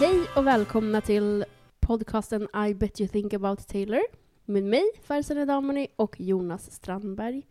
Hej 0.00 0.26
och 0.36 0.46
välkomna 0.46 1.00
till 1.00 1.44
podcasten 1.80 2.48
I 2.68 2.74
bet 2.74 3.00
you 3.00 3.08
think 3.08 3.32
about 3.34 3.68
Taylor 3.68 4.00
med 4.44 4.62
mig, 4.64 4.82
Farzaneh 5.04 5.46
Damani 5.46 5.88
och 5.96 6.20
Jonas 6.20 6.70
Strandberg. 6.72 7.42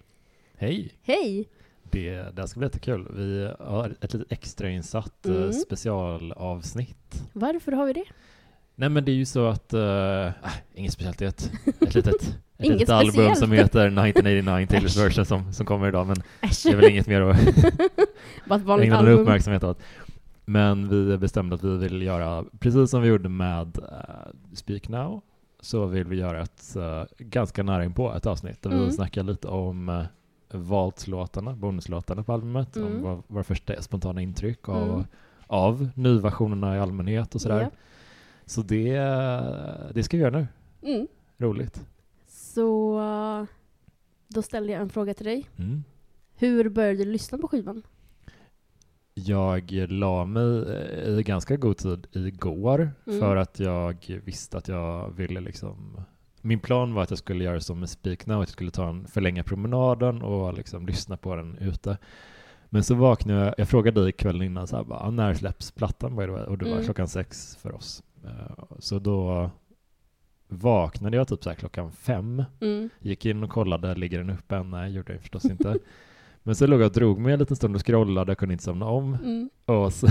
Hej! 0.57 0.93
Hej! 1.03 1.49
Det, 1.91 2.11
det 2.11 2.41
här 2.41 2.47
ska 2.47 2.59
bli 2.59 2.65
jättekul. 2.65 3.07
Vi 3.15 3.51
har 3.59 3.95
ett 4.01 4.13
litet 4.13 4.31
extrainsatt 4.31 5.25
eh, 5.25 5.35
Mm. 5.35 5.53
specialavsnitt. 5.53 7.29
Varför 7.33 7.71
har 7.71 7.85
vi 7.85 7.93
det? 7.93 8.05
Nej 8.75 8.89
men 8.89 9.05
det 9.05 9.11
är 9.11 9.15
ju 9.15 9.25
så 9.25 9.45
att, 9.47 9.73
uh, 9.73 10.31
inget 10.73 10.93
speciellt, 10.93 11.19
det 11.19 11.25
är 11.25 11.29
ett, 11.29 11.51
ett 11.81 11.95
litet, 11.95 12.37
Inget 12.63 12.79
litet 12.79 12.89
album 12.93 13.11
speciellt. 13.11 13.37
som 13.39 13.51
heter 13.51 13.79
1989 13.87 14.67
Taylors 14.69 14.97
version 15.05 15.25
som, 15.25 15.53
som 15.53 15.65
kommer 15.65 15.87
idag, 15.87 16.07
men 16.07 16.15
Äsch. 16.41 16.63
det 16.63 16.69
är 16.71 16.75
väl 16.75 16.89
inget 16.89 17.07
mer 17.07 17.21
att 17.21 17.37
ägna 18.49 18.57
någon 18.75 18.91
album. 18.93 19.19
uppmärksamhet 19.19 19.63
åt. 19.63 19.79
Men 20.45 20.89
vi 20.89 21.17
bestämde 21.17 21.55
att 21.55 21.63
vi 21.63 21.77
vill 21.77 22.01
göra, 22.01 22.45
precis 22.59 22.89
som 22.89 23.01
vi 23.01 23.07
gjorde 23.07 23.29
med 23.29 23.77
uh, 23.77 24.53
Speak 24.53 24.89
Now, 24.89 25.21
så 25.61 25.85
vill 25.85 26.03
vi 26.07 26.15
göra 26.15 26.41
ett 26.41 26.75
uh, 26.77 27.03
ganska 27.17 27.63
nära 27.63 27.85
inpå 27.85 28.13
ett 28.13 28.25
avsnitt 28.25 28.61
där 28.61 28.69
vi 28.69 28.75
Mm. 28.75 28.85
vill 28.87 28.95
snacka 28.95 29.23
lite 29.23 29.47
om 29.47 29.89
uh, 29.89 30.03
valslåtarna, 30.51 31.53
bonuslåtarna 31.53 32.23
på 32.23 32.33
albumet, 32.33 32.77
om 32.77 32.83
Mm. 32.87 33.01
vad 33.01 33.23
våra 33.27 33.43
första 33.43 33.81
spontana 33.81 34.21
intryck 34.21 34.69
av, 34.69 34.89
Mm. 34.89 35.03
av 35.47 35.89
nyversionerna 35.95 36.75
i 36.75 36.79
allmänhet 36.79 37.35
och 37.35 37.41
sådär. 37.41 37.61
Ja. 37.61 37.69
Så 38.45 38.61
det, 38.61 38.93
det 39.93 40.03
ska 40.03 40.17
vi 40.17 40.23
göra 40.23 40.37
nu. 40.39 40.47
Mm. 40.93 41.07
Roligt. 41.37 41.85
Så 42.53 43.47
då 44.27 44.41
ställde 44.41 44.73
jag 44.73 44.81
en 44.81 44.89
fråga 44.89 45.13
till 45.13 45.25
dig. 45.25 45.49
Mm. 45.57 45.83
Hur 46.35 46.69
började 46.69 46.97
du 47.05 47.11
lyssna 47.11 47.37
på 47.37 47.47
skivan? 47.47 47.83
Jag 49.13 49.71
la 49.71 50.25
mig 50.25 50.63
eh, 50.75 51.09
i 51.19 51.23
ganska 51.23 51.55
god 51.57 51.77
tid 51.77 52.07
igår 52.11 52.91
Mm. 53.07 53.19
för 53.19 53.35
att 53.35 53.59
jag 53.59 54.21
visste 54.25 54.57
att 54.57 54.67
jag 54.67 55.09
ville 55.09 55.39
liksom 55.41 56.01
min 56.41 56.59
plan 56.59 56.93
var 56.93 57.03
att 57.03 57.09
jag 57.09 57.19
skulle 57.19 57.43
göra 57.43 57.59
som 57.59 57.79
med 57.79 57.89
Speak 57.89 58.25
Now, 58.25 58.41
att 58.41 58.47
jag 58.49 58.53
skulle 58.53 58.71
ta 58.71 58.89
en 58.89 59.07
förlänga 59.07 59.43
promenaden 59.43 60.21
och 60.21 60.53
liksom 60.53 60.85
lyssna 60.87 61.17
på 61.17 61.35
den 61.35 61.57
ute. 61.57 61.97
Men 62.69 62.83
så 62.83 62.95
vaknade 62.95 63.45
jag, 63.45 63.53
jag 63.57 63.69
frågade 63.69 64.03
dig 64.03 64.11
kvällen 64.11 64.41
innan 64.41 64.67
så 64.67 64.75
här, 64.75 64.83
bara, 64.83 64.99
"Ah, 64.99 65.09
när 65.11 65.33
släpps 65.33 65.71
plattan? 65.71 66.13
Och 66.13 66.57
det 66.57 66.65
var 66.65 66.71
Mm. 66.71 66.83
klockan 66.83 67.07
sex 67.07 67.55
för 67.55 67.75
oss. 67.75 68.03
Eh, 68.25 68.63
Så 68.79 68.99
då 68.99 69.49
vaknade 70.57 71.17
jag 71.17 71.27
typ 71.27 71.43
så 71.43 71.49
här 71.49 71.57
klockan 71.57 71.91
fem 71.91 72.43
Mm. 72.61 72.89
Gick 72.99 73.25
in 73.25 73.43
och 73.43 73.49
kollade, 73.49 73.95
ligger 73.95 74.17
den 74.17 74.29
uppe 74.29 74.55
än? 74.55 74.69
Nej, 74.69 74.91
gjorde 74.91 75.13
jag 75.13 75.21
förstås 75.21 75.45
inte. 75.45 75.77
Men 76.43 76.55
så 76.55 76.67
låg 76.67 76.81
jag 76.81 76.85
och 76.85 76.93
drog 76.93 77.19
mig 77.19 77.33
en 77.33 77.39
liten 77.39 77.55
stund 77.55 77.75
och 77.75 77.85
scrollade, 77.85 78.35
kunde 78.35 78.53
inte 78.53 78.63
somna 78.63 78.85
om. 78.85 79.13
Mm. 79.13 79.49
Och, 79.65 79.93
så, 79.93 80.07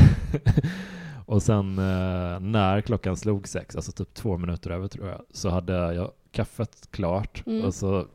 och 1.27 1.43
sen 1.43 1.79
eh, 1.79 2.41
när 2.41 2.81
klockan 2.81 3.17
slog 3.17 3.49
sex, 3.49 3.77
alltså 3.77 3.93
typ 3.93 4.15
två 4.15 4.37
minuter 4.37 4.71
över 4.71 4.89
tror 4.89 5.09
jag, 5.09 5.23
så 5.31 5.49
hade 5.49 5.73
jag 5.73 6.11
kaffet 6.31 6.89
klart 6.91 7.43
Mm. 7.47 7.65
och 7.65 7.75
så 7.75 8.07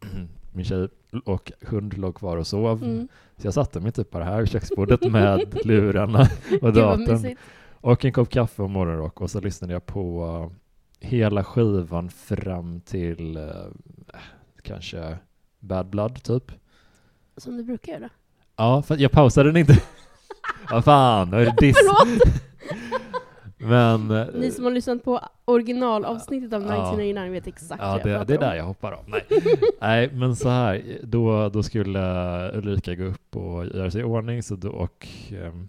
min 0.52 0.64
tjej 0.64 0.88
och 1.24 1.52
hund 1.60 1.98
låg 1.98 2.14
kvar 2.14 2.36
och 2.36 2.46
sov. 2.46 2.84
Mm. 2.84 3.08
Så 3.36 3.46
jag 3.46 3.54
satte 3.54 3.80
mig 3.80 3.92
typ 3.92 4.10
bara 4.10 4.24
här 4.24 4.40
vid 4.40 4.48
köksbordet 4.50 5.10
med 5.12 5.58
lurarna 5.64 6.28
och 6.62 6.72
datorn 6.72 7.36
och 7.72 8.04
en 8.04 8.12
kopp 8.12 8.30
kaffe 8.30 8.62
och 8.62 8.70
morgonrock 8.70 9.20
och 9.20 9.30
så 9.30 9.40
lyssnade 9.40 9.72
jag 9.72 9.86
på 9.86 10.50
hela 11.00 11.44
skivan 11.44 12.10
fram 12.10 12.80
till 12.80 13.36
eh, 13.36 13.44
kanske 14.62 15.18
Bad 15.58 15.86
Blood 15.86 16.22
typ. 16.22 16.52
Som 17.36 17.56
du 17.56 17.64
brukar 17.64 17.92
göra. 17.92 18.10
Ja, 18.56 18.82
för 18.82 18.96
jag 18.96 19.10
pausade 19.12 19.48
den 19.48 19.56
inte. 19.56 19.82
Vad 20.70 20.84
fan, 20.84 21.30
vad 21.30 21.40
är 21.40 21.44
det 21.44 21.56
diss? 21.66 21.76
Men 23.58 24.10
eh, 24.10 24.26
Ni 24.34 24.50
som 24.50 24.64
har 24.64 24.72
lyssnat 24.72 25.04
på 25.04 25.20
originalavsnittet 25.44 26.52
av 26.52 26.62
Ja. 26.62 26.66
1999 26.66 27.32
vet 27.32 27.46
exakt 27.46 27.82
ja, 27.82 28.00
vad 28.04 28.12
jag 28.12 28.20
det, 28.20 28.24
det 28.24 28.34
är 28.34 28.38
där 28.50 28.54
jag 28.54 28.64
hoppar 28.64 28.92
av. 28.92 29.04
Nej. 29.08 29.26
Nej, 29.80 30.10
men 30.12 30.36
så 30.36 30.48
här, 30.48 30.98
då, 31.02 31.48
då 31.48 31.62
skulle 31.62 32.00
Ulrika 32.54 32.94
gå 32.94 33.04
upp 33.04 33.36
och 33.36 33.66
göra 33.66 33.90
sig 33.90 34.00
i 34.00 34.04
ordning 34.04 34.42
så 34.42 34.56
då, 34.56 34.70
och 34.70 35.08
ehm, 35.30 35.68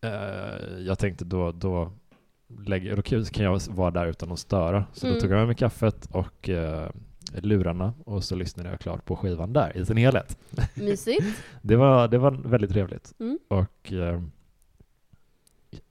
eh, 0.00 0.78
jag 0.78 0.98
tänkte 0.98 1.24
då, 1.24 1.52
då, 1.52 1.92
lägger, 2.48 2.96
då 2.96 3.02
kan 3.02 3.44
jag 3.44 3.60
vara 3.70 3.90
där 3.90 4.06
utan 4.06 4.32
att 4.32 4.38
störa. 4.38 4.84
Så 4.92 5.06
Mm. 5.06 5.14
då 5.14 5.20
tog 5.20 5.30
jag 5.30 5.38
med 5.38 5.46
mig 5.46 5.56
kaffet 5.56 6.08
och 6.12 6.48
eh, 6.48 6.88
lurarna 7.34 7.92
och 8.04 8.24
så 8.24 8.34
lyssnade 8.34 8.68
jag 8.70 8.80
klart 8.80 9.04
på 9.04 9.16
skivan 9.16 9.52
där 9.52 9.76
i 9.76 9.86
sin 9.86 9.96
helhet. 9.96 10.38
Mysigt. 10.74 11.26
Det 11.62 11.76
var, 11.76 12.08
det 12.08 12.18
var 12.18 12.30
väldigt 12.30 12.70
trevligt. 12.70 13.14
Mm. 13.20 13.38
Och 13.48 13.92
eh, 13.92 14.22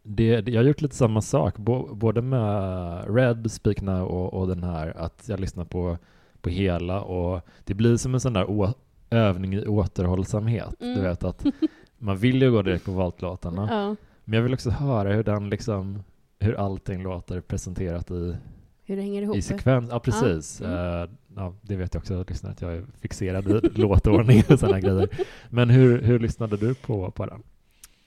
det, 0.03 0.47
jag 0.49 0.59
har 0.61 0.67
gjort 0.67 0.81
lite 0.81 0.95
samma 0.95 1.21
sak, 1.21 1.57
bo, 1.57 1.95
både 1.95 2.21
med 2.21 3.15
Red, 3.15 3.51
Speak 3.51 3.81
Now 3.81 4.07
och, 4.07 4.33
och 4.33 4.47
den 4.47 4.63
här, 4.63 4.97
att 4.97 5.23
jag 5.29 5.39
lyssnar 5.39 5.65
på, 5.65 5.97
på 6.41 6.49
hela 6.49 7.01
och 7.01 7.41
det 7.63 7.73
blir 7.73 7.97
som 7.97 8.13
en 8.13 8.19
sån 8.19 8.33
där 8.33 8.49
å, 8.49 8.73
övning 9.09 9.53
i 9.53 9.65
återhållsamhet. 9.67 10.81
Mm. 10.81 10.95
Du 10.95 11.01
vet 11.01 11.23
att 11.23 11.45
man 11.97 12.17
vill 12.17 12.41
ju 12.41 12.51
gå 12.51 12.61
direkt 12.61 12.85
på 12.85 12.91
valtlåtarna, 12.91 13.67
Ja. 13.71 13.95
men 14.23 14.37
jag 14.37 14.43
vill 14.43 14.53
också 14.53 14.69
höra 14.69 15.13
hur 15.13 15.23
den 15.23 15.49
liksom, 15.49 16.03
hur 16.39 16.53
allting 16.53 17.03
låter 17.03 17.41
presenterat 17.41 18.11
i, 18.11 18.35
Hur 18.83 18.95
det 18.95 19.01
hänger 19.01 19.21
ihop. 19.21 19.35
i 19.35 19.41
sekvens. 19.41 19.89
Ja, 19.91 19.99
precis. 19.99 20.61
Mm. 20.61 20.73
Eh, 20.73 21.09
ja, 21.35 21.53
det 21.61 21.75
vet 21.75 21.93
jag 21.93 22.01
också, 22.01 22.25
lyssnare, 22.29 22.51
att 22.53 22.61
jag 22.61 22.73
är 22.73 22.85
fixerad 23.01 23.45
vid 23.47 23.77
låtordning 23.77 24.43
och 24.49 24.59
sådana 24.59 24.79
grejer. 24.79 25.09
Men 25.49 25.69
hur, 25.69 26.01
hur 26.01 26.19
lyssnade 26.19 26.57
du 26.57 26.73
på, 26.75 27.11
på 27.11 27.25
den? 27.25 27.43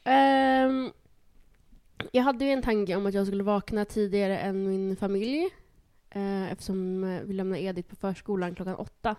Ehm, 0.04 0.90
jag 2.12 2.22
hade 2.22 2.44
ju 2.44 2.50
en 2.50 2.62
tanke 2.62 2.96
om 2.96 3.06
att 3.06 3.14
jag 3.14 3.26
skulle 3.26 3.42
vakna 3.42 3.84
tidigare 3.84 4.38
än 4.38 4.68
min 4.68 4.96
familj. 4.96 5.48
eh, 6.10 6.52
eftersom 6.52 7.04
eh, 7.04 7.20
vi 7.22 7.32
lämnar 7.32 7.58
Edith 7.58 7.88
på 7.88 7.96
förskolan 7.96 8.54
klockan 8.54 8.74
åtta. 8.74 9.16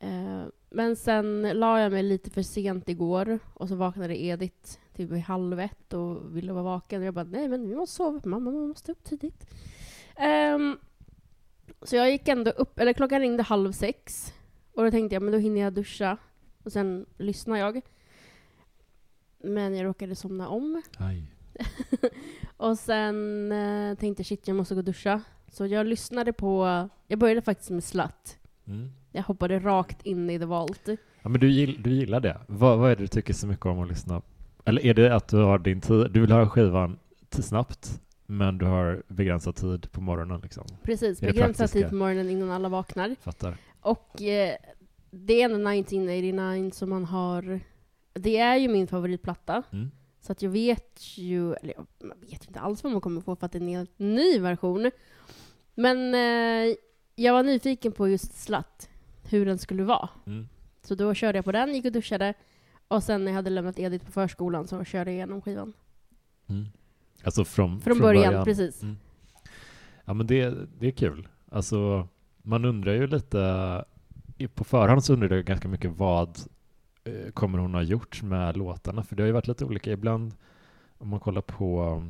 Eh, 0.00 0.42
men 0.70 0.96
sen 0.96 1.42
la 1.42 1.80
jag 1.80 1.92
mig 1.92 2.02
lite 2.02 2.30
för 2.30 2.42
sent 2.42 2.88
igår 2.88 3.38
och 3.54 3.68
så 3.68 3.74
vaknade 3.74 4.22
Edith 4.22 4.78
typ 4.94 5.10
vid 5.10 5.22
halv 5.22 5.60
ett 5.60 5.92
och 5.92 6.36
ville 6.36 6.52
vara 6.52 6.64
vaken. 6.64 7.00
Och 7.00 7.06
jag 7.06 7.14
bara, 7.14 7.24
nej 7.24 7.48
men 7.48 7.68
vi 7.68 7.74
måste 7.74 7.96
sova, 7.96 8.20
mamma 8.24 8.50
man 8.50 8.68
måste 8.68 8.92
upp 8.92 9.04
tidigt. 9.04 9.46
Ehm, 10.16 10.78
så 11.82 11.96
jag 11.96 12.10
gick 12.10 12.28
ändå 12.28 12.50
upp, 12.50 12.78
eller 12.78 12.92
klockan 12.92 13.20
ringde 13.20 13.42
halv 13.42 13.72
sex. 13.72 14.32
Och 14.72 14.84
då 14.84 14.90
tänkte 14.90 15.14
jag, 15.14 15.22
men 15.22 15.32
då 15.32 15.38
hinner 15.38 15.60
jag 15.60 15.72
duscha. 15.72 16.16
Och 16.62 16.72
sen 16.72 17.06
lyssnar 17.18 17.56
jag. 17.56 17.80
Men 19.38 19.76
jag 19.76 19.84
råkade 19.84 20.14
somna 20.14 20.48
om. 20.48 20.82
Aj. 20.98 21.32
och 22.56 22.78
sen 22.78 23.52
eh, 23.52 23.94
tänkte 23.94 24.20
jag 24.20 24.26
shit, 24.26 24.48
jag 24.48 24.56
måste 24.56 24.74
gå 24.74 24.78
och 24.78 24.84
duscha. 24.84 25.22
Så 25.52 25.66
jag 25.66 25.86
lyssnade 25.86 26.32
på, 26.32 26.88
jag 27.06 27.18
började 27.18 27.42
faktiskt 27.42 27.70
med 27.70 27.84
Slut. 27.84 28.38
Mm. 28.66 28.90
Jag 29.18 29.24
hoppade 29.24 29.58
rakt 29.58 30.06
in 30.06 30.30
i 30.30 30.38
The 30.38 30.44
Vault. 30.44 30.88
Ja, 31.22 31.28
men 31.28 31.40
du, 31.40 31.50
gill, 31.50 31.82
du 31.82 31.90
gillar 31.90 32.20
det. 32.20 32.40
Vad, 32.46 32.78
vad 32.78 32.90
är 32.90 32.96
det 32.96 33.02
du 33.02 33.08
tycker 33.08 33.34
så 33.34 33.46
mycket 33.46 33.66
om 33.66 33.80
att 33.80 33.88
lyssna? 33.88 34.22
Eller 34.64 34.86
är 34.86 34.94
det 34.94 35.14
att 35.14 35.28
du 35.28 35.36
har 35.36 35.58
din 35.58 35.80
tid, 35.80 36.10
du 36.10 36.20
vill 36.20 36.32
ha 36.32 36.48
skivan 36.48 36.98
snabbt, 37.30 38.00
men 38.26 38.58
du 38.58 38.66
har 38.66 39.02
begränsad 39.08 39.56
tid 39.56 39.92
på 39.92 40.00
morgonen 40.00 40.40
liksom? 40.40 40.64
Precis, 40.82 41.20
begränsad 41.20 41.70
tid 41.70 41.88
på 41.88 41.94
morgonen 41.94 42.30
innan 42.30 42.50
alla 42.50 42.68
vaknar. 42.68 43.16
Fattar. 43.20 43.56
Och 43.80 44.22
eh, 44.22 44.56
det 45.10 45.42
är 45.42 45.44
ändå 45.44 45.70
1989 45.70 46.70
som 46.74 46.90
man 46.90 47.04
har, 47.04 47.60
det 48.12 48.36
är 48.36 48.56
ju 48.56 48.68
min 48.68 48.86
favoritplatta. 48.86 49.62
Mm. 49.72 49.90
Så 50.20 50.32
att 50.32 50.42
jag 50.42 50.50
vet 50.50 51.18
ju, 51.18 51.54
eller 51.54 51.74
jag, 51.76 51.86
vet 52.30 52.46
inte 52.46 52.60
alls 52.60 52.84
vad 52.84 52.92
man 52.92 53.00
kommer 53.00 53.20
få 53.20 53.36
för 53.36 53.46
att 53.46 53.52
det 53.52 53.58
är 53.58 53.62
en 53.62 53.68
helt 53.68 53.98
ny 53.98 54.38
version. 54.38 54.90
Men 55.74 56.14
eh, 56.14 56.74
jag 57.14 57.32
var 57.32 57.42
nyfiken 57.42 57.92
på 57.92 58.08
just 58.08 58.42
Slut, 58.42 58.87
hur 59.28 59.46
den 59.46 59.58
skulle 59.58 59.82
vara. 59.82 60.08
Mm. 60.26 60.48
Så 60.82 60.94
då 60.94 61.14
körde 61.14 61.38
jag 61.38 61.44
på 61.44 61.52
den, 61.52 61.74
gick 61.74 61.84
och 61.84 61.92
duschade. 61.92 62.34
Och 62.88 63.02
sen 63.02 63.24
när 63.24 63.30
jag 63.30 63.36
hade 63.36 63.50
lämnat 63.50 63.78
Edith 63.78 64.04
på 64.04 64.12
förskolan 64.12 64.66
så 64.66 64.84
körde 64.84 65.10
jag 65.10 65.16
igenom 65.16 65.42
skivan. 65.42 65.72
Mm. 66.46 66.66
Alltså 67.22 67.44
från, 67.44 67.80
Från, 67.80 67.98
början, 67.98 68.44
precis. 68.44 68.82
Mm. 68.82 68.96
Ja 70.04 70.14
men 70.14 70.26
det, 70.26 70.54
det 70.78 70.86
är 70.86 70.90
kul. 70.90 71.28
Alltså 71.50 72.08
man 72.42 72.64
undrar 72.64 72.92
ju 72.92 73.06
lite, 73.06 73.84
på 74.54 74.64
förhand 74.64 75.04
så 75.04 75.12
undrar 75.12 75.36
jag 75.36 75.44
ganska 75.44 75.68
mycket 75.68 75.90
vad 75.90 76.38
eh, 77.04 77.30
kommer 77.32 77.58
hon 77.58 77.74
ha 77.74 77.82
gjort 77.82 78.22
med 78.22 78.56
låtarna? 78.56 79.02
För 79.02 79.16
det 79.16 79.22
har 79.22 79.26
ju 79.26 79.32
varit 79.32 79.48
lite 79.48 79.64
olika 79.64 79.92
ibland 79.92 80.34
om 80.98 81.08
man 81.08 81.20
kollar 81.20 81.42
på 81.42 82.02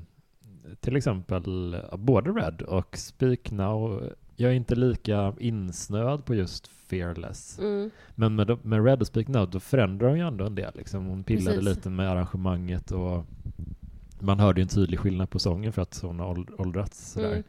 till 0.80 0.96
exempel 0.96 1.76
både 1.92 2.30
Red 2.30 2.62
och 2.62 2.96
Speak 2.96 3.50
Now. 3.50 4.02
Jag 4.40 4.50
är 4.50 4.54
inte 4.56 4.74
lika 4.74 5.34
insnöad 5.38 6.24
på 6.24 6.34
just 6.34 6.66
Fearless. 6.68 7.58
Mm. 7.58 7.90
Men 8.14 8.34
med, 8.36 8.58
med 8.64 8.84
Red 8.84 9.00
och 9.00 9.06
Speak 9.06 9.28
Now 9.28 9.50
då 9.50 9.60
förändrar 9.60 10.08
hon 10.08 10.18
ju 10.18 10.26
ändå 10.26 10.46
en 10.46 10.54
del. 10.54 10.72
Liksom. 10.76 11.06
Hon 11.06 11.24
pillade 11.24 11.56
Precis. 11.56 11.76
lite 11.76 11.90
med 11.90 12.10
arrangemanget 12.10 12.90
och 12.90 13.24
man 14.20 14.40
hörde 14.40 14.60
ju 14.60 14.62
en 14.62 14.68
tydlig 14.68 14.98
skillnad 14.98 15.30
på 15.30 15.38
sången 15.38 15.72
för 15.72 15.82
att 15.82 15.98
hon 16.02 16.18
har 16.20 16.26
åld- 16.34 16.54
åldrats 16.58 17.12
sådär. 17.12 17.32
Mm. 17.32 17.42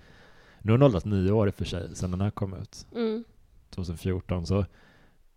Nu 0.61 0.71
har 0.71 0.77
hon 0.77 0.85
åldrats 0.85 1.05
nio 1.05 1.31
år 1.31 1.47
i 1.47 1.49
och 1.49 1.55
för 1.55 1.65
sig 1.65 1.95
sedan 1.95 2.11
den 2.11 2.21
här 2.21 2.31
kom 2.31 2.53
ut, 2.53 2.87
Mm. 2.95 3.23
2014. 3.69 4.45
Så. 4.45 4.65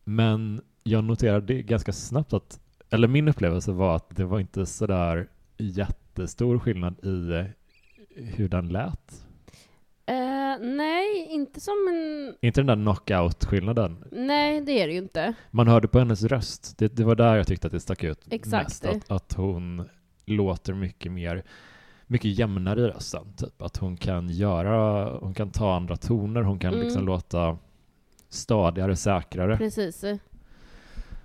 Men 0.05 0.61
jag 0.83 1.05
noterade 1.05 1.63
ganska 1.63 1.93
snabbt 1.93 2.33
att, 2.33 2.61
eller 2.91 3.09
min 3.09 3.29
upplevelse 3.29 3.73
var 3.73 3.97
att 3.97 4.17
det 4.17 4.25
var 4.25 4.41
inte 4.41 4.67
sådär 4.67 5.29
jättestor 5.59 6.59
skillnad 6.59 7.05
i 7.05 7.31
eh, 7.33 7.45
hur 8.25 8.49
den 8.49 8.69
lät. 8.69 9.25
Nej, 10.59 11.27
inte 11.31 11.61
som 11.61 11.75
en... 11.91 12.35
Inte 12.41 12.61
den 12.61 12.67
där 12.67 12.75
knockout-skillnaden. 12.77 14.05
Nej, 14.13 14.61
det 14.61 14.73
är 14.83 14.87
det 14.87 14.93
ju 14.93 14.99
inte. 14.99 15.35
Man 15.51 15.69
hörde 15.69 15.89
på 15.89 15.99
hennes 15.99 16.23
röst, 16.25 16.79
det, 16.79 16.97
det 16.97 17.05
var 17.05 17.15
där 17.15 17.37
jag 17.37 17.47
tyckte 17.47 17.67
att 17.67 17.73
det 17.73 17.81
stack 17.81 18.05
ut 18.05 18.27
Exakt. 18.31 18.65
mest. 18.65 18.85
Att, 18.87 19.11
att 19.11 19.33
hon 19.33 19.89
låter 20.27 20.75
mycket 20.75 21.13
mer, 21.13 21.45
mycket 22.07 22.39
jämnare 22.39 22.81
i 22.81 22.85
rösten. 22.89 23.33
Typ. 23.37 23.63
Att 23.63 23.77
hon 23.77 23.97
kan 23.97 24.29
göra, 24.29 25.05
hon 25.19 25.35
kan 25.35 25.51
ta 25.51 25.75
andra 25.77 25.97
toner, 25.97 26.43
hon 26.43 26.59
kan 26.59 26.73
Mm. 26.73 26.85
liksom 26.85 27.07
låta 27.07 27.59
stadigare, 28.29 28.97
säkrare. 28.97 29.57
Precis. 29.57 30.05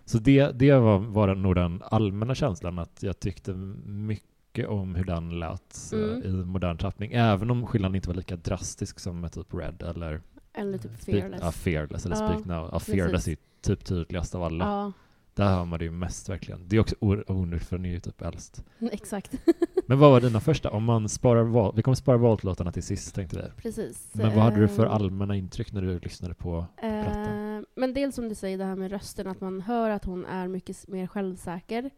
Så 0.05 0.17
det, 0.17 0.51
det 0.59 0.73
var, 0.73 0.97
var 0.99 1.35
nog 1.35 1.55
den 1.55 1.81
allmänna 1.85 2.35
känslan, 2.35 2.79
att 2.79 3.03
jag 3.03 3.19
tyckte 3.19 3.53
mycket 3.85 4.27
om 4.65 4.95
hur 4.95 5.05
den 5.05 5.39
lät 5.39 5.93
eh, 5.93 5.99
Mm. 5.99 6.23
i 6.25 6.45
modern 6.45 6.77
tappning, 6.77 7.11
även 7.13 7.51
om 7.51 7.67
skillnaden 7.67 7.95
inte 7.95 8.07
var 8.09 8.15
lika 8.15 8.35
drastisk 8.35 8.99
som 8.99 9.19
med 9.21 9.31
typ 9.31 9.53
Red 9.53 9.83
eller 9.83 10.21
Eller 10.53 10.77
typ 10.77 10.91
Speak, 11.01 11.19
Fearless. 11.19 11.41
ja, 11.43 11.51
fearless 11.51 12.05
eller 12.05 12.15
Ja, 12.15 12.27
Speak 12.27 12.45
Now. 12.45 12.69
Ja, 12.71 12.79
Fearless 12.79 13.27
är 13.27 13.37
typ 13.61 13.85
tydligast 13.85 14.35
av 14.35 14.43
alla. 14.43 14.65
Ja, 14.65 14.91
Där 15.33 15.45
hör 15.55 15.65
man 15.65 15.79
det 15.79 15.85
ju 15.85 15.91
mest 15.91 16.29
verkligen. 16.29 16.67
Det 16.67 16.75
är 16.75 16.79
också 16.79 16.95
onödigt 17.27 17.67
för 17.67 17.75
den 17.77 17.85
är 17.85 17.89
ju 17.89 17.99
typ 17.99 18.21
äldst. 18.21 18.63
exakt. 18.91 19.31
Men 19.87 19.99
vad 19.99 20.11
var 20.11 20.21
dina 20.21 20.39
första? 20.39 20.69
Om 20.69 20.83
man 20.83 21.09
sparar 21.09 21.43
val, 21.43 21.73
vi 21.75 21.81
kommer 21.83 21.95
spara 21.95 22.17
Volt-låtarna 22.17 22.71
till 22.71 22.83
sist 22.83 23.15
tänkte 23.15 23.35
vi. 23.55 23.61
Precis. 23.61 24.09
Men 24.13 24.35
vad 24.35 24.43
hade 24.43 24.59
du 24.59 24.67
för 24.67 24.85
Ehm, 24.85 24.91
allmänna 24.91 25.35
intryck 25.35 25.71
när 25.73 25.81
du 25.81 25.99
lyssnade 25.99 26.33
på 26.33 26.65
plattan? 26.79 27.55
Eh, 27.57 27.61
men 27.75 27.93
dels 27.93 28.15
som 28.15 28.29
du 28.29 28.35
säger, 28.35 28.57
det 28.57 28.63
här 28.65 28.75
med 28.75 28.91
rösten, 28.91 29.27
att 29.27 29.41
man 29.41 29.61
hör 29.61 29.89
att 29.89 30.05
hon 30.05 30.25
är 30.25 30.47
mycket 30.47 30.87
mer 30.87 31.07
självsäker. 31.07 31.89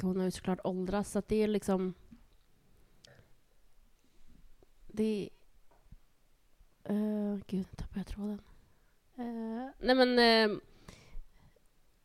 Hon 0.00 0.16
har 0.16 0.24
ju 0.24 0.30
såklart 0.30 0.60
åldrats, 0.64 1.10
så 1.10 1.22
det 1.26 1.36
är 1.36 1.48
liksom... 1.48 1.94
Det... 4.86 5.30
Uh, 6.90 7.36
gud, 7.46 7.66
nu 7.70 7.76
tappade 7.76 8.00
jag 8.00 8.06
tråden. 8.06 8.40
Eh, 9.16 9.70
nej 9.78 9.94
men... 9.94 10.18
eh, 10.18 10.58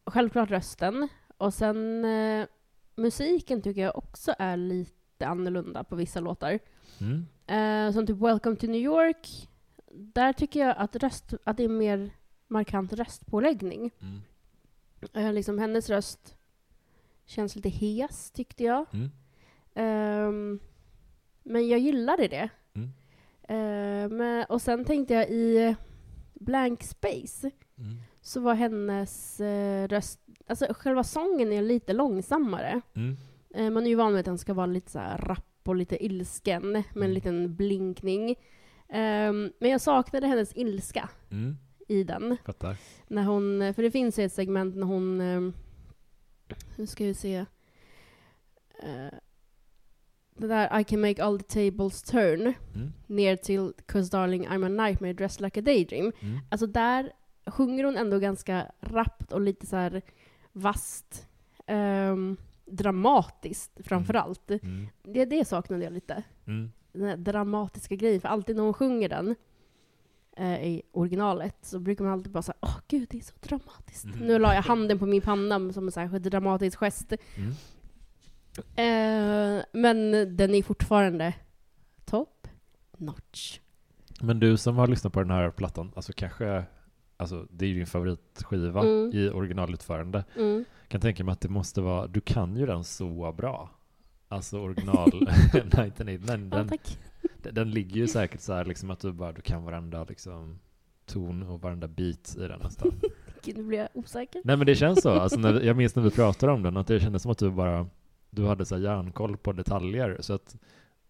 självklart 0.06 0.50
rösten. 0.50 1.08
Och 1.38 1.54
sen 1.54 2.06
eh, 2.06 2.48
musiken 2.96 3.62
tycker 3.62 3.82
jag 3.82 3.98
också 3.98 4.36
är 4.40 4.58
lite 4.58 5.28
annorlunda 5.28 5.84
på 5.84 5.96
vissa 5.96 6.20
låtar. 6.20 6.60
Mm? 7.00 7.26
Eh, 7.48 7.94
som 7.94 8.08
typ 8.08 8.18
Welcome 8.18 8.56
to 8.56 8.68
New 8.68 8.82
York. 8.82 9.50
Där 9.92 10.34
tycker 10.34 10.60
jag 10.60 10.78
att, 10.78 10.96
röst, 10.96 11.34
att 11.44 11.58
det 11.58 11.64
är 11.64 11.70
mer 11.70 12.12
markant 12.48 12.94
röstpåläggning. 12.94 13.92
Mm. 14.00 14.22
Eh, 15.14 15.34
liksom 15.34 15.60
hennes 15.60 15.90
röst 15.90 16.36
känns 17.30 17.56
lite 17.56 17.70
hes, 17.70 18.31
tyckte 18.31 18.64
jag. 18.64 18.86
Mm. 18.94 19.10
Ehm, 19.76 20.60
men 21.44 21.68
jag 21.68 21.80
gillade 21.80 22.28
det. 22.28 22.50
Mm. 22.74 22.90
Eh, 23.44 24.18
men, 24.18 24.46
och 24.50 24.62
sen 24.62 24.86
tänkte 24.86 25.14
jag 25.14 25.30
i 25.30 25.76
Blank 26.34 26.84
Space 26.84 27.52
Mm. 27.78 27.98
så 28.22 28.40
var 28.42 28.54
hennes 28.54 29.40
eh, 29.40 29.88
röst, 29.88 30.20
alltså 30.48 30.66
själva 30.74 31.04
sången 31.04 31.52
är 31.52 31.62
lite 31.62 31.94
långsammare. 31.94 32.81
Mm. 32.94 33.18
Eh, 33.56 33.70
man 33.70 33.84
är 33.86 33.90
ju 33.90 33.96
van 33.96 34.12
vid 34.14 34.20
att 34.20 34.26
den 34.26 34.38
ska 34.38 34.54
vara 34.54 34.66
lite 34.66 34.92
så 34.92 35.00
rapp 35.18 35.46
och 35.64 35.76
lite 35.76 36.06
ilsken 36.06 36.72
med 36.72 36.84
en 36.96 36.98
Mm. 37.02 37.12
liten 37.12 37.56
blinkning. 37.56 38.36
Ehm, 38.90 39.52
men 39.60 39.70
jag 39.72 39.81
saknade 39.81 40.28
hennes 40.28 40.58
ilska 40.58 41.10
Mm. 41.31 41.58
i 41.88 42.04
den. 42.04 42.38
Fattar. 42.46 42.78
När 43.08 43.24
hon, 43.24 43.74
för 43.74 43.84
det 43.84 43.92
finns 43.92 44.20
ju 44.20 44.26
ett 44.26 44.34
segment 44.34 44.76
när 44.76 44.86
hon, 44.88 45.22
ehm, 45.22 45.54
nu 46.75 46.88
ska 46.88 47.04
vi 47.06 47.13
se, 47.13 47.46
Eh, 48.84 49.13
det 50.38 50.48
där 50.48 50.80
I 50.80 50.84
can 50.84 51.01
make 51.01 51.24
all 51.24 51.40
the 51.40 51.72
tables 51.72 52.04
turn 52.04 52.42
Mm. 52.75 52.94
ner 53.07 53.36
till 53.36 53.74
Cause 53.86 54.12
darling 54.18 54.48
I'm 54.48 54.66
a 54.66 54.69
nightmare 54.88 55.13
dressed 55.13 55.42
like 55.42 55.60
a 55.60 55.63
daydream. 55.63 56.12
Mm. 56.19 56.40
Alltså 56.50 56.68
där 56.68 57.12
sjunger 57.46 57.84
hon 57.84 57.98
ändå 57.98 58.19
ganska 58.19 58.72
rappt 58.80 59.31
och 59.31 59.42
lite 59.42 59.66
så 59.66 59.75
här 59.75 60.01
vasst. 60.51 61.28
ehm, 61.66 62.38
dramatiskt 62.66 63.72
framförallt. 63.84 64.52
Mm. 64.52 64.88
Det, 65.04 65.25
det 65.25 65.45
saknade 65.48 65.84
jag 65.84 65.94
lite. 65.94 66.24
Mm. 66.48 66.72
Den 66.92 67.04
här 67.07 67.18
dramatiska 67.18 67.95
grejen. 67.95 68.22
För 68.22 68.28
alltid 68.30 68.56
när 68.56 68.63
hon 68.63 68.74
sjunger 68.74 69.10
den 69.10 69.36
eh, 70.40 70.64
i 70.64 70.82
originalet 70.92 71.56
så 71.62 71.80
brukar 71.80 72.04
man 72.04 72.14
alltid 72.14 72.32
bara 72.32 72.42
säga 72.44 72.56
åh 72.62 72.78
gud 72.88 73.08
det 73.12 73.18
är 73.18 73.22
så 73.22 73.34
dramatiskt. 73.42 74.06
Mm. 74.06 74.20
Nu 74.20 74.40
la 74.40 74.54
jag 74.56 74.62
handen 74.62 75.00
på 75.00 75.06
min 75.06 75.22
panna 75.22 75.74
som 75.74 75.86
en 75.86 75.92
så 75.92 76.00
här 76.00 76.20
dramatisk 76.20 76.78
gest. 76.80 77.14
Mm. 77.36 77.52
Eh, 78.76 79.64
men 79.74 80.12
den 80.38 80.56
är 80.56 80.64
fortfarande 80.64 81.34
top 82.06 82.48
notch. 82.98 83.60
Men 84.22 84.40
du 84.40 84.58
som 84.58 84.76
har 84.78 84.88
lyssnat 84.88 85.14
på 85.14 85.20
den 85.20 85.32
här 85.32 85.52
plattan, 85.52 85.92
alltså 85.96 86.14
kanske, 86.14 86.64
alltså 87.18 87.48
det 87.52 87.66
är 87.66 87.70
ju 87.70 87.76
din 87.76 87.88
favoritskiva 87.88 88.82
Mm. 88.82 89.12
i 89.14 89.30
originalutförande. 89.30 90.24
Mm. 90.36 90.66
Kan 90.88 91.02
tänka 91.02 91.24
mig 91.24 91.34
att 91.34 91.42
det 91.42 91.50
måste 91.50 91.82
vara, 91.82 92.08
du 92.08 92.22
kan 92.22 92.56
ju 92.58 92.66
den 92.66 92.84
så 92.84 93.32
bra. 93.38 93.70
Alltså 94.28 94.60
original 94.60 95.08
1989, 95.54 96.20
men 96.28 96.50
Ja, 96.52 96.58
den, 96.58 96.68
tack. 96.70 97.00
Den, 97.44 97.54
den 97.54 97.71
ligger 97.71 97.95
ju 97.95 98.07
säkert 98.07 98.42
så 98.42 98.54
här 98.54 98.66
liksom 98.66 98.92
att 98.92 99.00
du 99.00 99.12
bara, 99.12 99.31
du 99.31 99.42
kan 99.42 99.63
varenda 99.63 100.04
liksom 100.04 100.60
ton 101.06 101.44
och 101.44 101.62
varenda 101.62 101.88
beat 101.88 102.36
i 102.38 102.48
den 102.48 102.60
nästan. 102.60 102.92
Gud, 103.44 103.57
nu 103.57 103.63
blir 103.63 103.77
jag 103.80 103.88
osäker. 103.94 104.42
Nej 104.45 104.57
men 104.57 104.66
det 104.66 104.75
känns 104.75 105.01
så, 105.01 105.10
alltså 105.10 105.39
när, 105.39 105.62
jag 105.62 105.77
minns 105.77 105.95
när 105.95 106.04
vi 106.04 106.10
pratade 106.12 106.51
om 106.51 106.63
den, 106.63 106.77
att 106.77 106.88
det 106.88 107.00
kändes 107.00 107.21
som 107.21 107.31
att 107.31 107.38
du 107.38 107.51
bara, 107.51 107.88
du 108.30 108.45
hade 108.45 108.66
så 108.66 108.75
här 108.75 108.81
järnkoll 108.83 109.38
på 109.38 109.51
detaljer, 109.54 110.18
så 110.19 110.33
att 110.33 110.56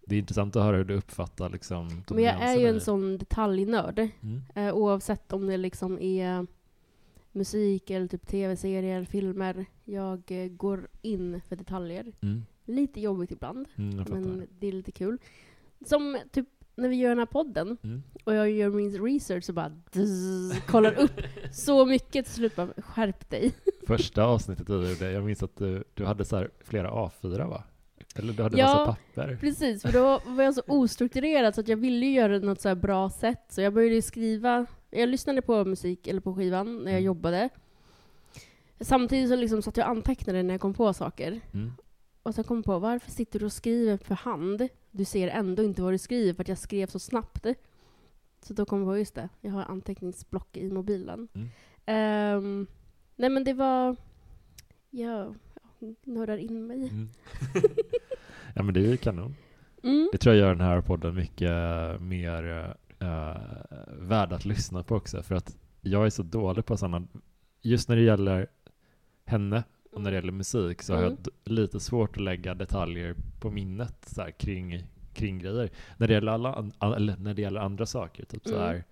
det 0.05 0.15
är 0.15 0.19
intressant 0.19 0.55
att 0.55 0.63
höra 0.63 0.77
hur 0.77 0.83
du 0.85 0.93
uppfattar 0.95 1.49
liksom 1.49 2.03
Men 2.09 2.23
jag 2.23 2.41
är 2.41 2.55
ju 2.59 2.67
en 2.67 2.75
i- 2.77 2.79
sån 2.79 3.17
detaljnörd. 3.17 3.99
Mm. 4.21 4.41
Eh, 4.55 4.73
oavsett 4.75 5.33
om 5.33 5.47
det 5.47 5.57
liksom 5.57 5.99
är 5.99 6.47
musik 7.31 7.89
eller 7.89 8.07
typ 8.07 8.27
tv-serier, 8.27 9.03
filmer. 9.05 9.65
Jag 9.85 10.21
eh, 10.27 10.47
går 10.47 10.87
in 11.01 11.41
för 11.49 11.55
detaljer. 11.55 12.05
Mm. 12.21 12.45
Lite 12.65 13.01
jobbigt 13.01 13.31
ibland, 13.31 13.67
Mm, 13.77 13.95
men 14.09 14.47
det 14.59 14.67
är 14.67 14.71
lite 14.71 14.91
kul. 14.91 15.17
Som 15.85 16.17
typ 16.31 16.47
när 16.75 16.89
vi 16.89 16.95
gör 16.95 17.09
den 17.09 17.19
här 17.19 17.25
podden 17.25 17.77
Mm. 17.83 18.03
och 18.23 18.35
jag 18.35 18.51
gör 18.51 18.69
min 18.69 19.05
research 19.05 19.49
och 19.49 19.55
bara 19.55 19.69
dzz, 19.69 20.61
kollar 20.67 20.99
upp 20.99 21.21
så 21.53 21.85
mycket 21.85 22.25
till 22.25 22.33
slut 22.35 22.55
bara 22.55 22.67
skärp 22.77 23.29
dig. 23.29 23.51
Första 23.87 24.23
avsnittet 24.23 24.67
du 24.67 24.89
gjorde, 24.89 25.11
jag 25.11 25.23
minns 25.23 25.43
att 25.43 25.55
du, 25.55 25.83
du 25.93 26.05
hade 26.05 26.25
så 26.25 26.47
flera 26.63 26.91
A4 26.91 27.49
va? 27.49 27.63
Eller 28.15 28.33
du 28.33 28.43
hade 28.43 28.57
Ja, 28.57 28.65
massa 28.65 28.85
papper. 28.85 29.37
Precis, 29.41 29.81
för 29.81 29.91
då 29.91 30.21
var 30.25 30.43
jag 30.43 30.53
så 30.55 30.61
ostrukturerad 30.67 31.55
så 31.55 31.61
att 31.61 31.67
jag 31.67 31.77
ville 31.77 32.05
ju 32.05 32.11
göra 32.13 32.39
det 32.39 32.45
något 32.45 32.61
så 32.61 32.67
här 32.67 32.75
bra 32.75 33.09
sätt. 33.09 33.45
Så 33.49 33.61
jag 33.61 33.73
började 33.73 34.01
skriva, 34.01 34.65
jag 34.89 35.09
lyssnade 35.09 35.41
på 35.41 35.65
musik, 35.65 36.07
eller 36.07 36.21
på 36.21 36.35
skivan, 36.35 36.75
när 36.77 36.91
jag 36.91 36.91
Mm. 36.91 37.03
jobbade. 37.03 37.49
Samtidigt 38.81 39.29
så 39.29 39.35
liksom 39.35 39.61
satt 39.61 39.77
jag 39.77 39.85
och 39.85 39.91
antecknade 39.91 40.43
när 40.43 40.53
jag 40.53 40.61
kom 40.61 40.73
på 40.73 40.93
saker. 40.93 41.39
Mm. 41.53 41.71
Och 42.23 42.35
sen 42.35 42.43
kom 42.43 42.57
jag 42.57 42.65
på, 42.65 42.79
varför 42.79 43.11
sitter 43.11 43.39
du 43.39 43.45
och 43.45 43.51
skriver 43.53 43.97
för 43.97 44.15
hand? 44.15 44.67
Du 44.91 45.05
ser 45.05 45.27
ändå 45.27 45.63
inte 45.63 45.81
vad 45.81 45.93
du 45.93 45.97
skriver 45.97 46.33
för 46.33 46.41
att 46.41 46.47
jag 46.47 46.57
skrev 46.57 46.87
så 46.87 46.99
snabbt. 46.99 47.45
Så 48.41 48.53
då 48.53 48.65
kom 48.65 48.79
jag 48.79 48.87
på, 48.87 48.97
just 48.97 49.15
det, 49.15 49.29
jag 49.41 49.51
har 49.51 49.63
anteckningsblock 49.63 50.57
i 50.57 50.69
mobilen. 50.69 51.27
Mm. 51.33 51.49
Ehm, 51.85 52.67
nej 53.15 53.29
men 53.29 53.43
det 53.43 53.53
var, 53.53 53.95
jag 54.89 55.35
nördar 56.03 56.37
in 56.37 56.67
mig. 56.67 56.77
Mm. 56.77 57.09
ja 58.55 58.63
men 58.63 58.73
det 58.73 58.79
är 58.79 58.87
ju 58.87 58.97
kanon. 58.97 59.35
Mm. 59.83 60.09
Det 60.11 60.17
tror 60.17 60.35
jag 60.35 60.41
gör 60.41 60.55
den 60.55 60.67
här 60.67 60.81
podden 60.81 61.15
mycket 61.15 61.51
mer 62.01 62.75
uh, 63.03 63.45
värd 63.87 64.33
att 64.33 64.45
lyssna 64.45 64.83
på 64.83 64.95
också, 64.95 65.23
för 65.23 65.35
att 65.35 65.57
jag 65.81 66.05
är 66.05 66.09
så 66.09 66.23
dålig 66.23 66.65
på 66.65 66.77
sådana, 66.77 67.07
just 67.61 67.89
när 67.89 67.95
det 67.95 68.01
gäller 68.01 68.47
henne 69.25 69.63
och 69.91 70.01
när 70.01 70.11
det 70.11 70.15
gäller 70.15 70.31
musik 70.31 70.81
så 70.81 70.93
har 70.93 71.01
jag 71.01 71.11
Mm. 71.11 71.23
lite 71.43 71.79
svårt 71.79 72.17
att 72.17 72.23
lägga 72.23 72.53
detaljer 72.55 73.15
på 73.41 73.51
minnet 73.51 73.95
så 74.05 74.21
här, 74.21 74.31
kring, 74.31 74.83
kring 75.13 75.39
grejer. 75.39 75.69
När 75.97 76.07
det 76.07 76.13
gäller, 76.13 76.31
alla, 76.31 76.53
an- 76.77 77.15
när 77.19 77.33
det 77.33 77.41
gäller 77.41 77.59
andra 77.61 77.85
saker, 77.85 78.25
typ 78.25 78.47
så 78.47 78.55
Mm. 78.55 78.67
här, 78.67 78.83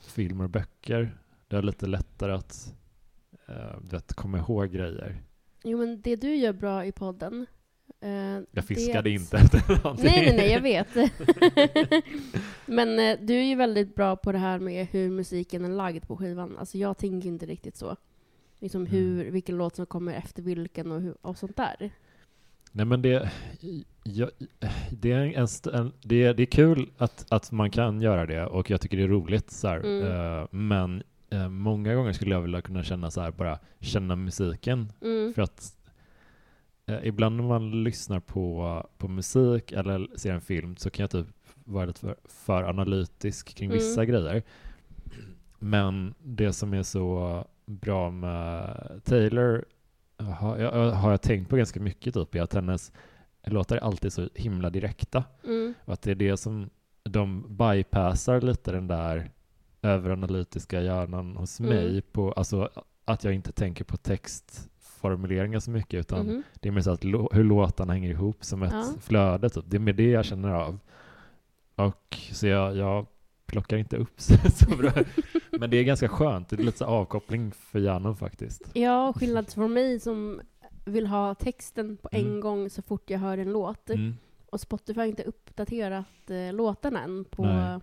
filmer 0.00 0.44
och 0.44 0.50
böcker, 0.50 1.16
det 1.48 1.56
är 1.56 1.62
lite 1.62 1.86
lättare 1.86 2.32
att 2.32 2.74
uh, 3.48 3.90
vet, 3.90 4.14
komma 4.14 4.38
ihåg 4.38 4.70
grejer. 4.72 5.22
Jo 5.64 5.78
men 5.78 6.00
det 6.00 6.16
du 6.16 6.34
gör 6.36 6.52
bra 6.52 6.84
i 6.86 6.92
podden. 6.92 7.46
eh, 8.00 8.10
Jag 8.10 8.44
det 8.50 8.62
fiskade 8.62 8.98
att- 8.98 9.06
inte 9.06 9.36
efter 9.38 9.82
någonting. 9.84 10.06
Nej, 10.06 10.26
nej, 10.26 10.36
nej, 10.36 10.52
jag 10.52 10.60
vet. 10.60 10.88
men 12.66 12.98
eh, 12.98 13.18
du 13.20 13.34
är 13.34 13.42
ju 13.44 13.54
väldigt 13.54 13.94
bra 13.94 14.16
på 14.16 14.32
det 14.32 14.38
här 14.38 14.58
med 14.58 14.86
hur 14.86 15.10
musiken 15.10 15.64
är 15.64 15.68
lagd 15.68 16.06
på 16.08 16.16
skivan. 16.16 16.56
Alltså 16.58 16.78
jag 16.78 16.98
tänker 16.98 17.28
inte 17.28 17.46
riktigt 17.46 17.76
så. 17.76 17.96
Liksom 18.64 18.80
Mm. 18.80 18.92
hur, 18.92 19.30
vilken 19.30 19.56
låt 19.56 19.76
som 19.76 19.86
kommer 19.86 20.12
efter 20.14 20.42
vilken 20.42 20.92
och, 20.92 21.00
hur, 21.00 21.14
och 21.22 21.38
sånt 21.38 21.56
där. 21.56 21.90
Nej 22.72 22.86
men 22.86 23.02
det, 23.02 23.30
jag, 24.04 24.30
det, 24.90 25.12
är 25.12 25.18
en, 25.18 25.46
en, 25.74 25.92
det, 26.02 26.32
det 26.32 26.42
är 26.42 26.46
kul 26.46 26.90
att, 26.98 27.26
att 27.28 27.52
man 27.52 27.70
kan 27.70 28.00
göra 28.00 28.26
det 28.26 28.46
och 28.46 28.70
jag 28.70 28.80
tycker 28.80 28.96
det 28.96 29.02
är 29.02 29.08
roligt 29.08 29.50
så 29.50 29.68
Mm. 29.68 30.02
eh, 30.02 30.46
men 30.50 31.02
eh, 31.30 31.48
många 31.48 31.94
gånger 31.94 32.12
skulle 32.12 32.30
jag 32.34 32.40
vilja 32.40 32.62
kunna 32.62 32.82
känna 32.82 33.10
så 33.10 33.20
här, 33.20 33.30
bara 33.30 33.58
känna 33.80 34.16
musiken 34.16 34.92
Mm. 35.02 35.34
för 35.34 35.42
att 35.42 35.76
eh, 36.86 36.98
ibland 37.06 37.36
när 37.36 37.44
man 37.44 37.84
lyssnar 37.84 38.20
på, 38.20 38.86
på 38.98 39.08
musik 39.08 39.72
eller 39.72 40.08
ser 40.16 40.32
en 40.32 40.40
film 40.40 40.76
så 40.76 40.90
kan 40.90 41.02
jag 41.02 41.10
typ 41.10 41.26
vara 41.64 41.84
lite 41.86 42.00
för, 42.00 42.16
för 42.24 42.62
analytisk 42.62 43.54
kring 43.54 43.70
Mm. 43.70 43.78
vissa 43.78 44.04
grejer. 44.04 44.42
Men 45.58 46.14
det 46.22 46.52
som 46.52 46.74
är 46.74 46.82
så 46.82 47.44
bra 47.66 48.10
med 48.10 49.00
Taylor 49.04 49.64
har 50.18 50.58
jag, 50.58 50.90
har 50.90 51.10
jag 51.10 51.22
tänkt 51.22 51.50
på 51.50 51.56
ganska 51.56 51.80
mycket 51.80 52.14
typ, 52.14 52.34
är 52.34 52.42
att 52.42 52.54
hennes 52.54 52.92
låtar 53.46 53.76
är 53.76 53.80
alltid 53.80 54.12
så 54.12 54.28
himla 54.34 54.70
direkta. 54.70 55.24
Mm. 55.44 55.74
Och 55.84 55.92
att 55.92 56.02
det 56.02 56.10
är 56.10 56.14
det 56.14 56.36
som 56.36 56.70
de 57.02 57.56
bypassar 57.56 58.40
lite 58.40 58.72
den 58.72 58.86
där 58.86 59.30
överanalytiska 59.82 60.80
hjärnan 60.80 61.36
hos 61.36 61.60
Mm. 61.60 61.70
mig. 61.74 62.02
På, 62.02 62.32
alltså 62.32 62.70
att 63.04 63.24
jag 63.24 63.34
inte 63.34 63.52
tänker 63.52 63.84
på 63.84 63.96
textformuleringar 63.96 65.60
så 65.60 65.70
mycket 65.70 66.00
utan 66.00 66.26
Mhm. 66.26 66.42
det 66.60 66.68
är 66.68 66.72
mer 66.72 66.80
så 66.80 66.90
att 66.90 67.04
hur 67.04 67.44
låtarna 67.44 67.92
hänger 67.92 68.10
ihop 68.10 68.44
som 68.44 68.62
ett 68.62 68.72
Ja. 68.72 68.92
flöde. 69.00 69.50
Typ. 69.50 69.64
Det 69.68 69.76
är 69.76 69.80
mer 69.80 69.92
det 69.92 70.10
jag 70.10 70.24
känner 70.24 70.50
av. 70.50 70.78
Och 71.74 72.16
så 72.32 72.46
jag, 72.46 72.76
jag 72.76 73.06
plockar 73.46 73.76
inte 73.76 73.96
upp 73.96 74.20
så, 74.20 74.34
så 74.50 74.76
bra. 74.76 74.90
Men 75.60 75.70
det 75.70 75.76
är 75.76 75.84
ganska 75.84 76.08
skönt. 76.08 76.48
Det 76.48 76.56
är 76.56 76.62
lite 76.64 76.78
så 76.78 76.84
avkoppling 76.84 77.52
för 77.52 77.78
hjärnan 77.78 78.16
faktiskt. 78.16 78.62
Ja, 78.72 79.12
skillnad 79.16 79.50
från 79.52 79.72
mig 79.72 80.00
som 80.00 80.40
vill 80.84 81.06
ha 81.06 81.34
texten 81.34 81.96
på 81.96 82.08
en 82.12 82.26
Mm. 82.26 82.40
gång 82.40 82.70
så 82.70 82.82
fort 82.82 83.10
jag 83.10 83.18
hör 83.18 83.38
en 83.38 83.52
låt. 83.52 83.90
Mm. 83.90 84.14
Och 84.50 84.60
Spotify 84.60 85.00
har 85.00 85.06
inte 85.06 85.22
uppdaterat 85.22 86.30
eh, 86.30 86.52
låtarna 86.52 87.02
än 87.02 87.24
på 87.24 87.44
Nej. 87.44 87.80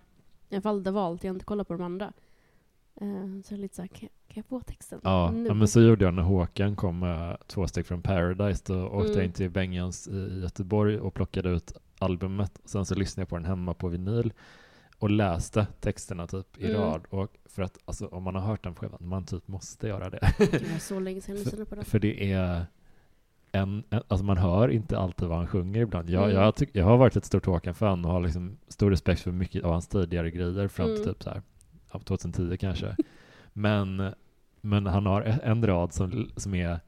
det 0.82 0.90
valt. 0.90 1.24
Jag 1.24 1.30
har 1.30 1.34
inte 1.34 1.44
kollat 1.44 1.68
på 1.68 1.72
de 1.74 1.82
andra. 1.82 2.12
Eh, 3.00 3.42
så 3.44 3.56
lite 3.56 3.76
såhär, 3.76 3.88
kan, 3.88 3.98
jag- 4.00 4.34
kan 4.34 4.40
jag 4.40 4.46
få 4.46 4.60
texten? 4.60 5.00
Ja, 5.04 5.30
nu? 5.34 5.46
ja, 5.48 5.54
men 5.54 5.68
så 5.68 5.80
gjorde 5.80 6.04
jag 6.04 6.14
när 6.14 6.22
Håkan 6.22 6.76
kom 6.76 6.98
med 6.98 7.36
två 7.46 7.66
steg 7.66 7.86
från 7.86 8.02
Paradise. 8.02 8.62
Då 8.66 8.86
åkte 8.86 9.06
Mm. 9.06 9.16
jag 9.16 9.24
in 9.24 9.32
till 9.32 9.50
Bengans 9.50 10.08
i 10.08 10.40
Göteborg 10.42 10.98
och 10.98 11.14
plockade 11.14 11.48
ut 11.48 11.72
albumet. 11.98 12.60
Sen 12.64 12.86
så 12.86 12.94
lyssnade 12.94 13.22
jag 13.22 13.28
på 13.28 13.36
den 13.36 13.44
hemma 13.44 13.74
på 13.74 13.88
vinyl 13.88 14.32
och 15.02 15.10
läste 15.10 15.66
texterna 15.80 16.26
typ 16.26 16.58
i 16.58 16.64
Mm. 16.70 16.80
rad. 16.80 17.02
Och 17.10 17.36
för 17.44 17.62
att 17.62 17.78
alltså, 17.84 18.06
om 18.06 18.22
man 18.22 18.34
har 18.34 18.42
hört 18.42 18.64
den 18.64 18.74
skivan, 18.74 18.98
man 19.00 19.24
typ 19.24 19.48
måste 19.48 19.88
göra 19.88 20.10
det. 20.10 20.34
Det 20.38 20.80
så 20.80 21.00
länge 21.00 21.20
sedan 21.20 21.36
jag 21.36 21.44
lyssnade 21.44 21.64
på 21.64 21.74
den. 21.74 21.84
för 21.84 21.98
det 21.98 22.32
är 22.32 22.66
en, 23.52 23.84
en, 23.90 24.02
alltså 24.08 24.24
man 24.24 24.36
hör 24.36 24.68
inte 24.68 24.98
alltid 24.98 25.28
vad 25.28 25.38
han 25.38 25.46
sjunger 25.46 25.80
ibland. 25.80 26.10
Jag, 26.10 26.24
Mm. 26.24 26.36
jag, 26.36 26.54
tyck, 26.54 26.70
jag 26.72 26.84
har 26.84 26.96
varit 26.96 27.16
ett 27.16 27.24
stort 27.24 27.46
Håkan-fan 27.46 28.04
och 28.04 28.10
har 28.10 28.20
liksom 28.20 28.56
stor 28.68 28.90
respekt 28.90 29.20
för 29.22 29.32
mycket 29.32 29.64
av 29.64 29.72
hans 29.72 29.88
tidigare 29.88 30.30
grejer 30.30 30.68
fram 30.68 30.86
till 30.86 30.96
Mm. 31.02 31.14
typ 31.14 31.22
så 31.22 31.30
här, 31.30 31.42
ja, 31.92 31.98
2010 31.98 32.56
kanske. 32.60 32.96
men, 33.52 34.14
men 34.60 34.86
han 34.86 35.06
har 35.06 35.22
e- 35.22 35.38
en 35.42 35.66
rad 35.66 35.92
som, 35.92 36.30
som 36.36 36.54
är 36.54 36.80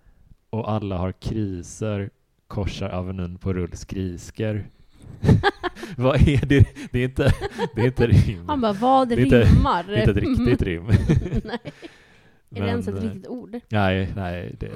och 0.51 0.71
alla 0.73 0.97
har 0.99 1.13
kriser, 1.13 2.11
korsar 2.47 2.89
Avenyn 2.91 3.39
på 3.39 3.53
rullskrisker. 3.53 4.67
vad 5.97 6.29
är 6.29 6.47
det? 6.47 6.67
Det 6.91 6.99
är 6.99 7.05
inte, 7.05 7.33
det 7.75 7.81
är 7.81 7.87
inte 7.87 8.07
rim. 8.07 8.49
Han 8.49 8.61
bara, 8.61 8.73
vad 8.73 9.09
Det 9.09 9.15
är 9.15 9.19
inte- 9.19 9.43
rimmar? 9.45 9.85
det 9.85 9.95
är 9.95 9.99
inte 10.09 10.11
ett 10.11 10.17
riktigt 10.39 10.63
rim. 10.63 10.85
Nej. 11.45 11.59
Är 12.51 12.63
det 12.63 12.69
ens 12.69 12.89
ett 12.89 12.95
eh, 12.95 13.01
riktigt 13.03 13.27
ord? 13.27 13.61
Nej, 13.69 14.13
nej, 14.17 14.57
det, 14.61 14.71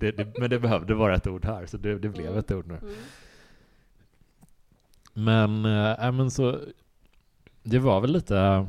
det, 0.00 0.10
det, 0.12 0.38
men 0.38 0.50
det 0.50 0.58
behövde 0.58 0.94
vara 0.94 1.14
ett 1.14 1.26
ord 1.26 1.44
här, 1.44 1.66
så 1.66 1.76
det, 1.76 1.98
blev 1.98 2.26
Mm. 2.26 2.38
ett 2.38 2.50
ord 2.52 2.66
nu. 2.66 2.74
Mm. 2.74 2.94
Men, 5.12 5.64
äh, 5.94 6.12
men 6.12 6.30
så, 6.30 6.60
det 7.62 7.78
var 7.78 8.00
väl 8.00 8.12
lite, 8.12 8.38
äh, 8.38 8.66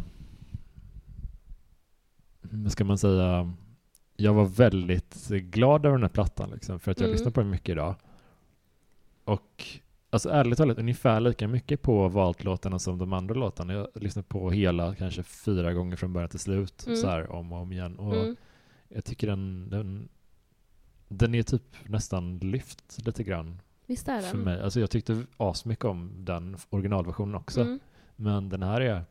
vad 2.41 2.71
ska 2.71 2.83
man 2.83 2.97
säga, 2.97 3.53
jag 4.17 4.33
var 4.33 4.45
väldigt 4.45 5.27
glad 5.29 5.85
över 5.85 5.97
den 5.97 6.03
här 6.03 6.09
plattan 6.09 6.49
liksom, 6.53 6.79
för 6.79 6.91
att 6.91 6.99
jag 6.99 7.05
Mm. 7.05 7.13
lyssnade 7.13 7.31
på 7.33 7.41
den 7.41 7.49
mycket 7.49 7.69
idag. 7.69 7.95
Och 9.23 9.65
alltså 10.09 10.29
ärligt 10.29 10.57
talat 10.57 10.77
ungefär 10.77 11.19
lika 11.19 11.47
mycket 11.47 11.81
på 11.81 12.07
valt-låtarna 12.07 12.79
som 12.79 12.97
de 12.97 13.13
andra 13.13 13.35
låtarna. 13.35 13.73
Jag 13.73 13.87
lyssnade 13.93 14.27
på 14.27 14.51
hela 14.51 14.95
kanske 14.95 15.23
fyra 15.23 15.73
gånger 15.73 15.95
från 15.95 16.13
början 16.13 16.29
till 16.29 16.39
slut, 16.39 16.83
Mm. 16.87 16.97
så 16.97 17.07
här 17.07 17.31
om 17.31 17.51
och 17.53 17.59
om 17.59 17.71
igen. 17.71 17.99
Och 17.99 18.15
Mm. 18.15 18.35
jag 18.87 19.05
tycker 19.05 19.27
den, 19.27 19.69
den, 19.69 20.09
den 21.07 21.35
är 21.35 21.43
typ 21.43 21.89
nästan 21.89 22.37
lyft 22.39 23.05
lite 23.05 23.23
grann 23.23 23.61
Visst 23.85 24.07
är 24.07 24.21
för 24.21 24.37
den? 24.37 24.45
mig. 24.45 24.61
Alltså 24.61 24.79
jag 24.79 24.89
tyckte 24.91 25.23
asmycket 25.37 25.85
om 25.85 26.11
den 26.17 26.57
originalversionen 26.69 27.35
också. 27.35 27.61
Mm. 27.61 27.79
Men 28.15 28.49
den 28.49 28.63
här 28.63 28.81
är... 28.81 29.03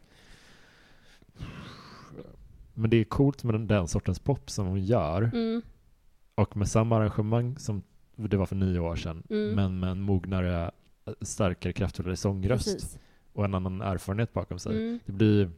Men 2.74 2.90
det 2.90 2.96
är 2.96 3.04
coolt 3.04 3.44
med 3.44 3.54
den, 3.54 3.66
den 3.66 3.88
sortens 3.88 4.18
pop 4.18 4.50
som 4.50 4.66
hon 4.66 4.84
gör. 4.84 5.22
Mm. 5.22 5.62
Och 6.34 6.56
med 6.56 6.68
samma 6.68 6.96
arrangemang 6.96 7.58
som 7.58 7.82
det 8.16 8.36
var 8.36 8.46
för 8.46 8.56
nio 8.56 8.78
år 8.78 8.96
sedan. 8.96 9.22
Mm. 9.30 9.54
Men 9.54 9.78
med 9.80 9.90
en 9.90 10.00
mognare, 10.00 10.70
starkare, 11.20 11.72
kraftfullare 11.72 12.16
sångröst. 12.16 12.64
Precis. 12.74 12.98
Och 13.32 13.44
en 13.44 13.54
annan 13.54 13.80
erfarenhet 13.80 14.32
bakom 14.32 14.58
sig. 14.58 14.76
Mm. 14.76 14.98
Det 15.06 15.12
blir, 15.12 15.50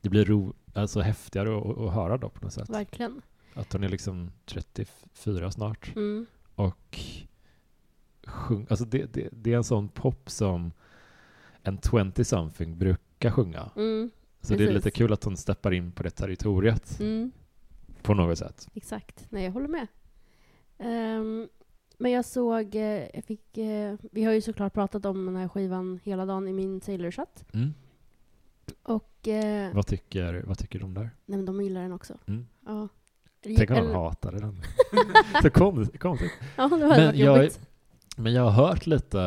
det 0.00 0.08
blir 0.08 0.24
ro, 0.24 0.54
alltså 0.74 1.00
häftigare 1.00 1.58
att, 1.58 1.78
att 1.78 1.92
höra 1.94 2.16
då 2.18 2.28
på 2.28 2.44
något 2.44 2.52
sätt. 2.52 2.70
Verkligen. 2.70 3.22
Att 3.54 3.72
hon 3.72 3.84
är 3.84 3.88
liksom 3.88 4.30
34 4.46 5.50
snart. 5.50 5.96
Mm. 5.96 6.26
Och 6.54 6.98
sjung, 8.26 8.66
alltså 8.70 8.84
det, 8.84 9.12
det, 9.14 9.28
det 9.32 9.52
är 9.52 9.56
en 9.56 9.64
sån 9.64 9.88
pop 9.88 10.30
som 10.30 10.72
en 11.62 11.78
20-something 11.78 12.76
brukar 12.76 13.30
sjunga. 13.30 13.70
Mm. 13.76 14.10
Så 14.40 14.48
det 14.48 14.54
är 14.54 14.58
Precis. 14.66 14.74
lite 14.74 14.90
kul 14.90 15.12
att 15.12 15.24
hon 15.24 15.36
steppar 15.36 15.72
in 15.72 15.92
på 15.92 16.02
det 16.02 16.10
territoriet 16.10 17.00
Mm. 17.00 17.32
på 18.02 18.14
något 18.14 18.38
sätt. 18.38 18.68
Exakt. 18.74 19.26
Nej, 19.30 19.44
jag 19.44 19.52
håller 19.52 19.68
med. 19.68 19.86
Ehm, 20.78 21.48
men 21.98 22.10
jag 22.12 22.24
såg, 22.24 22.74
eh, 22.74 23.06
jag 23.14 23.24
fick, 23.24 23.58
eh, 23.58 23.94
vi 24.12 24.24
har 24.24 24.32
ju 24.32 24.40
såklart 24.40 24.72
pratat 24.74 25.04
om 25.06 25.26
den 25.26 25.36
här 25.36 25.48
skivan 25.48 26.00
hela 26.04 26.26
dagen 26.26 26.48
i 26.48 26.52
min 26.52 26.80
Taylor-chatt. 26.80 27.44
Och 28.82 29.28
eh, 29.28 29.74
Vad, 29.74 29.86
tycker, 29.86 30.42
vad 30.46 30.58
tycker 30.58 30.78
de 30.78 30.94
där? 30.94 31.10
nej, 31.26 31.36
men 31.38 31.44
de 31.46 31.62
gillar 31.62 31.82
den 31.82 31.92
också. 31.92 32.14
Mm. 32.26 32.46
Ja. 32.66 32.88
Tänk 33.42 33.58
om 33.70 33.76
de 33.76 33.80
Eller- 33.82 33.94
hatade 33.94 34.38
den. 34.40 34.60
Så 35.42 35.50
konstigt. 35.50 36.00
konstigt. 36.00 36.32
Ja, 36.56 36.62
det 36.62 36.68
hade 36.68 36.76
Men 36.78 36.88
varit 36.88 37.16
jag- 37.18 37.36
jobbigt. 37.36 37.60
Men 38.16 38.32
jag 38.32 38.42
har 38.42 38.50
hört 38.66 38.86
lite, 38.86 39.20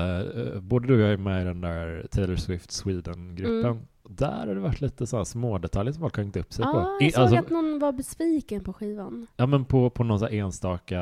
eh, 0.53 0.61
både 0.61 0.87
du 0.87 0.93
och 0.93 0.99
jag 1.01 1.13
är 1.13 1.17
med 1.17 1.41
i 1.41 1.45
den 1.45 1.61
där 1.61 2.07
Taylor 2.11 2.35
Swift 2.35 2.71
Sweden-gruppen. 2.71 3.71
Mm. 3.71 3.83
Där 4.09 4.47
har 4.47 4.55
det 4.55 4.61
varit 4.61 4.81
lite 4.81 5.07
sådana 5.07 5.25
små 5.25 5.57
detaljer 5.57 5.93
som 5.93 6.01
folk 6.01 6.15
har 6.15 6.23
hängt 6.23 6.37
upp 6.37 6.53
sig 6.53 6.65
Ja, 6.65 6.71
på. 6.73 7.03
jag 7.03 7.13
såg 7.13 7.21
alltså, 7.21 7.37
att 7.37 7.49
någon 7.49 7.79
var 7.79 7.91
besviken 7.91 8.63
på 8.63 8.73
skivan. 8.73 9.27
Ja 9.37 9.45
men 9.45 9.65
på, 9.65 9.89
på 9.89 10.03
någon 10.03 10.19
så 10.19 10.25
här 10.25 10.33
enstaka 10.33 11.01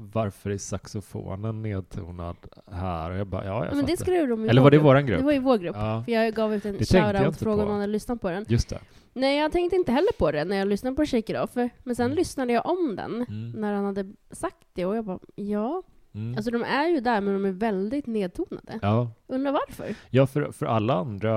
varför 0.00 0.50
är 0.50 0.58
saxofonen 0.58 1.62
nedtonad 1.62 2.36
här? 2.72 3.10
Och 3.10 3.16
jag 3.18 3.26
bara, 3.26 3.44
ja 3.44 3.64
jag 3.64 3.72
Ja, 3.72 3.76
men 3.76 3.86
det 3.86 3.96
skrev 3.96 4.28
de 4.28 4.44
i 4.44 4.48
Eller 4.48 4.60
vår 4.60 4.64
var 4.66 4.70
det 4.70 4.78
våran 4.78 5.06
grupp? 5.06 5.18
Det 5.18 5.24
var 5.24 5.32
i 5.32 5.38
vår 5.38 5.58
grupp. 5.58 5.76
Ja, 5.78 6.02
För 6.04 6.12
jag 6.12 6.34
gav 6.34 6.54
ut 6.54 6.64
en 6.64 6.72
Det 6.72 6.78
tänkte 6.78 6.96
jag 6.96 7.06
shoutout 7.06 7.26
inte 7.26 7.38
fråga 7.38 7.56
på. 7.56 7.62
om 7.62 7.68
man 7.68 7.80
hade 7.80 7.92
lyssnat 7.92 8.20
på 8.20 8.30
den. 8.30 8.44
just 8.48 8.68
det. 8.68 8.78
Nej, 9.12 9.38
jag 9.38 9.52
tänkte 9.52 9.76
inte 9.76 9.92
heller 9.92 10.12
på 10.18 10.32
det 10.32 10.44
när 10.44 10.56
jag 10.56 10.68
lyssnade 10.68 10.96
på 10.96 11.06
Shake 11.06 11.32
It 11.32 11.38
Off. 11.38 11.50
Men 11.84 11.96
sen 11.96 12.06
Mm. 12.06 12.16
lyssnade 12.16 12.52
jag 12.52 12.66
om 12.66 12.96
den 12.96 13.14
Mm. 13.28 13.50
när 13.50 13.72
han 13.72 13.84
hade 13.84 14.12
sagt 14.30 14.66
det 14.74 14.84
och 14.86 14.96
jag 14.96 15.04
bara, 15.04 15.18
ja. 15.34 15.82
Mm. 16.14 16.36
Alltså 16.36 16.50
de 16.50 16.62
är 16.62 16.88
ju 16.88 17.00
där 17.00 17.20
men 17.20 17.34
de 17.34 17.44
är 17.44 17.52
väldigt 17.52 18.06
nedtonade. 18.06 18.78
ja, 18.82 19.10
Undrar 19.26 19.52
varför? 19.52 19.94
ja 20.10 20.26
för, 20.26 20.52
för 20.52 20.66
alla 20.66 20.94
andra 20.94 21.32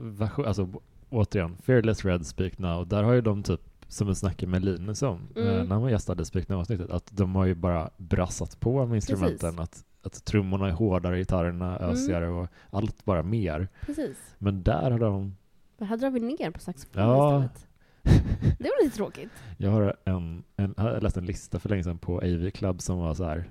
versioner, 0.00 0.48
alltså 0.48 0.68
återigen, 1.10 1.56
Fearless 1.62 2.04
Red 2.04 2.26
Speak 2.26 2.58
Now, 2.58 2.86
där 2.88 3.02
har 3.02 3.12
ju 3.12 3.20
de 3.20 3.42
typ 3.42 3.60
som 3.88 4.06
vi 4.08 4.14
snackade 4.14 4.50
med 4.52 4.64
Linus 4.64 5.02
om, 5.02 5.28
Mm. 5.36 5.48
eh, 5.48 5.64
när 5.64 5.76
han 5.80 5.90
gästade 5.90 6.24
Speak 6.24 6.48
Now-avsnittet, 6.48 6.90
att 6.90 7.10
de 7.16 7.34
har 7.34 7.46
ju 7.46 7.54
bara 7.54 7.90
brassat 7.96 8.60
på 8.60 8.86
med 8.86 8.94
instrumenten. 8.96 9.58
Att, 9.58 9.84
att 10.02 10.24
trummorna 10.24 10.68
är 10.68 10.72
hårdare, 10.72 11.18
gitarrerna 11.18 11.76
Mm. 11.78 11.90
ösigare 11.90 12.28
och 12.28 12.48
allt 12.70 13.04
bara 13.04 13.22
mer. 13.22 13.68
Precis. 13.86 14.16
Men 14.38 14.62
där 14.62 14.90
har 14.90 14.98
de 14.98 15.36
Men 15.78 15.88
här 15.88 15.96
drar 15.96 16.10
vi 16.10 16.20
ner 16.20 16.50
på 16.50 16.60
saxofonen 16.60 17.08
Ja. 17.08 17.44
istället. 17.44 17.64
Det 18.58 18.64
var 18.64 18.84
lite 18.84 18.96
tråkigt. 18.96 19.30
Jag 19.56 19.70
har 19.70 19.96
en, 20.04 20.44
en, 20.56 20.74
jag 20.76 20.82
har 20.84 21.00
läst 21.00 21.16
en 21.16 21.26
lista 21.26 21.58
för 21.58 21.68
länge 21.68 21.84
sedan 21.84 21.98
på 21.98 22.16
AV 22.18 22.50
Club 22.50 22.80
som 22.80 22.98
var 22.98 23.14
så 23.14 23.24
här 23.24 23.48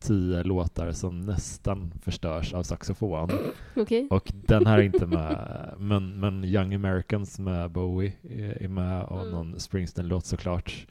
tio 0.00 0.42
låtar 0.42 0.92
som 0.92 1.20
nästan 1.20 1.92
förstörs 2.02 2.54
av 2.54 2.62
saxofon. 2.62 3.30
Okej. 3.76 4.06
Och 4.10 4.32
den 4.32 4.66
här 4.66 4.78
är 4.78 4.82
inte 4.82 5.06
med, 5.06 5.74
men, 5.78 6.20
men 6.20 6.44
Young 6.44 6.74
Americans 6.74 7.38
med 7.38 7.70
Bowie 7.70 8.12
är 8.60 8.68
med 8.68 9.04
och 9.04 9.20
Mm. 9.20 9.30
någon 9.32 9.60
Springsteen-låt 9.60 10.26
såklart. 10.26 10.86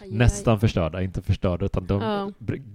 Aj, 0.00 0.08
aj. 0.10 0.16
Nästan 0.16 0.60
förstörda, 0.60 1.02
inte 1.02 1.22
förstörda 1.22 1.64
utan 1.66 1.86
de 1.86 2.02
Ja. 2.02 2.32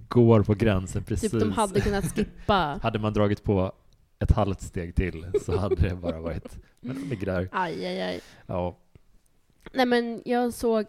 går 0.08 0.42
på 0.42 0.54
gränsen 0.54 1.02
precis. 1.04 1.30
Typ 1.30 1.40
de 1.40 1.52
hade 1.52 1.80
kunnat 1.80 2.04
skippa. 2.14 2.78
Hade 2.82 2.98
man 2.98 3.12
dragit 3.12 3.44
på 3.44 3.72
ett 4.18 4.32
halvt 4.32 4.62
steg 4.62 4.94
till 4.94 5.26
så 5.44 5.56
hade 5.56 5.74
det 5.76 5.94
bara 5.94 6.20
varit, 6.20 6.58
men 6.80 6.96
de 7.02 7.08
ligger 7.08 7.26
där. 7.26 7.48
Aj, 7.52 7.86
aj, 7.86 8.00
aj. 8.02 8.20
Ja, 8.46 8.76
Nej 9.72 9.86
men 9.86 10.22
jag 10.24 10.52
såg, 10.54 10.84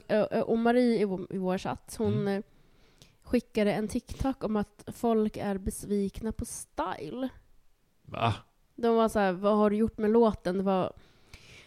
och 0.45 0.57
Marie 0.57 0.95
i 0.97 1.01
i 1.35 1.38
vår 1.38 1.57
chatt, 1.57 1.95
hon 1.97 2.13
Mm. 2.13 2.43
Skickade 3.31 3.73
en 3.73 3.88
TikTok 3.88 4.43
om 4.43 4.55
att 4.55 4.83
folk 4.93 5.38
är 5.38 5.57
besvikna 5.57 6.31
på 6.31 6.45
style. 6.45 7.29
va? 8.05 8.33
De 8.75 8.95
var 8.95 9.09
så 9.09 9.19
här, 9.19 9.31
vad 9.33 9.57
har 9.57 9.69
du 9.69 9.75
gjort 9.75 9.97
med 9.97 10.09
låten? 10.11 10.57
Det 10.57 10.63
var 10.63 10.93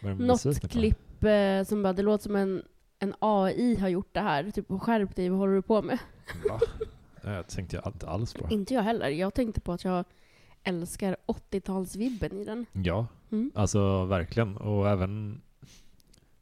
Vad 0.03 0.13
är 0.13 0.17
de 0.17 0.25
något 0.27 0.71
klipp 0.71 1.25
eh, 1.25 1.63
som 1.67 1.83
bara, 1.83 1.93
det 1.93 2.03
låter 2.03 2.23
som 2.23 2.37
en, 2.37 2.63
en 2.99 3.15
AI 3.19 3.77
har 3.77 3.89
gjort 3.89 4.09
det 4.15 4.21
här. 4.21 4.51
Typ, 4.51 4.67
skärp 4.81 5.17
dig, 5.17 5.29
vad 5.29 5.39
håller 5.39 5.55
du 5.55 5.63
på 5.63 5.83
med? 5.83 5.99
Va? 6.51 6.61
Jag 7.23 7.47
tänkte 7.49 7.77
jag 7.77 7.87
inte 7.87 8.09
alls 8.09 8.35
på. 8.35 8.49
Inte 8.51 8.75
jag 8.75 8.83
heller. 8.83 9.09
Jag 9.09 9.35
tänkte 9.35 9.61
på 9.61 9.73
att 9.73 9.85
jag 9.85 10.05
älskar 10.63 11.17
80-talsvibben 11.27 12.35
i 12.41 12.45
den. 12.45 12.67
Ja, 12.73 13.07
Mm. 13.31 13.53
alltså 13.55 14.05
verkligen. 14.05 14.57
Och 14.57 14.89
även 14.89 15.43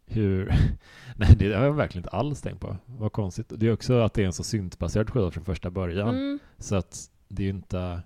hur... 0.07 0.55
Nej, 1.17 1.37
det 1.39 1.53
har 1.53 1.65
jag 1.65 1.73
verkligen 1.73 2.05
inte 2.05 2.17
alls 2.17 2.43
tänkt 2.43 2.61
på. 2.61 2.77
Vad 2.87 3.13
konstigt. 3.13 3.53
Det 3.57 3.67
är 3.67 3.73
också 3.73 4.01
att 4.01 4.15
det 4.15 4.23
är 4.23 4.27
en 4.27 4.33
så 4.33 4.45
syntbaserad 4.45 5.11
skiva 5.11 5.31
från 5.31 5.45
första 5.45 5.71
början. 5.71 6.09
Mm. 6.09 6.39
Så 6.59 6.77
att 6.77 7.11
det 7.29 7.43
är 7.43 7.45
ju 7.45 7.51
inte... 7.51 8.03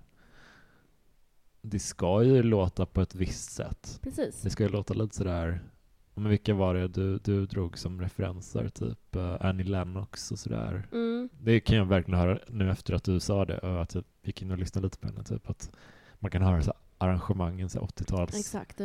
Det 1.62 1.78
ska 1.78 2.22
ju 2.22 2.42
låta 2.42 2.86
på 2.86 3.00
ett 3.00 3.14
visst 3.14 3.50
sätt. 3.50 3.98
Precis. 4.02 4.42
Det 4.42 4.50
ska 4.50 4.62
ju 4.62 4.68
låta 4.68 4.94
lite 4.94 5.16
sådär... 5.16 5.60
Men 6.18 6.30
vilka 6.30 6.54
var 6.54 6.74
det 6.74 6.88
du, 6.88 7.18
du 7.18 7.46
drog 7.46 7.78
som 7.78 8.00
referenser? 8.00 8.68
Typ 8.68 9.16
eh, 9.16 9.36
Annie 9.40 9.64
Lennox 9.64 10.32
och 10.32 10.38
sådär. 10.38 10.88
Mm. 10.92 11.28
Det 11.40 11.60
kan 11.60 11.76
jag 11.76 11.84
verkligen 11.84 12.20
höra 12.20 12.38
nu 12.48 12.70
efter 12.70 12.94
att 12.94 13.04
du 13.04 13.20
sa 13.20 13.44
det 13.44 13.58
och 13.58 13.82
att 13.82 13.94
jag 13.94 14.04
gick 14.22 14.42
in 14.42 14.50
och 14.50 14.58
lyssnade 14.58 14.86
lite 14.86 14.98
på 14.98 15.06
henne. 15.06 15.24
Typ 15.24 15.50
att 15.50 15.70
man 16.18 16.30
kan 16.30 16.42
höra 16.42 16.62
så 16.62 16.72
arrangemangen, 16.98 17.68
så 17.68 17.80
här 17.80 17.86
80-tals. 17.86 18.38
Exakt. 18.38 18.80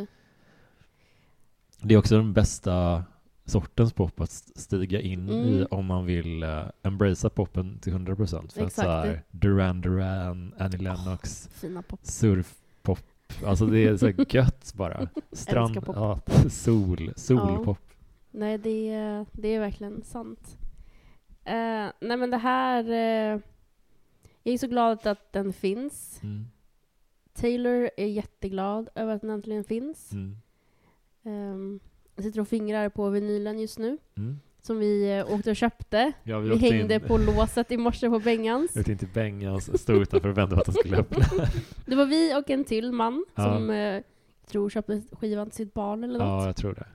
Det 1.82 1.94
är 1.94 1.98
också 1.98 2.16
den 2.16 2.32
bästa 2.32 3.04
sortens 3.44 3.92
pop 3.92 4.20
att 4.20 4.28
st- 4.30 4.60
stiga 4.60 5.00
in 5.00 5.28
Mm. 5.28 5.48
i 5.48 5.66
om 5.70 5.86
man 5.86 6.04
vill 6.06 6.42
uh, 6.44 6.62
embracea 6.82 7.30
poppen 7.30 7.78
till 7.78 7.92
100%. 7.92 8.16
För 8.26 8.36
att 8.38 8.56
Exakt. 8.56 8.74
så 8.74 8.82
här, 8.82 9.22
Duran 9.30 9.80
Duran, 9.80 10.54
Annie 10.58 10.76
Lennox, 10.78 11.50
pop. 11.88 12.00
surfpop. 12.02 12.98
Alltså 13.46 13.66
det 13.66 13.78
är 13.88 13.96
så 13.96 14.06
här 14.06 14.14
gött 14.36 14.72
bara. 14.74 15.08
Strand, 15.32 15.78
ja, 15.86 16.20
sol, 16.50 17.12
solpop. 17.16 17.78
Nej, 18.30 18.58
det 18.58 18.88
är, 18.88 19.26
det 19.32 19.48
är 19.48 19.60
verkligen 19.60 20.02
sant. 20.02 20.58
Eh, 21.44 21.86
nej, 22.00 22.16
men 22.16 22.30
det 22.30 22.36
här... 22.36 22.84
eh, 22.84 23.40
jag 24.44 24.54
är 24.54 24.58
så 24.58 24.66
glad 24.66 25.06
att 25.06 25.32
den 25.32 25.52
finns. 25.52 26.20
Mm. 26.22 26.46
Taylor 27.32 27.90
är 27.96 28.06
jätteglad 28.06 28.88
över 28.94 29.14
att 29.14 29.20
den 29.20 29.30
äntligen 29.30 29.64
finns. 29.64 30.12
Mm. 30.12 30.36
Ehm, 31.24 31.80
jag 32.16 32.24
sitter 32.24 32.40
och 32.40 32.48
fingrar 32.48 32.88
på 32.88 33.10
vinylen 33.10 33.58
just 33.58 33.78
nu. 33.78 33.98
Mm. 34.16 34.38
Som 34.62 34.78
vi 34.78 35.18
eh, 35.18 35.32
åkte 35.34 35.50
och 35.50 35.56
köpte. 35.56 36.12
Ja, 36.22 36.38
vi, 36.38 36.48
Vi 36.48 36.56
hängde 36.56 36.94
in, 36.94 37.00
på 37.00 37.18
låset 37.18 37.72
i 37.72 37.76
morse 37.76 38.08
på 38.10 38.18
Bengans. 38.18 38.76
Vi 38.76 38.80
åkte 38.80 38.92
in 38.92 38.98
till 38.98 39.08
Bengans, 39.14 39.82
stod 39.82 40.02
utanför 40.02 40.28
och 40.28 40.38
väntade 40.38 40.54
på 40.54 40.60
att 40.60 40.66
de 40.66 40.72
skulle 40.80 40.96
öppna. 40.96 41.24
Det 41.86 41.94
var 41.96 42.06
vi 42.06 42.34
och 42.38 42.50
en 42.50 42.64
till 42.64 42.92
man 42.92 43.24
Ja. 43.34 43.42
som 43.44 43.70
eh, 43.70 44.02
tror 44.46 44.70
köpte 44.70 45.02
skivan 45.12 45.46
till 45.50 45.56
sitt 45.56 45.74
barn 45.74 46.04
eller 46.04 46.18
något. 46.18 46.28
Ja, 46.28 46.46
jag 46.46 46.56
tror 46.56 46.74
det. 46.74 46.86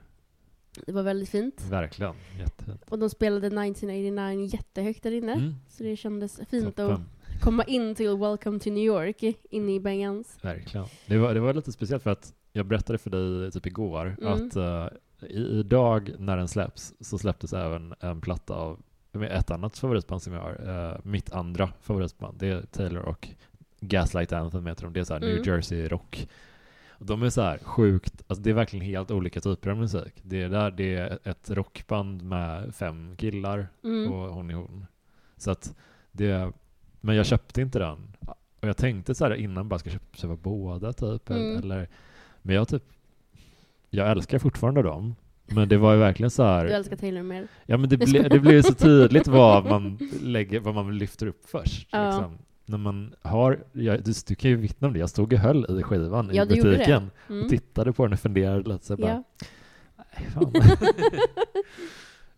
Det 0.86 0.92
var 0.92 1.02
väldigt 1.02 1.28
fint. 1.28 1.62
Verkligen. 1.70 2.14
Jättefint. 2.38 2.82
Och 2.88 2.98
de 2.98 3.10
spelade 3.10 3.46
1989 3.46 4.48
jättehögt 4.52 5.02
där 5.02 5.12
inne. 5.12 5.32
Mm. 5.32 5.54
Så 5.68 5.82
det 5.82 5.96
kändes 5.96 6.40
fint 6.50 6.66
att 6.66 6.76
Toppen. 6.76 7.04
komma 7.42 7.64
in 7.64 7.94
till 7.94 8.16
Welcome 8.16 8.58
to 8.58 8.70
New 8.70 8.84
York 8.84 9.22
inne 9.50 9.74
i 9.74 9.80
Bengans. 9.80 10.38
Verkligen. 10.42 10.86
Det 11.06 11.18
var, 11.18 11.34
det 11.34 11.40
var 11.40 11.54
lite 11.54 11.72
speciellt 11.72 12.02
för 12.02 12.10
att 12.10 12.34
jag 12.58 12.66
berättade 12.66 12.98
för 12.98 13.10
dig 13.10 13.50
typ 13.52 13.66
igår 13.66 14.16
Mm. 14.20 14.32
att 14.32 14.56
uh, 14.56 14.86
i, 15.28 15.58
idag 15.60 16.10
när 16.18 16.36
den 16.36 16.48
släpps 16.48 16.94
så 17.00 17.18
släpptes 17.18 17.52
även 17.52 17.94
en 18.00 18.20
platta 18.20 18.54
av 18.54 18.82
ett 19.30 19.50
annat 19.50 19.78
favoritband 19.78 20.22
som 20.22 20.32
jag 20.32 20.40
har. 20.40 20.90
eh, 20.92 20.98
mitt 21.02 21.32
andra 21.32 21.70
favoritband. 21.80 22.38
Det 22.38 22.46
är 22.48 22.62
Taylor 22.62 23.02
och 23.02 23.28
Gaslight 23.80 24.32
Anthem 24.32 24.66
heter 24.66 24.84
de. 24.84 24.92
Det 24.92 25.00
är 25.00 25.04
så 25.04 25.14
här 25.14 25.20
Mm. 25.22 25.34
New 25.36 25.46
Jersey 25.46 25.88
rock. 25.88 26.28
De 26.98 27.22
är 27.22 27.30
så 27.30 27.42
här 27.42 27.58
sjukt, 27.58 28.22
alltså 28.26 28.42
det 28.42 28.50
är 28.50 28.54
verkligen 28.54 28.86
helt 28.86 29.10
olika 29.10 29.40
typer 29.40 29.70
av 29.70 29.76
musik. 29.76 30.12
Det 30.22 30.42
är 30.42 30.48
där 30.48 30.70
det 30.70 30.94
är 30.94 31.18
ett 31.24 31.50
rockband 31.50 32.22
med 32.22 32.74
fem 32.74 33.16
killar 33.16 33.68
Mm. 33.84 34.12
och 34.12 34.34
hon 34.34 34.50
är 34.50 34.54
hon. 34.54 34.86
Så 35.36 35.50
att 35.50 35.74
det, 36.12 36.52
men 37.00 37.16
jag 37.16 37.26
köpte 37.26 37.60
inte 37.62 37.78
den. 37.78 38.16
Och 38.60 38.68
jag 38.68 38.76
tänkte 38.76 39.14
så 39.14 39.24
här 39.24 39.34
innan, 39.34 39.68
bara 39.68 39.78
ska 39.78 39.90
jag 39.90 40.00
köpa 40.12 40.36
båda 40.36 40.92
typ. 40.92 41.30
Mm. 41.30 41.56
Eller, 41.56 41.88
men 42.42 42.54
jag 42.54 42.68
typ, 42.68 42.82
jag 43.90 44.10
älskar 44.10 44.38
fortfarande 44.38 44.82
dem. 44.82 45.14
Men 45.46 45.68
det 45.68 45.76
var 45.76 45.92
ju 45.92 45.98
verkligen 45.98 46.30
så 46.30 46.42
Du 46.42 46.48
här, 46.48 46.64
älskar 46.66 46.96
Taylor 46.96 47.22
mer. 47.22 47.48
ja 47.66 47.76
men 47.76 47.88
det, 47.88 47.96
ble, 47.96 48.28
det 48.28 48.38
ju 48.52 48.62
så 48.62 48.74
tydligt 48.84 49.26
vad 49.26 49.64
man 49.64 49.98
lägger, 50.22 50.60
vad 50.60 50.74
man 50.74 50.98
lyfter 50.98 51.26
upp 51.26 51.44
först. 51.48 51.88
Ja. 51.92 52.06
Liksom. 52.06 52.38
När 52.66 52.78
man 52.78 53.14
har, 53.22 53.64
jag, 53.72 54.04
du, 54.04 54.12
du 54.28 54.34
kan 54.34 54.50
ju 54.50 54.56
vittna 54.56 54.86
om 54.88 54.92
det, 54.94 54.98
jag 55.00 55.10
stod 55.10 55.32
och 55.32 55.38
höll 55.38 55.80
i 55.80 55.82
skivan 55.82 56.30
Ja, 56.32 56.44
i 56.44 56.46
du 56.46 56.62
butiken 56.62 57.10
Mm. 57.28 57.42
och 57.42 57.48
tittade 57.50 57.92
på 57.92 58.04
den 58.04 58.12
och 58.12 58.20
funderade 58.20 58.72
lite 58.72 58.86
så 58.86 58.92
jag 58.92 58.98
bara, 59.00 59.10
Ja. 59.10 59.22
nej, 59.96 60.28
fan. 60.34 60.52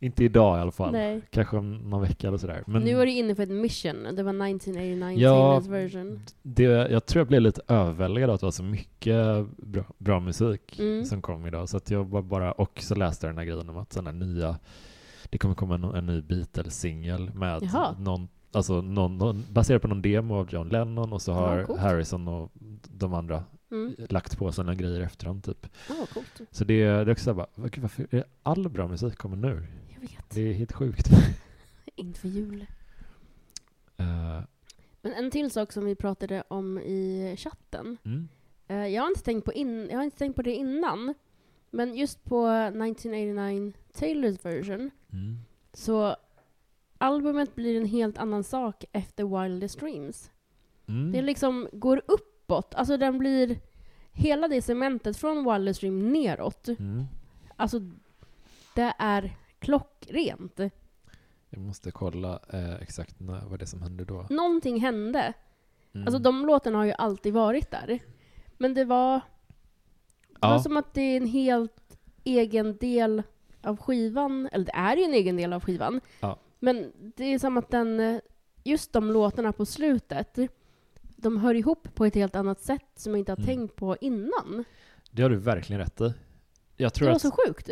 Inte 0.02 0.24
idag 0.24 0.58
i 0.58 0.60
alla 0.60 0.70
fall. 0.70 0.92
Nej. 0.92 1.20
Kanske 1.30 1.56
om 1.56 1.76
någon 1.90 2.00
vecka 2.02 2.28
eller 2.28 2.38
sådär. 2.38 2.62
Men 2.66 2.82
Nu 2.82 2.94
var 2.94 3.06
du 3.06 3.12
inne 3.12 3.34
för 3.34 3.42
ett 3.42 3.48
mission. 3.50 4.02
Det 4.02 4.22
var 4.22 4.32
1989 4.46 5.10
Ja, 5.18 5.60
version. 5.60 6.20
det, 6.42 6.62
jag 6.62 7.06
tror 7.06 7.20
jag 7.20 7.26
blev 7.28 7.40
lite 7.42 7.62
överväldigad 7.68 8.30
av 8.30 8.34
att 8.34 8.40
det 8.40 8.46
var 8.46 8.50
så 8.50 8.62
mycket 8.62 9.46
bra, 9.56 9.84
bra 9.98 10.20
musik 10.20 10.78
Mm. 10.80 11.04
som 11.04 11.22
kom 11.22 11.46
idag. 11.46 11.68
Så 11.68 11.76
att 11.76 11.90
jag 11.90 12.04
var 12.08 12.22
bara, 12.22 12.52
och 12.52 12.80
så 12.82 12.94
läste 12.94 13.26
jag 13.26 13.34
den 13.34 13.38
här 13.38 13.44
grejen 13.44 13.68
om 13.68 13.76
att 13.76 13.92
sådana 13.92 14.12
nya, 14.26 14.56
det 15.30 15.38
kommer 15.38 15.54
komma 15.54 15.74
en, 15.74 15.84
en 15.84 16.06
ny 16.06 16.20
Beatles-singel 16.22 17.30
med 17.34 17.62
Jaha. 17.62 17.94
någon, 17.98 18.28
alltså 18.52 18.80
någon, 18.82 19.18
någon, 19.18 19.44
baserad 19.50 19.82
på 19.82 19.88
någon 19.88 20.02
demo 20.02 20.34
av 20.34 20.48
John 20.54 20.68
Lennon 20.68 21.12
och 21.12 21.22
så 21.22 21.32
har 21.32 21.64
coolt. 21.64 21.80
Harrison 21.80 22.28
och 22.28 22.50
de 22.98 23.14
andra 23.14 23.44
Mm. 23.72 23.94
lagt 24.08 24.38
på 24.38 24.52
sådana 24.52 24.74
grejer 24.74 25.00
efterhand 25.00 25.44
typ. 25.44 25.66
Coolt. 26.14 26.40
Så 26.50 26.64
det, 26.64 26.84
det 26.84 26.90
är 26.90 27.10
också 27.10 27.24
så 27.24 27.30
här 27.30 27.34
bara, 27.36 27.46
"Vad- 27.54 27.70
gud, 27.70 27.82
varför 27.82 28.24
all 28.42 28.68
bra 28.68 28.88
musik 28.88 29.16
kommer 29.16 29.36
nu? 29.36 29.62
Jag 30.00 30.08
vet. 30.08 30.30
Det 30.30 30.40
är 30.40 30.52
helt 30.52 30.72
sjukt. 30.72 31.06
Inte 31.96 32.20
för 32.20 32.28
jul. 32.28 32.66
Eh, 33.96 34.40
Men 35.02 35.12
en 35.12 35.30
till 35.30 35.50
sak 35.50 35.72
som 35.72 35.84
vi 35.84 35.94
pratade 35.94 36.42
om 36.48 36.78
i 36.78 37.34
chatten. 37.38 37.98
mm, 38.04 38.28
Eh, 38.66 38.86
jag, 38.86 39.02
har 39.02 39.08
inte 39.08 39.22
tänkt 39.22 39.44
på 39.44 39.52
in, 39.52 39.88
jag 39.90 39.96
har 39.96 40.04
inte 40.04 40.18
tänkt 40.18 40.36
på 40.36 40.42
det 40.42 40.54
innan. 40.54 41.14
Men 41.70 41.94
just 41.94 42.24
på 42.24 42.46
1989 42.48 43.72
Taylors 43.92 44.44
version 44.44 44.90
mm, 45.12 45.38
så 45.72 46.16
albumet 46.98 47.54
blir 47.54 47.80
en 47.80 47.86
helt 47.86 48.18
annan 48.18 48.44
sak 48.44 48.84
efter 48.92 49.42
Wildest 49.42 49.80
Dreams. 49.80 50.30
mm. 50.88 51.12
Det 51.12 51.22
liksom 51.22 51.68
går 51.72 52.02
uppåt. 52.06 52.74
Alltså 52.74 52.96
den 52.96 53.18
blir 53.18 53.60
hela 54.12 54.48
det 54.48 54.62
cementet 54.62 55.16
från 55.16 55.52
Wildest 55.52 55.80
Dream 55.80 56.12
neråt. 56.12 56.68
Mm. 56.68 57.04
Alltså 57.56 57.80
det 58.74 58.94
är 58.98 59.36
klockrent. 59.78 60.60
Jag 61.50 61.60
måste 61.60 61.90
kolla 61.90 62.40
eh, 62.52 62.74
exakt 62.74 63.20
när, 63.20 63.44
vad 63.44 63.58
det 63.58 63.64
är 63.64 63.66
som 63.66 63.82
hände 63.82 64.04
då. 64.04 64.26
Någonting 64.30 64.80
hände. 64.80 65.32
Mm. 65.92 66.06
Alltså 66.06 66.18
de 66.18 66.46
låtarna 66.46 66.78
har 66.78 66.84
ju 66.84 66.92
alltid 66.92 67.34
varit 67.34 67.70
där. 67.70 67.98
Men 68.58 68.74
det 68.74 68.84
var, 68.84 69.20
det 70.28 70.38
var 70.40 70.52
ja. 70.52 70.62
som 70.62 70.76
att 70.76 70.94
det 70.94 71.00
är 71.00 71.16
en 71.16 71.26
helt 71.26 71.98
egen 72.24 72.76
del 72.76 73.22
av 73.62 73.76
skivan. 73.76 74.48
Eller 74.52 74.64
det 74.64 74.72
är 74.74 74.96
ju 74.96 75.04
en 75.04 75.14
egen 75.14 75.36
del 75.36 75.52
av 75.52 75.64
skivan. 75.64 76.00
Ja. 76.20 76.38
Men 76.58 76.92
det 77.16 77.24
är 77.24 77.38
som 77.38 77.56
att 77.56 77.70
den, 77.70 78.00
eh, 78.00 78.20
just 78.64 78.92
de 78.92 79.10
låtarna 79.10 79.52
på 79.52 79.66
slutet, 79.66 80.38
de 81.16 81.36
hör 81.38 81.54
ihop 81.54 81.94
på 81.94 82.04
ett 82.04 82.14
helt 82.14 82.36
annat 82.36 82.60
sätt 82.60 82.86
som 82.96 83.12
jag 83.12 83.18
inte 83.18 83.32
har 83.32 83.36
Mm. 83.36 83.46
tänkt 83.46 83.76
på 83.76 83.96
innan. 84.00 84.64
Det 85.10 85.22
har 85.22 85.30
du 85.30 85.36
verkligen 85.36 85.80
rätt 85.80 86.00
i. 86.00 86.04
Jag 86.76 86.90
Det 86.90 86.94
tror, 86.94 87.08
var 87.08 87.14
att, 87.14 87.22
så 87.22 87.30
sjukt. 87.30 87.70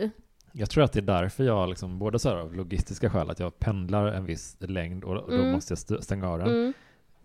Jag 0.58 0.70
tror 0.70 0.84
att 0.84 0.92
det 0.92 1.00
är 1.00 1.02
därför 1.02 1.44
jag, 1.44 1.68
liksom, 1.68 1.98
både 1.98 2.18
så 2.18 2.28
här 2.28 2.36
av 2.36 2.54
logistiska 2.54 3.10
skäl, 3.10 3.30
att 3.30 3.40
jag 3.40 3.58
pendlar 3.58 4.06
en 4.06 4.24
viss 4.24 4.56
längd 4.60 5.04
och, 5.04 5.16
och 5.16 5.30
då 5.30 5.36
Mm. 5.36 5.52
måste 5.52 5.72
jag 5.72 5.76
st- 5.78 6.02
stänga 6.02 6.28
av 6.28 6.38
den. 6.38 6.48
Mm, 6.48 6.72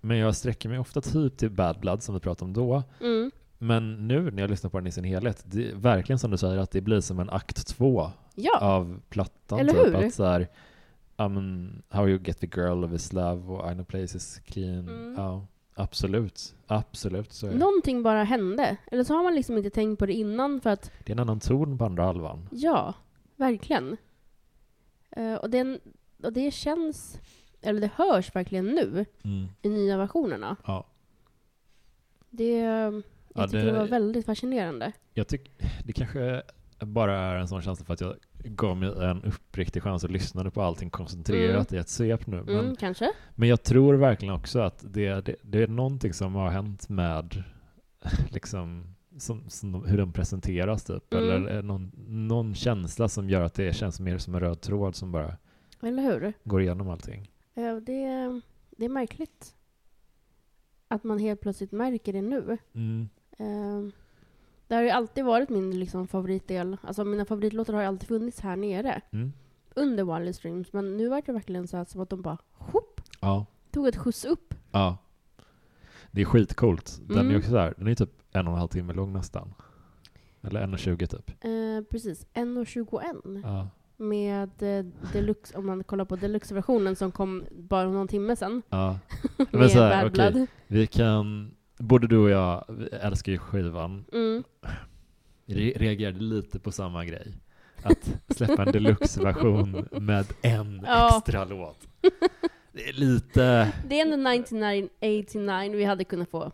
Men 0.02 0.18
jag 0.18 0.36
sträcker 0.36 0.70
mig 0.70 0.80
ofta 0.80 1.02
typ 1.02 1.38
till 1.38 1.50
Bad 1.52 1.80
Blood 1.80 2.04
som 2.04 2.16
vi 2.16 2.22
pratade 2.22 2.46
om 2.46 2.54
då. 2.54 2.84
mm. 3.02 3.32
Men 3.58 4.08
nu 4.08 4.32
när 4.32 4.42
jag 4.44 4.50
lyssnar 4.50 4.70
på 4.70 4.78
den 4.80 4.88
i 4.88 4.92
sin 4.92 5.04
helhet, 5.04 5.44
det 5.46 5.72
är 5.72 5.76
verkligen 5.76 6.20
som 6.20 6.32
du 6.32 6.38
säger 6.38 6.58
att 6.58 6.72
det 6.72 6.82
blir 6.82 7.00
som 7.02 7.20
en 7.20 7.30
akt 7.30 7.68
två 7.68 8.12
Ja, 8.36 8.60
av 8.62 9.02
plattan. 9.10 9.60
Eller 9.60 9.74
typ. 9.74 9.86
hur? 9.86 9.96
Att 10.08 10.14
så 10.14 10.24
här, 10.26 10.48
men, 11.18 11.82
How 11.90 12.08
You 12.10 12.20
Get 12.24 12.40
The 12.40 12.48
Girl 12.56 12.84
of 12.84 12.92
His 12.92 13.14
Love 13.14 13.54
och 13.54 13.72
I 13.72 13.74
Know 13.74 13.84
Places 13.86 14.40
Clean. 14.46 14.80
Mm. 14.90 15.14
Ja, 15.18 15.46
absolut. 15.76 16.56
Absolut 16.68 17.32
så 17.34 17.48
är 17.48 17.54
någonting 17.56 18.04
bara 18.04 18.24
hände. 18.24 18.78
Eller 18.92 19.04
så 19.04 19.14
har 19.16 19.24
man 19.24 19.36
liksom 19.36 19.58
inte 19.58 19.70
tänkt 19.70 20.00
på 20.00 20.06
det 20.06 20.14
innan 20.14 20.62
för 20.62 20.70
att, 20.70 20.92
Det 21.06 21.12
är 21.12 21.16
en 21.16 21.20
annan 21.20 21.40
ton 21.40 21.78
på 21.78 21.86
andra 21.86 22.04
halvan. 22.04 22.50
ja, 22.52 22.94
verkligen. 23.36 23.98
Eh, 25.12 25.34
och, 25.36 25.50
den, 25.50 25.80
och 26.24 26.34
det 26.34 26.52
känns, 26.54 27.20
eller 27.62 27.82
det 27.82 27.92
hörs 27.96 28.36
verkligen 28.36 28.66
nu 28.66 29.06
i 29.62 29.70
nya 29.70 29.98
versionerna. 29.98 30.56
Ja. 30.66 30.88
Det, 32.30 32.58
jag 32.58 33.04
Ja, 33.36 33.48
tycker 33.48 33.66
det- 33.66 33.72
det 33.72 33.80
var 33.80 33.88
väldigt 33.88 34.26
fascinerande. 34.26 34.92
Jag 35.14 35.28
tycker 35.28 35.52
det 35.86 35.94
kanske 35.94 36.44
bara 36.80 37.18
är 37.20 37.36
en 37.36 37.48
sån 37.48 37.62
känsla 37.62 37.86
för 37.86 37.94
att 37.94 38.02
jag 38.02 38.16
gav 38.46 38.78
mig 38.78 38.90
en 38.90 39.24
uppriktig 39.24 39.84
chans 39.84 40.04
och 40.04 40.10
lyssnade 40.10 40.52
på 40.52 40.62
allting 40.62 40.90
koncentrerat 40.90 41.74
i 41.74 41.78
ett 41.78 41.90
svep 41.90 42.28
nu. 42.28 42.44
Men, 42.44 42.60
Mm, 42.60 42.76
kanske? 42.76 43.12
men 43.36 43.50
jag 43.50 43.64
tror 43.64 43.94
verkligen 43.94 44.34
också 44.34 44.60
att 44.60 44.84
det, 44.94 45.22
det, 45.26 45.36
det 45.42 45.64
är 45.64 45.68
någonting 45.68 46.14
som 46.14 46.36
har 46.36 46.50
hänt 46.50 46.90
med 46.90 47.44
liksom 48.32 48.96
som, 49.18 49.50
som, 49.50 49.86
hur 49.86 49.98
de 49.98 50.14
presenteras 50.14 50.84
typ. 50.84 51.14
Mm. 51.14 51.24
Eller 51.30 51.62
någon, 51.62 51.92
någon 52.08 52.56
känsla 52.56 53.10
som 53.10 53.30
gör 53.30 53.42
att 53.42 53.54
det 53.54 53.76
känns 53.76 54.00
mer 54.00 54.18
som 54.18 54.34
en 54.36 54.40
röd 54.42 54.62
tråd 54.62 54.96
som 54.96 55.12
bara 55.12 55.38
Eller 55.82 56.04
hur? 56.04 56.34
går 56.44 56.62
igenom 56.62 56.90
allting. 56.90 57.32
Eh, 57.56 57.76
det, 57.76 58.42
det 58.78 58.86
är 58.86 58.90
märkligt. 58.90 59.56
Att 60.88 61.04
man 61.04 61.20
helt 61.20 61.42
plötsligt 61.42 61.72
märker 61.72 62.14
det 62.14 62.22
nu. 62.22 62.58
Mm. 62.74 63.10
Eh, 63.38 63.94
det 64.68 64.76
har 64.76 64.82
ju 64.82 64.90
alltid 64.90 65.26
varit 65.26 65.50
min 65.50 65.80
liksom, 65.80 66.08
favoritdel. 66.08 66.78
Alltså 66.82 67.04
mina 67.06 67.26
favoritlåtar 67.26 67.74
har 67.74 67.82
ju 67.82 67.88
alltid 67.88 68.08
funnits 68.08 68.40
här 68.40 68.56
nere. 68.56 69.02
Mm. 69.12 69.34
Under 69.76 70.04
Wireless 70.04 70.38
Streams. 70.38 70.74
Men 70.74 70.98
nu 70.98 71.08
var 71.10 71.22
det 71.26 71.32
verkligen 71.32 71.68
så 71.68 71.78
här 71.78 71.86
som 71.86 72.02
att 72.02 72.10
de 72.10 72.22
bara 72.22 72.38
whoop, 72.72 73.02
Ja. 73.22 73.46
tog 73.72 73.88
ett 73.88 73.98
skjuts 73.98 74.26
upp. 74.26 74.54
ja. 74.72 74.98
Det 76.12 76.22
är 76.22 76.26
skitcoolt. 76.26 77.02
Den 77.08 77.18
Mm. 77.20 77.32
är 77.34 77.38
också 77.40 77.52
där, 77.52 77.74
den 77.78 77.88
är 77.88 77.96
typ 77.96 78.23
en 78.34 78.48
och 78.48 78.54
en 78.54 78.60
halv 78.60 78.68
timme 78.70 78.94
lång 78.94 79.14
nästan. 79.14 79.54
Eller 80.42 80.62
en 80.62 80.74
och 80.74 80.80
tjugo 80.80 81.08
typ. 81.08 81.30
Eh, 81.44 81.84
precis. 81.92 82.28
1.21. 82.34 83.42
Ja. 83.44 83.68
Med 83.98 84.64
eh, 84.64 84.86
deluxe, 85.14 85.58
om 85.58 85.66
man 85.66 85.84
kollar 85.84 86.06
på 86.06 86.16
deluxe-versionen 86.16 86.96
som 86.96 87.12
kom 87.12 87.44
bara 87.52 87.90
någon 87.90 88.08
timme 88.08 88.36
sedan. 88.36 88.62
ja. 88.70 89.00
Men 89.52 89.70
så 89.70 89.80
här. 89.82 90.10
Blood. 90.10 90.48
Vi 90.68 90.88
kan, 90.88 91.56
både 91.78 92.08
du 92.08 92.18
och 92.18 92.30
jag 92.30 92.64
älskar 92.92 93.32
ju 93.32 93.38
skivan. 93.38 94.06
Mm. 94.14 94.44
Re 95.46 95.74
reagerade 95.76 96.20
lite 96.20 96.60
på 96.60 96.72
samma 96.72 97.06
grej. 97.06 97.38
Att 97.84 98.20
släppa 98.30 98.64
en 98.64 98.72
deluxe-version 98.72 99.88
med 100.02 100.26
en 100.42 100.82
Ja. 100.86 101.18
extra 101.18 101.46
låt. 101.46 101.88
Det 102.72 102.90
är 102.90 102.94
lite... 102.94 103.72
Det 103.90 104.00
är 104.00 104.06
ändå 104.14 104.30
1989, 104.30 105.72
vi 105.78 105.84
hade 105.84 106.04
kunnat 106.04 106.30
få. 106.30 106.52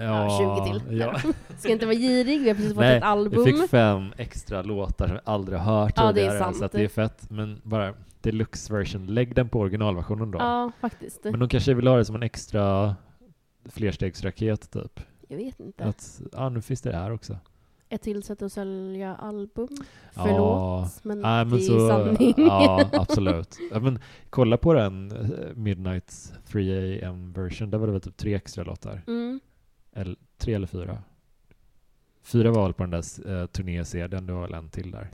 Ja, 0.00 0.62
20 0.62 0.80
till. 0.80 0.98
Ja. 0.98 1.20
Ska 1.58 1.68
inte 1.68 1.86
vara 1.86 1.96
girig, 1.96 2.40
vi 2.40 2.48
har 2.48 2.54
precis 2.54 2.72
fått 2.74 2.80
Nej, 2.80 2.96
ett 2.96 3.02
album. 3.02 3.44
Vi 3.44 3.52
fick 3.52 3.70
fem 3.70 4.12
extra 4.16 4.62
låtar 4.62 5.06
som 5.06 5.16
vi 5.16 5.22
aldrig 5.24 5.58
har 5.58 5.82
hört 5.82 5.92
Ja, 5.96 6.12
det 6.12 6.26
är 6.26 6.38
sant. 6.38 6.56
så 6.56 6.68
det 6.72 6.84
är 6.84 6.88
fett. 6.88 7.30
Men 7.30 7.60
bara 7.64 7.94
deluxe 8.20 8.72
version, 8.72 9.06
lägg 9.06 9.34
den 9.34 9.48
på 9.48 9.60
originalversionen 9.60 10.30
då. 10.30 10.38
Ja, 10.38 10.72
faktiskt. 10.80 11.24
Men 11.24 11.40
de 11.40 11.48
kanske 11.48 11.74
vill 11.74 11.86
ha 11.86 11.96
det 11.96 12.04
som 12.04 12.14
en 12.14 12.22
extra 12.22 12.96
flerstegsraket 13.64 14.70
typ. 14.70 15.00
Jag 15.28 15.36
vet 15.36 15.60
inte. 15.60 15.84
Att, 15.84 16.20
ja 16.32 16.48
nu 16.48 16.62
finns 16.62 16.80
det 16.80 16.92
här 16.92 17.12
också. 17.12 17.38
Ett 17.88 18.02
till 18.02 18.22
sätt 18.22 18.42
att 18.42 18.52
sälja 18.52 19.14
album. 19.14 19.68
Ja. 20.14 20.22
Förlåt, 20.26 21.04
men, 21.04 21.20
Nej, 21.20 21.44
men 21.44 21.58
det 21.58 21.64
är 21.64 21.66
så, 21.66 21.88
sanning. 21.88 22.34
Ja, 22.36 22.88
absolut. 22.92 23.58
Ja, 23.72 23.80
men, 23.80 23.98
kolla 24.30 24.56
på 24.56 24.72
den 24.72 25.10
eh, 25.10 25.54
Midnight 25.54 26.32
3 26.46 27.04
AM 27.04 27.32
version, 27.32 27.70
där 27.70 27.78
var 27.78 27.86
det 27.86 27.92
väl 27.92 28.00
typ 28.00 28.16
tre 28.16 28.34
extra 28.34 28.64
låtar. 28.64 29.02
Mm. 29.06 29.40
Eller, 29.92 30.16
tre 30.38 30.54
eller 30.54 30.66
fyra? 30.66 31.02
Fyra 32.22 32.50
var 32.50 32.62
väl 32.62 32.72
på 32.72 32.82
den 32.82 32.90
där 32.90 33.30
uh, 33.30 33.46
turné-CDn, 33.46 34.26
det 34.26 34.32
var 34.32 34.42
väl 34.42 34.54
en 34.54 34.68
till 34.70 34.90
där. 34.90 35.08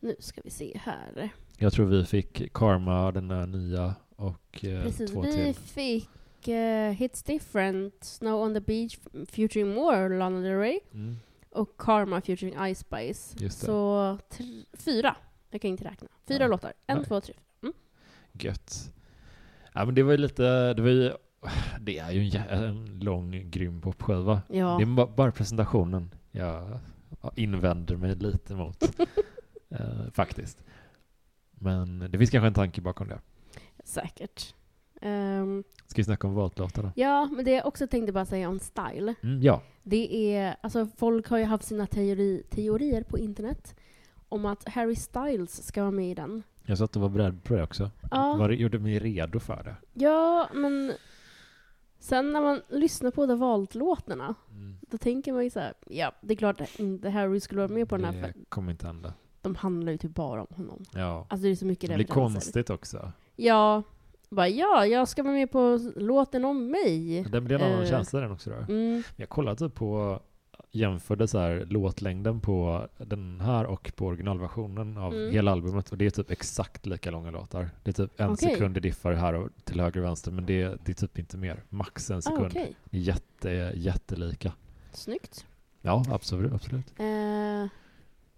Nu 0.00 0.16
ska 0.18 0.40
vi 0.44 0.50
se 0.50 0.78
här. 0.82 1.28
Jag 1.58 1.72
tror 1.72 1.86
vi 1.86 2.04
fick 2.04 2.52
Karma, 2.52 3.12
den 3.12 3.28
där 3.28 3.46
nya, 3.46 3.94
och 4.16 4.64
eh, 4.64 4.82
Precis, 4.82 5.10
två 5.10 5.20
vi 5.20 5.32
till. 5.32 5.54
fick 5.54 6.48
eh, 6.48 6.90
Hits 6.92 7.22
Different, 7.22 8.04
Snow 8.04 8.42
on 8.42 8.54
the 8.54 8.60
Beach 8.60 8.98
featuring 9.28 9.74
More, 9.74 10.08
Lana 10.18 10.40
Del 10.40 10.58
Rey. 10.58 10.80
Mm, 10.92 11.16
Och 11.50 11.76
Karma 11.78 12.20
featuring 12.20 12.74
Ice 12.74 12.78
Spice. 12.78 13.50
Så 13.50 14.18
fyra. 14.72 15.16
Jag 15.50 15.60
kan 15.60 15.70
inte 15.70 15.84
räkna. 15.84 16.08
Fyra 16.28 16.44
Ja. 16.44 16.48
låtar. 16.48 16.72
En, 16.86 16.96
Nej. 16.96 17.06
två, 17.06 17.20
tre. 17.20 17.34
Gött. 18.32 18.92
Ja, 19.74 19.84
men 19.84 19.94
det 19.94 20.02
var 20.02 20.12
ju 20.12 20.18
lite, 20.18 20.74
det 20.74 20.82
var 20.82 20.88
ju, 20.90 21.12
det 21.80 21.98
är 21.98 22.10
ju 22.10 22.38
en, 22.50 22.62
en 22.64 22.98
lång, 22.98 23.50
grym 23.50 23.80
popskiva. 23.80 24.42
Ja. 24.48 24.76
Det 24.78 24.82
är 24.84 24.86
ba- 24.96 25.06
bara 25.16 25.32
presentationen 25.32 26.14
jag 26.32 26.78
invänder 27.36 27.96
mig 27.96 28.14
lite 28.14 28.54
mot, 28.54 28.82
eh, 29.70 30.10
faktiskt. 30.12 30.64
Men 31.50 31.98
det 32.10 32.18
finns 32.18 32.30
kanske 32.30 32.46
en 32.46 32.54
tanke 32.54 32.80
bakom 32.80 33.08
det. 33.08 33.18
Säkert. 33.84 34.54
Ehm, 35.00 35.64
Ska 35.86 35.96
vi 36.00 36.04
snacka 36.04 36.26
om 36.26 36.34
valtlåtarna? 36.34 36.92
ja, 36.96 37.28
men 37.36 37.44
det 37.44 37.50
jag 37.50 37.66
också 37.66 37.86
tänkte 37.86 38.12
bara 38.12 38.24
säga 38.24 38.48
om 38.48 38.58
style. 38.58 39.14
Mm, 39.22 39.42
ja. 39.42 39.62
Det 39.82 40.34
är, 40.36 40.56
alltså 40.60 40.86
folk 40.96 41.28
har 41.28 41.38
ju 41.38 41.44
haft 41.44 41.64
sina 41.64 41.86
teori, 41.86 42.42
teorier 42.50 43.02
på 43.02 43.18
internet 43.18 43.74
om 44.28 44.46
att 44.46 44.68
Harry 44.68 44.96
Styles 44.96 45.66
ska 45.66 45.80
vara 45.82 45.90
med 45.90 46.10
i 46.10 46.14
den. 46.14 46.42
Jag 46.66 46.78
sa 46.78 46.84
att 46.84 46.92
du 46.92 47.00
var 47.00 47.08
beredd 47.08 47.44
på 47.44 47.54
det 47.54 47.62
också. 47.62 47.90
Ja. 48.10 48.36
Var, 48.36 48.50
gjorde 48.50 48.78
mig 48.78 48.98
redo 48.98 49.40
för 49.40 49.62
det. 49.64 49.76
Ja, 50.04 50.48
men 50.54 50.92
sen 52.04 52.32
när 52.32 52.40
man 52.40 52.60
lyssnar 52.68 53.10
på 53.10 53.26
de 53.26 53.38
valt 53.38 53.74
låtarna, 53.74 54.34
Mm. 54.50 54.76
då 54.90 54.98
tänker 54.98 55.32
man 55.32 55.44
ju 55.44 55.50
så 55.50 55.60
här, 55.60 55.74
ja, 55.86 56.12
det 56.20 56.34
är 56.34 56.36
klart 56.38 56.60
att 56.60 56.78
inte 56.78 57.10
Harry 57.10 57.40
skulle 57.40 57.60
vara 57.60 57.72
med 57.72 57.88
på 57.88 57.96
den 57.96 58.04
här, 58.14 58.22
Det 58.22 58.44
kommer 58.48 58.72
inte 58.72 58.86
hända. 58.86 59.14
de 59.42 59.54
handlar 59.54 59.92
ju 59.92 59.98
typ 59.98 60.14
bara 60.14 60.40
om 60.42 60.46
honom. 60.56 60.84
Ja. 60.94 61.26
Alltså 61.30 61.44
det 61.44 61.50
är 61.50 61.54
så 61.56 61.66
mycket 61.66 61.90
Det 61.90 61.96
blir 61.96 62.06
referenser. 62.06 62.20
konstigt 62.34 62.70
också. 62.70 63.12
Ja, 63.36 63.82
bara 64.30 64.48
ja, 64.48 64.86
jag 64.86 65.08
ska 65.08 65.22
vara 65.22 65.32
med 65.34 65.50
på 65.50 65.78
låten 65.96 66.44
om 66.44 66.70
mig. 66.70 67.24
Den 67.30 67.44
blir 67.44 67.56
en 67.56 67.62
annan 67.72 67.82
Eh. 67.82 67.88
känsla 67.90 68.20
den 68.20 68.30
också 68.32 68.50
då. 68.50 68.56
Mm, 68.72 69.02
Jag 69.16 69.28
kollade 69.28 69.68
på, 69.70 70.20
jämförde 70.74 71.28
så 71.28 71.38
här 71.38 71.66
låtlängden 71.70 72.40
på 72.40 72.88
den 72.98 73.40
här 73.40 73.64
och 73.66 73.92
på 73.96 74.06
originalversionen 74.06 74.96
av 74.98 75.14
Mm. 75.14 75.32
hela 75.32 75.52
albumet 75.52 75.90
och 75.92 75.98
det 75.98 76.06
är 76.06 76.10
typ 76.10 76.30
exakt 76.30 76.86
lika 76.86 77.10
långa 77.10 77.30
låtar. 77.30 77.70
Det 77.82 77.90
är 77.90 77.92
typ 78.06 78.20
en 78.20 78.30
Okej. 78.30 78.50
sekund 78.52 78.76
i 78.76 78.80
diffar 78.80 79.12
här 79.12 79.34
och 79.34 79.48
till 79.64 79.80
höger 79.80 80.00
och 80.00 80.06
vänster 80.06 80.32
men 80.32 80.46
det, 80.46 80.78
det 80.84 80.92
är 80.92 80.94
typ 81.06 81.18
inte 81.18 81.36
mer. 81.36 81.62
Max 81.68 82.10
en 82.10 82.18
ah, 82.18 82.20
sekund. 82.22 82.50
Det 82.52 82.60
är 82.60 82.74
jätte, 82.90 83.72
jättelika. 83.74 84.52
Snyggt. 84.92 85.46
Ja, 85.82 86.04
absolut. 86.10 86.52
absolut. 86.52 87.00
Eh, 87.00 87.66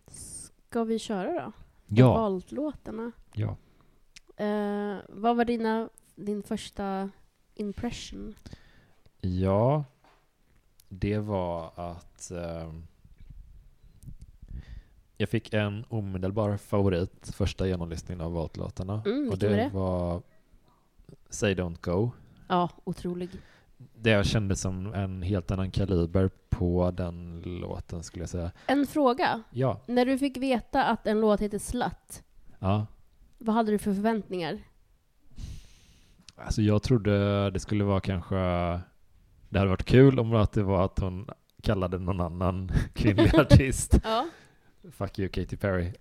ska 0.08 0.84
vi 0.84 0.98
köra 0.98 1.32
då? 1.44 1.52
Ja, 1.86 2.12
Valt 2.14 2.52
låtarna. 2.52 3.12
ja. 3.32 3.56
Eh, 4.44 4.96
vad 5.08 5.36
var 5.36 5.44
dina, 5.44 5.88
din 6.14 6.42
första 6.42 7.10
impression? 7.54 8.34
Ja, 9.20 9.84
det 10.88 11.18
var 11.18 11.70
att 11.74 12.30
ehm, 12.30 12.86
jag 15.16 15.28
fick 15.28 15.52
en 15.54 15.84
omedelbar 15.88 16.56
favorit 16.56 17.30
första 17.34 17.66
genomlyssningen 17.66 18.20
av 18.20 18.32
valtlåtarna. 18.32 19.02
Mm, 19.06 19.30
och 19.30 19.38
det 19.38 19.48
var 19.48 19.56
det? 19.56 19.68
var 19.72 20.22
Say 21.30 21.54
Don't 21.54 21.78
Go. 21.80 22.10
Ja, 22.48 22.68
otrolig. 22.84 23.30
Det 23.94 24.10
jag 24.10 24.26
kände 24.26 24.56
som 24.56 24.94
en 24.94 25.22
helt 25.22 25.50
annan 25.50 25.70
kaliber 25.70 26.30
på 26.48 26.90
den 26.90 27.42
låten 27.44 28.02
skulle 28.02 28.22
jag 28.22 28.30
säga. 28.30 28.50
En 28.66 28.86
fråga. 28.86 29.42
Ja, 29.50 29.80
När 29.86 30.06
du 30.06 30.18
fick 30.18 30.36
veta 30.36 30.84
att 30.84 31.06
en 31.06 31.20
låt 31.20 31.40
heter 31.40 31.58
Slut, 31.58 32.22
ja. 32.58 32.86
vad 33.38 33.54
hade 33.54 33.70
du 33.70 33.78
för 33.78 33.94
förväntningar? 33.94 34.58
Alltså 36.36 36.62
jag 36.62 36.82
trodde 36.82 37.50
det 37.50 37.60
skulle 37.60 37.84
vara 37.84 38.00
kanske, 38.00 38.36
det 39.48 39.58
hade 39.58 39.70
varit 39.70 39.84
kul 39.84 40.18
om 40.18 40.34
att 40.34 40.52
det 40.52 40.62
var 40.62 40.84
att 40.84 40.98
hon 40.98 41.26
kallade 41.62 41.98
någon 41.98 42.20
annan 42.20 42.70
kvinnlig 42.94 43.34
artist. 43.38 44.00
Ja. 44.04 44.26
Fuck 44.92 45.18
you 45.18 45.28
Katy 45.28 45.56
Perry. 45.56 45.92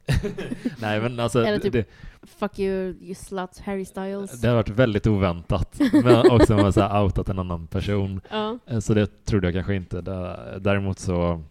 Nej 0.81 1.01
men 1.01 1.19
alltså, 1.19 1.45
Eller 1.45 1.59
typ- 1.59 1.73
det, 1.73 1.85
Fuck 2.23 2.59
you, 2.59 2.95
you 3.01 3.15
slut, 3.15 3.59
Harry 3.65 3.85
Styles. 3.85 4.41
det 4.41 4.47
har 4.47 4.55
varit 4.55 4.69
väldigt 4.69 5.07
oväntat. 5.07 5.79
Men 6.03 6.31
också 6.31 6.57
man 6.57 6.73
här 6.75 7.03
outat 7.03 7.29
en 7.29 7.39
annan 7.39 7.67
person. 7.67 8.21
Ja. 8.29 8.59
Eh, 8.67 8.79
Så 8.79 8.93
det 8.93 9.25
trodde 9.25 9.47
jag 9.47 9.53
kanske 9.53 9.75
inte. 9.75 10.01
Dä- 10.01 10.59
Däremot 10.59 10.99
så 10.99 11.43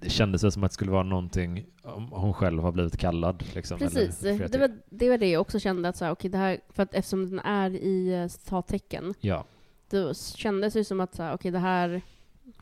det 0.00 0.10
kändes 0.10 0.44
väl 0.44 0.52
som 0.52 0.64
att 0.64 0.70
det 0.70 0.74
skulle 0.74 0.90
vara 0.90 1.02
någonting 1.02 1.66
om 1.82 2.08
hon 2.12 2.34
själv 2.34 2.62
har 2.62 2.72
blivit 2.72 2.96
kallad. 2.96 3.44
Liksom, 3.54 3.78
Precis. 3.78 4.18
Det 4.20 4.58
var, 4.58 4.70
det 4.90 5.08
var 5.10 5.18
det 5.18 5.30
jag 5.30 5.40
också 5.40 5.58
kände 5.58 5.88
att 5.88 5.96
så 5.96 6.04
här, 6.04 6.12
okej, 6.12 6.30
det 6.30 6.38
här, 6.38 6.60
för 6.70 6.82
att 6.82 6.94
eftersom 6.94 7.30
den 7.30 7.38
är 7.38 7.70
i 7.70 8.14
eh, 8.22 8.28
citattecken, 8.28 9.14
Ja, 9.20 9.44
då 9.92 10.14
kändes 10.14 10.74
det 10.74 10.84
som 10.84 11.00
att 11.00 11.14
så 11.14 11.22
här, 11.22 11.34
okej, 11.34 11.50
det 11.50 11.58
här, 11.58 12.02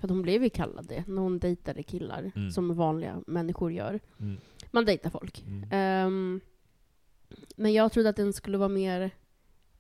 för 0.01 0.09
hon 0.09 0.23
blev 0.23 0.43
ju 0.43 0.51
kallad 0.51 0.87
det, 0.89 1.05
när 1.09 1.23
hon 1.23 1.39
dejtade 1.39 1.83
killar, 1.83 2.33
Mm. 2.37 2.51
som 2.51 2.75
vanliga 2.77 3.21
människor 3.27 3.73
gör. 3.73 4.01
mm, 4.21 4.37
Man 4.71 4.85
dejtar 4.85 5.11
folk. 5.11 5.43
mm. 5.47 5.69
Ehm, 5.73 6.41
men 7.57 7.73
jag 7.73 7.93
trodde 7.93 8.09
att 8.09 8.17
den 8.17 8.33
skulle 8.33 8.59
vara 8.59 8.69
mer 8.69 9.11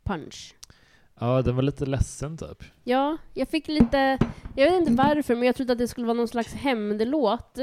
punch. 0.02 0.54
ja, 1.20 1.42
den 1.42 1.56
var 1.56 1.62
lite 1.62 1.86
ledsen 1.86 2.36
typ. 2.36 2.64
Ja, 2.84 3.16
jag 3.34 3.48
fick 3.48 3.68
lite, 3.68 4.18
jag 4.56 4.70
vet 4.70 4.80
inte 4.80 4.92
varför, 4.92 5.34
men 5.34 5.46
jag 5.46 5.56
trodde 5.56 5.72
att 5.72 5.78
det 5.78 5.88
skulle 5.88 6.06
vara 6.06 6.16
någon 6.16 6.28
slags 6.28 6.52
hämndlåt. 6.54 7.58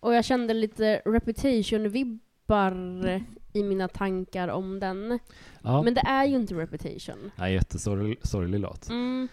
Och 0.00 0.14
jag 0.14 0.24
kände 0.24 0.54
lite 0.54 1.02
reputation-vibbar 1.04 3.24
i 3.52 3.62
mina 3.62 3.88
tankar 3.88 4.48
om 4.48 4.80
den. 4.80 5.18
Ja. 5.62 5.82
Men 5.82 5.94
det 5.94 6.00
är 6.00 6.24
ju 6.24 6.36
inte 6.36 6.54
reputation. 6.54 7.30
Nej, 7.36 7.54
jättesorglig 7.54 8.18
sorglig 8.22 8.60
låt. 8.60 8.88
Mm. 8.88 9.28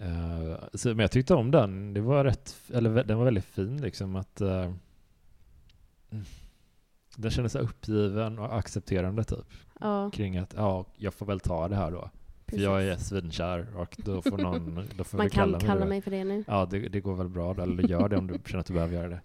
Eh, 0.00 0.56
så, 0.74 0.88
men 0.88 0.98
jag 0.98 1.10
tyckte 1.10 1.34
om 1.34 1.50
den. 1.50 1.94
Det 1.94 2.00
var 2.00 2.24
rätt, 2.24 2.56
eller 2.74 3.04
den 3.04 3.18
var 3.18 3.24
väldigt 3.24 3.44
fin 3.44 3.76
liksom 3.76 4.16
att 4.16 4.40
mm. 4.40 4.74
den 7.16 7.30
kändes 7.30 7.52
så 7.52 7.58
uppgiven 7.58 8.38
och 8.38 8.58
accepterande 8.58 9.24
typ. 9.24 9.46
Ja, 9.80 10.10
Kring 10.10 10.36
att 10.36 10.54
ja, 10.56 10.84
jag 10.96 11.14
får 11.14 11.26
väl 11.26 11.40
ta 11.40 11.68
det 11.68 11.76
här 11.76 11.90
då. 11.90 12.10
För 12.46 12.50
precis. 12.50 12.64
jag 12.64 12.84
är 12.84 12.96
svinkär 12.96 13.66
och 13.76 13.96
då 13.98 14.22
får 14.22 14.38
någon, 14.38 14.88
då 14.96 15.04
får 15.04 15.18
Man 15.18 15.30
kan 15.30 15.44
kalla 15.44 15.60
kalla 15.60 15.80
mig, 15.80 15.88
mig, 15.88 16.02
för 16.02 16.10
det 16.10 16.24
nu. 16.24 16.44
Ja, 16.46 16.66
det, 16.70 16.78
det 16.78 17.00
går 17.00 17.14
väl 17.14 17.28
bra 17.28 17.62
eller 17.62 17.88
gör 17.88 18.08
det 18.08 18.16
om 18.16 18.26
du 18.26 18.38
känner 18.46 18.60
att 18.60 18.66
du 18.66 18.74
behöver 18.74 18.94
göra 18.94 19.08
det. 19.08 19.20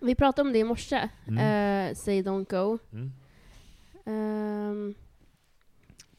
Vi 0.00 0.14
pratade 0.14 0.46
om 0.48 0.52
det 0.52 0.58
i 0.58 0.64
morse, 0.64 1.08
Mm. 1.26 1.88
eh, 1.90 1.94
Say 1.94 2.22
Don't 2.22 2.50
Go. 2.50 2.78
Mm. 2.92 3.12
Ehm, 4.06 4.94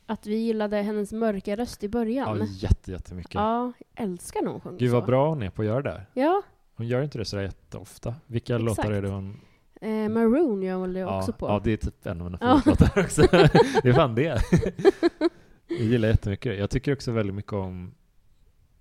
att 0.05 0.25
vi 0.25 0.35
gillade 0.35 0.77
hennes 0.77 1.11
mörka 1.13 1.55
röst 1.57 1.83
i 1.83 1.89
början. 1.89 2.37
Ja, 2.39 2.45
jätte, 2.45 2.91
jättemycket. 2.91 3.33
Ja, 3.33 3.71
älskar 3.95 4.41
när 4.41 4.51
hon 4.51 4.61
sjunger 4.61 4.79
Gud 4.79 4.89
så. 4.89 4.95
vad 4.95 5.05
bra 5.05 5.29
hon 5.29 5.43
är 5.43 5.49
på 5.49 5.61
att 5.61 5.65
göra 5.67 5.81
det. 5.81 6.05
Ja, 6.13 6.41
Hon 6.75 6.87
gör 6.87 7.01
inte 7.01 7.17
det 7.17 7.25
så 7.25 7.41
jätteofta. 7.41 8.15
Vilka 8.25 8.55
Exakt. 8.55 8.77
låtar 8.77 8.91
är 8.91 9.01
det 9.01 9.09
hon... 9.09 9.39
eh, 9.81 10.09
Maroon 10.09 10.63
gör 10.63 10.75
hon 10.75 10.93
det 10.93 10.99
Ja, 10.99 11.17
också 11.19 11.33
på. 11.33 11.47
ja, 11.47 11.61
det 11.63 11.71
är 11.71 11.77
typ 11.77 12.05
en 12.05 12.21
av 12.21 12.25
mina 12.31 12.37
Ja. 12.41 12.61
favoritlåtar 12.65 13.01
också. 13.03 13.21
det 13.83 13.89
är 13.89 13.93
fan 13.93 14.15
det. 14.15 14.41
jag 15.67 15.79
gillar 15.79 16.07
jättemycket. 16.09 16.59
Jag 16.59 16.69
tycker 16.69 16.93
också 16.93 17.11
väldigt 17.11 17.35
mycket 17.35 17.53
om 17.53 17.93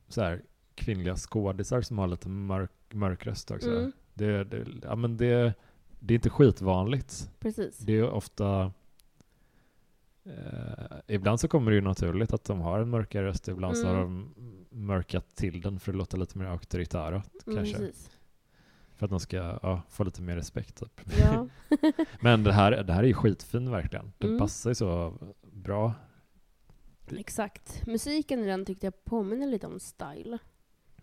så 0.08 0.22
här, 0.22 0.42
kvinnliga 0.74 1.16
skådisar 1.16 1.80
som 1.82 1.98
har 1.98 2.06
lite 2.06 2.28
mörk, 2.28 2.70
mörk 2.90 3.26
röst 3.26 3.50
också. 3.50 3.70
Mm, 3.70 3.92
Det, 4.16 4.44
det, 4.44 4.66
ja, 4.82 4.96
men 4.96 5.16
det, 5.16 5.54
det 6.00 6.14
är 6.14 6.16
inte 6.16 6.30
skitvanligt. 6.30 7.30
precis. 7.38 7.78
Det 7.78 7.92
är 7.98 8.10
ofta... 8.10 8.72
Eh, 10.24 10.96
ibland 11.06 11.40
så 11.40 11.48
kommer 11.48 11.70
det 11.70 11.74
ju 11.74 11.80
naturligt 11.80 12.32
att 12.32 12.44
de 12.44 12.60
har 12.60 12.78
en 12.80 12.90
mörkare 12.90 13.26
röst, 13.26 13.48
ibland 13.48 13.76
så 13.76 13.86
har 13.86 13.94
Mm. 13.94 14.32
de 14.36 14.66
mörkat 14.86 15.36
till 15.36 15.60
den 15.60 15.80
för 15.80 15.92
att 15.92 15.96
låta 15.98 16.16
lite 16.16 16.38
mer 16.38 16.46
auktoritära 16.46 17.22
Mm, 17.46 17.56
kanske. 17.56 17.76
precis. 17.78 18.10
För 18.94 19.04
att 19.06 19.10
de 19.10 19.20
ska 19.20 19.36
ja, 19.36 19.82
få 19.88 20.04
lite 20.04 20.22
mer 20.22 20.36
respekt 20.36 20.76
typ. 20.80 21.00
Ja. 21.20 21.46
Men 22.20 22.44
det 22.44 22.52
här, 22.52 22.82
det 22.82 22.92
här 22.92 23.02
är 23.02 23.06
ju 23.06 23.14
skitfin 23.14 23.70
verkligen. 23.70 24.12
Den 24.18 24.28
Mm. 24.30 24.38
passar 24.40 24.70
ju 24.70 24.74
så 24.74 25.14
bra. 25.52 25.94
Exakt. 27.10 27.86
Musiken 27.86 28.40
i 28.40 28.46
den 28.46 28.64
tyckte 28.64 28.86
jag 28.86 29.04
påminner 29.04 29.46
lite 29.46 29.66
om 29.66 29.80
Style. 29.80 30.38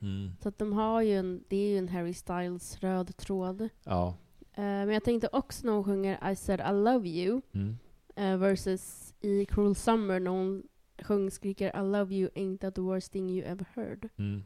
Mm. 0.03 0.31
Så 0.41 0.49
att 0.49 0.57
de 0.57 0.73
har 0.73 1.01
ju 1.01 1.17
en, 1.17 1.43
det 1.47 1.55
är 1.57 1.69
ju 1.69 1.77
en 1.77 1.89
Harry 1.89 2.13
Styles 2.13 2.79
röd 2.79 3.17
tråd. 3.17 3.69
Ja. 3.83 4.07
Eh, 4.53 4.61
men 4.63 4.89
jag 4.89 5.03
tänkte 5.03 5.29
också 5.31 5.65
när 5.65 5.73
hon 5.73 5.83
sjunger 5.83 6.31
I 6.31 6.35
said 6.35 6.59
I 6.59 6.71
love 6.73 7.09
you 7.09 7.41
Mm. 7.53 7.77
eh, 8.15 8.37
versus 8.37 9.13
i 9.21 9.45
Cruel 9.45 9.75
Summer 9.75 10.19
när 10.19 10.31
hon 10.31 10.63
sjöng 11.01 11.31
skriker 11.31 11.67
I 11.79 11.91
love 11.91 12.15
you 12.15 12.29
ain't 12.35 12.57
that 12.57 12.75
the 12.75 12.81
worst 12.81 13.11
thing 13.11 13.29
you 13.29 13.47
ever 13.47 13.65
heard. 13.73 14.09
Mm. 14.17 14.43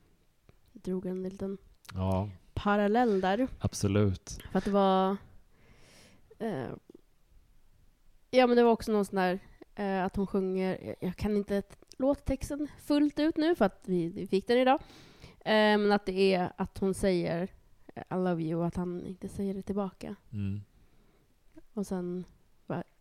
Jag 0.74 0.82
drog 0.82 1.06
en 1.06 1.24
liten 1.24 1.58
Ja, 1.94 2.30
parallell 2.54 3.22
där. 3.22 3.48
absolut. 3.60 4.40
För 4.52 4.58
att 4.58 4.66
det 4.66 4.72
var... 4.72 5.18
Eh, 6.40 6.68
ja, 8.32 8.48
men 8.48 8.58
det 8.58 8.64
var 8.64 8.72
också 8.72 8.92
någon 8.92 9.06
sån 9.06 9.16
där 9.16 9.40
att 10.06 10.16
hon 10.16 10.28
sjunger... 10.28 10.96
jag- 11.02 11.16
kan 11.16 11.38
inte 11.38 11.64
låttexten 11.98 12.68
fullt 12.84 13.20
ut 13.20 13.38
nu 13.38 13.56
för 13.56 13.66
att 13.66 13.82
vi, 13.86 14.08
vi 14.10 14.28
fick 14.28 14.48
den 14.48 14.58
idag. 14.58 14.80
Eh, 15.48 15.78
men 15.78 15.92
att 15.92 16.06
det 16.06 16.34
är 16.34 16.52
att 16.58 16.78
hon 16.78 16.94
säger 16.94 17.44
I 17.96 18.14
love 18.16 18.44
you 18.44 18.60
och 18.60 18.68
att 18.68 18.76
han 18.76 19.06
inte 19.06 19.28
säger 19.28 19.54
det 19.54 19.62
tillbaka. 19.62 20.16
Mm. 20.32 20.62
Och 21.74 21.88
sen 21.88 22.26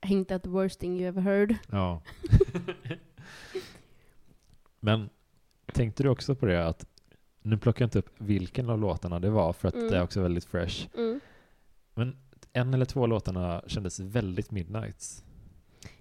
ain't 0.01 0.25
that 0.25 0.43
the 0.43 0.49
worst 0.49 0.81
thing 0.81 1.01
you 1.01 1.09
ever 1.09 1.23
heard. 1.23 1.55
Ja. 1.71 2.03
Men 4.81 5.09
tänkte 5.67 6.03
du 6.03 6.09
också 6.09 6.35
på 6.35 6.47
det 6.47 6.67
att 6.67 6.87
nu 7.43 7.59
plockar 7.59 7.83
jag 7.83 7.87
inte 7.87 7.99
upp 7.99 8.11
vilken 8.19 8.71
av 8.71 8.79
låtarna 8.79 9.21
det 9.21 9.31
var 9.31 9.53
för 9.53 9.69
att 9.69 9.75
Mm. 9.75 9.91
det 9.91 9.97
är 9.97 10.03
också 10.03 10.23
väldigt 10.23 10.45
fresh. 10.45 10.89
Mm. 10.97 11.21
Men 11.95 12.17
en 12.53 12.75
eller 12.75 12.85
två 12.85 13.07
låtarna 13.07 13.63
kändes 13.67 14.01
väldigt 14.01 14.51
Midnights. 14.51 15.25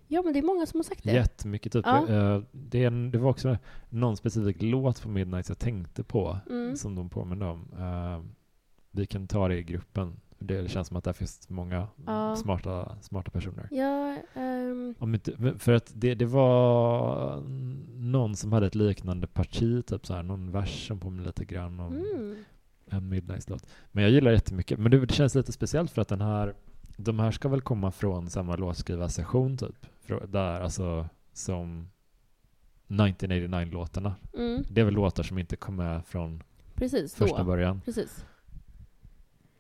Ja, 0.08 0.22
men 0.22 0.34
det 0.34 0.40
är 0.40 0.44
många 0.44 0.66
som 0.66 0.78
har 0.78 0.84
sagt 0.84 1.04
det. 1.04 1.12
Jättemycket 1.14 1.74
typ. 1.74 1.86
Ja. 1.86 2.08
Eh, 2.08 2.42
det, 2.52 2.84
är 2.84 2.88
en, 2.88 3.12
det 3.12 3.18
var 3.18 3.30
också 3.30 3.58
någon 3.90 4.18
specifik 4.18 4.58
låt 4.62 5.02
på 5.02 5.10
Midnights 5.10 5.50
jag 5.50 5.60
tänkte 5.60 6.04
på 6.04 6.40
Mm. 6.50 6.76
som 6.76 6.96
de 6.96 7.10
påminde 7.10 7.46
om. 7.46 7.68
Eh, 7.80 8.22
vi 8.92 9.06
kan 9.06 9.28
ta 9.28 9.48
det 9.48 9.56
i 9.58 9.64
gruppen. 9.64 10.20
Det 10.40 10.72
känns 10.72 10.88
som 10.88 10.98
att 10.98 11.04
där 11.04 11.14
finns 11.14 11.50
många 11.50 11.88
Ja. 12.06 12.36
smarta, 12.36 12.96
smarta 13.02 13.32
personer. 13.32 13.68
Ja, 13.72 14.18
Om 15.00 15.14
inte, 15.14 15.54
för 15.60 15.72
att 15.74 15.92
det, 15.96 16.16
det 16.16 16.26
var 16.26 17.42
någon 17.96 18.36
som 18.36 18.52
hade 18.54 18.68
ett 18.68 18.76
liknande 18.76 19.28
parti, 19.28 19.86
typ 19.86 20.06
så 20.06 20.14
här, 20.14 20.24
någon 20.24 20.52
vers 20.52 20.88
som 20.88 21.00
påminner 21.00 21.26
lite 21.26 21.46
grann 21.46 21.80
om 21.80 21.94
mm. 21.96 22.36
en 22.90 23.10
Midnights-låt. 23.10 23.66
Men 23.92 24.04
jag 24.04 24.12
gillar 24.12 24.32
jättemycket. 24.32 24.80
Men 24.80 24.92
det, 24.92 25.06
det 25.06 25.14
känns 25.14 25.36
lite 25.36 25.52
speciellt 25.52 25.92
för 25.92 26.02
att 26.02 26.08
den 26.08 26.22
här, 26.22 26.54
de 26.98 27.20
här 27.20 27.32
ska 27.32 27.50
väl 27.50 27.62
komma 27.62 27.92
från 27.92 28.30
samma 28.30 28.56
låtskrivarsession 28.56 29.58
typ. 29.58 29.86
Där, 30.28 30.62
alltså 30.62 31.10
som 31.34 31.88
1989-låtarna. 32.88 34.16
Mm. 34.34 34.64
Det 34.70 34.82
är 34.82 34.86
väl 34.86 34.94
låtar 34.94 35.24
som 35.24 35.38
inte 35.38 35.56
kom 35.56 35.76
med 35.76 36.06
från 36.06 36.44
Precis, 36.76 37.16
första 37.16 37.38
då. 37.38 37.44
början. 37.44 37.82
Precis. 37.86 38.26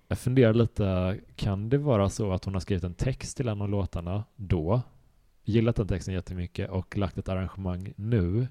Jag 0.07 0.19
funderar 0.19 0.53
lite, 0.53 1.19
kan 1.35 1.69
det 1.69 1.77
vara 1.77 2.09
så 2.09 2.31
att 2.31 2.45
hon 2.45 2.53
har 2.53 2.61
skrivit 2.61 2.83
en 2.83 2.93
text 2.93 3.37
till 3.37 3.47
en 3.47 3.61
av 3.61 3.69
låtarna 3.69 4.23
då, 4.35 4.81
gillat 5.43 5.75
den 5.75 5.87
texten 5.87 6.13
jättemycket 6.13 6.69
och 6.69 6.97
lagt 6.97 7.17
ett 7.17 7.29
arrangemang 7.29 7.93
nu? 7.95 8.47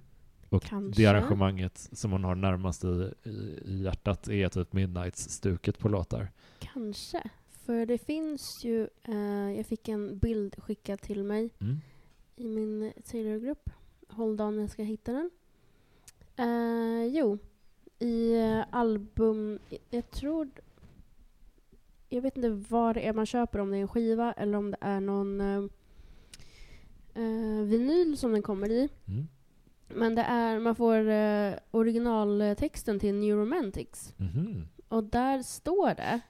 Och 0.49 0.63
Kanske. 0.63 1.03
det 1.03 1.07
arrangemanget 1.07 1.89
som 1.93 2.13
hon 2.13 2.25
har 2.25 2.35
närmast 2.35 2.85
i, 2.85 3.13
i, 3.23 3.31
i 3.65 3.83
hjärtat 3.83 4.29
är 4.29 4.49
typ 4.49 4.73
Midnights-stuket 4.73 5.79
på 5.79 5.89
låtar. 5.89 6.31
Kanske. 6.59 7.23
För 7.65 7.87
det 7.87 7.99
finns 7.99 8.65
ju, 8.65 8.89
eh, 9.03 9.53
jag 9.57 9.67
fick 9.67 9.89
en 9.89 10.19
bild 10.19 10.55
skickad 10.63 11.01
till 11.01 11.25
mig 11.25 11.51
Mm. 11.61 11.77
i 12.37 12.49
min 12.49 12.93
Taylor-grupp. 13.05 13.71
Håll 14.09 14.37
dagen 14.37 14.59
jag 14.61 14.71
ska 14.71 14.83
hitta 14.83 15.13
den. 15.13 15.31
Eh, 16.37 17.05
jo, 17.07 17.39
i 17.99 18.35
eh, 18.35 18.65
album, 18.71 19.59
jag 19.91 20.11
tror, 20.11 20.51
jag 22.09 22.23
vet 22.23 22.37
inte 22.37 22.51
vad 22.51 22.95
det 22.97 23.07
är 23.09 23.13
man 23.13 23.27
köper, 23.27 23.59
om 23.59 23.71
det 23.71 23.77
är 23.77 23.81
en 23.81 23.89
skiva 23.89 24.33
eller 24.33 24.59
om 24.59 24.71
det 24.71 24.77
är 24.81 25.01
någon 25.01 25.41
eh, 25.41 25.65
eh, 27.15 27.63
vinyl 27.65 28.17
som 28.17 28.33
den 28.33 28.43
kommer 28.43 28.71
i. 28.71 28.89
Mm. 29.09 29.27
Men 29.89 30.15
det 30.15 30.23
är, 30.23 30.59
man 30.59 30.75
får 30.77 31.09
eh, 31.09 31.55
originaltexten 31.71 32.99
till 33.01 33.15
New 33.15 33.37
Romantics. 33.37 34.15
Mhm. 34.17 34.69
Och 34.89 35.05
där 35.05 35.43
står 35.43 35.95
det, 35.95 36.21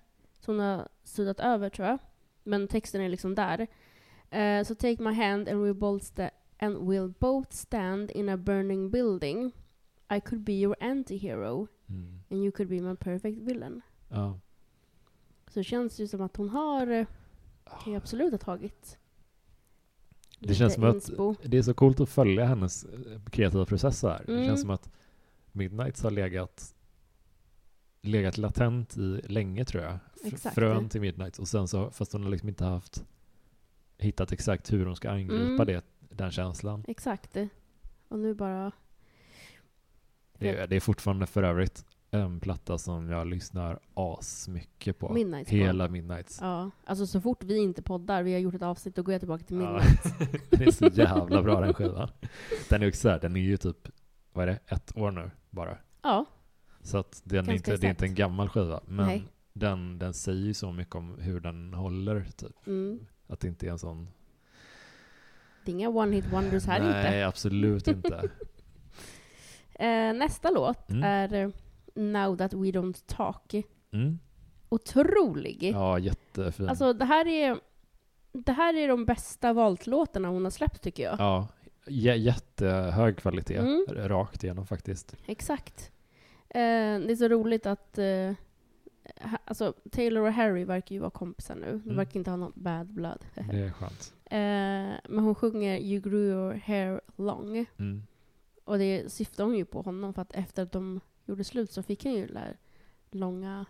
som 0.44 0.54
hon 0.54 0.64
har 0.64 0.88
suddat 1.04 1.40
över 1.40 1.70
tror 1.70 1.88
jag, 1.88 1.98
men 2.42 2.68
texten 2.68 3.00
är 3.00 3.08
liksom 3.08 3.34
där. 3.34 3.66
Eh, 4.30 4.64
so 4.64 4.74
take 4.74 5.02
my 5.02 5.12
hand 5.12 5.48
and 5.48 5.64
we'll, 5.66 5.74
both 5.74 6.20
and 6.58 6.76
we'll 6.76 7.14
both 7.18 7.50
stand 7.50 8.10
in 8.10 8.28
a 8.28 8.36
burning 8.36 8.90
building. 8.90 9.52
I 10.16 10.20
could 10.20 10.40
be 10.44 10.52
your 10.52 10.76
anti-hero 10.80 11.68
Mm. 11.86 12.18
and 12.30 12.42
you 12.42 12.52
could 12.52 12.68
be 12.68 12.80
my 12.80 12.96
perfect 12.96 13.38
villain. 13.42 13.80
Ja. 14.08 14.38
Så 15.48 15.58
det 15.60 15.64
känns 15.64 15.98
ju 16.00 16.06
som 16.08 16.20
att 16.20 16.36
hon 16.36 16.48
har, 16.48 16.86
eh, 16.86 17.06
kan 17.84 17.92
ju 17.92 17.96
absolut 17.98 18.32
ha 18.32 18.38
tagit 18.38 18.98
Det 20.38 20.54
känns 20.54 20.74
som 20.74 20.84
att 20.84 20.94
inspo. 20.94 21.34
det 21.44 21.58
är 21.58 21.62
så 21.62 21.74
coolt 21.74 22.00
att 22.00 22.08
följa 22.08 22.44
hennes 22.44 22.84
eh, 22.84 23.20
kreativa 23.30 23.66
process 23.66 23.98
så 23.98 24.08
här. 24.08 24.22
Det 24.26 24.32
Mm. 24.32 24.46
känns 24.46 24.60
som 24.60 24.70
att 24.70 24.90
Midnights 25.52 26.02
har 26.02 26.10
legat 26.10 26.73
legat 28.04 28.38
latent 28.38 28.96
i 28.96 29.20
länge 29.24 29.64
tror 29.64 29.82
jag. 29.82 29.98
Exakt. 30.24 30.54
Frön 30.54 30.88
till 30.88 31.00
Midnights 31.00 31.38
och 31.38 31.48
sen 31.48 31.68
så, 31.68 31.90
fast 31.90 32.12
hon 32.12 32.22
har 32.22 32.30
liksom 32.30 32.48
inte 32.48 32.64
haft 32.64 33.04
hittat 33.98 34.32
exakt 34.32 34.72
hur 34.72 34.86
hon 34.86 34.96
ska 34.96 35.10
angripa 35.10 35.44
Mm. 35.62 35.66
det, 35.66 35.82
den 36.10 36.30
känslan. 36.30 36.84
Exakt. 36.88 37.36
Och 38.08 38.18
nu 38.18 38.34
bara... 38.34 38.72
Det, 40.38 40.48
är- 40.48 40.66
det 40.66 40.76
är 40.76 40.80
fortfarande 40.80 41.26
för 41.26 41.42
övrigt 41.42 41.84
en 42.10 42.40
platta 42.40 42.78
som 42.78 43.08
jag 43.10 43.26
lyssnar 43.26 43.78
asmycket 43.94 44.98
på. 44.98 45.12
Midnights 45.12 45.50
på. 45.50 45.56
Hela 45.56 45.88
Midnights. 45.88 46.38
Ja, 46.40 46.70
alltså 46.84 47.06
så 47.06 47.20
fort 47.20 47.42
vi 47.44 47.56
inte 47.58 47.82
poddar, 47.82 48.22
vi 48.22 48.32
har 48.32 48.40
gjort 48.40 48.54
ett 48.54 48.62
avsnitt, 48.62 48.96
då 48.96 49.02
går 49.02 49.12
jag 49.14 49.20
tillbaka 49.20 49.44
till 49.44 49.56
Ja. 49.60 49.72
Midnight. 49.72 50.50
det 50.50 50.64
är 50.64 50.70
så 50.70 50.86
jävla 50.86 51.42
bra 51.42 51.60
den 51.60 51.74
skivan. 51.74 52.08
Den 52.68 52.82
är 52.82 52.88
också 52.88 53.00
så 53.00 53.08
här, 53.08 53.20
den 53.20 53.36
är 53.36 53.40
ju 53.40 53.56
typ, 53.56 53.88
vad 54.32 54.42
är 54.42 54.46
det, 54.46 54.58
ett 54.74 54.96
år 54.96 55.10
nu 55.10 55.30
bara. 55.50 55.78
Ja, 56.02 56.24
Så 56.84 56.98
att 56.98 57.20
den 57.24 57.48
är 57.48 57.52
inte, 57.52 57.76
det 57.76 57.86
är 57.86 57.90
inte 57.90 58.04
en 58.06 58.14
gammal 58.14 58.48
skiva, 58.48 58.80
men 58.86 59.06
Nej. 59.06 59.24
den, 59.52 59.98
den 59.98 60.14
säger 60.14 60.44
ju 60.46 60.54
så 60.54 60.72
mycket 60.72 60.94
om 60.94 61.18
hur 61.18 61.40
den 61.40 61.74
håller, 61.74 62.24
typ. 62.36 62.66
mm. 62.66 63.06
Att 63.26 63.40
det 63.40 63.48
inte 63.48 63.66
är 63.66 63.70
en 63.70 63.78
sån... 63.78 64.08
det 65.64 65.70
är 65.70 65.74
inga 65.74 65.88
one-hit 65.88 66.30
wonders 66.30 66.66
här 66.66 66.80
Nej, 66.80 66.88
inte. 67.06 67.26
absolut 67.26 67.88
inte. 67.88 68.30
Eh, 69.78 70.12
nästa 70.14 70.50
låt 70.50 70.90
Mm. 70.90 71.02
är 71.04 71.34
eh, 71.34 71.50
Now 71.94 72.36
That 72.36 72.52
We 72.52 72.58
Don't 72.70 73.02
Talk. 73.06 73.54
Mm. 73.92 74.18
Otrolig! 74.68 75.62
Ja, 75.62 75.98
jättefin. 75.98 76.68
Alltså 76.68 76.92
det 76.92 77.04
här 77.04 77.26
är 77.26 77.60
det 78.32 78.52
här 78.52 78.74
är 78.76 78.88
de 78.88 79.04
bästa 79.04 79.52
valtlåtarna 79.52 80.28
hon 80.28 80.44
har 80.44 80.50
släppt 80.50 80.82
tycker 80.82 81.02
jag. 81.02 81.16
ja, 81.20 81.48
jättehög 82.14 83.16
kvalitet, 83.18 83.56
Mm. 83.56 83.84
rakt 84.08 84.44
igenom 84.44 84.66
faktiskt. 84.66 85.16
Exakt. 85.26 85.90
Eh, 86.54 87.00
det 87.06 87.12
är 87.12 87.16
så 87.16 87.28
roligt 87.28 87.66
att 87.66 87.98
eh, 87.98 88.32
ha, 89.20 89.38
alltså, 89.44 89.72
Taylor 89.90 90.22
och 90.26 90.32
Harry 90.32 90.64
verkar 90.64 90.94
ju 90.94 91.00
vara 91.00 91.10
kompisar 91.10 91.54
nu. 91.54 91.66
De 91.66 91.82
Mm. 91.84 91.96
verkar 91.96 92.20
inte 92.20 92.30
ha 92.30 92.36
någon 92.36 92.52
bad 92.54 92.86
blood. 92.86 93.24
Det 93.50 93.58
är 93.58 93.70
skönt. 93.72 94.14
eh, 94.24 95.00
men 95.10 95.18
hon 95.18 95.34
sjunger 95.34 95.78
You 95.78 96.00
grew 96.00 96.24
your 96.28 96.54
hair 96.54 97.00
long. 97.16 97.66
Mm. 97.78 98.02
Och 98.64 98.78
det 98.78 99.12
syftar 99.12 99.44
hon 99.44 99.56
ju 99.56 99.64
på 99.64 99.82
honom 99.82 100.14
för 100.14 100.22
att 100.22 100.32
efter 100.34 100.62
att 100.62 100.72
de 100.72 101.00
gjorde 101.26 101.44
slut 101.44 101.72
så 101.72 101.82
fick 101.82 102.04
han 102.04 102.14
ju 102.14 102.26
där 102.26 102.56
långa 103.10 103.66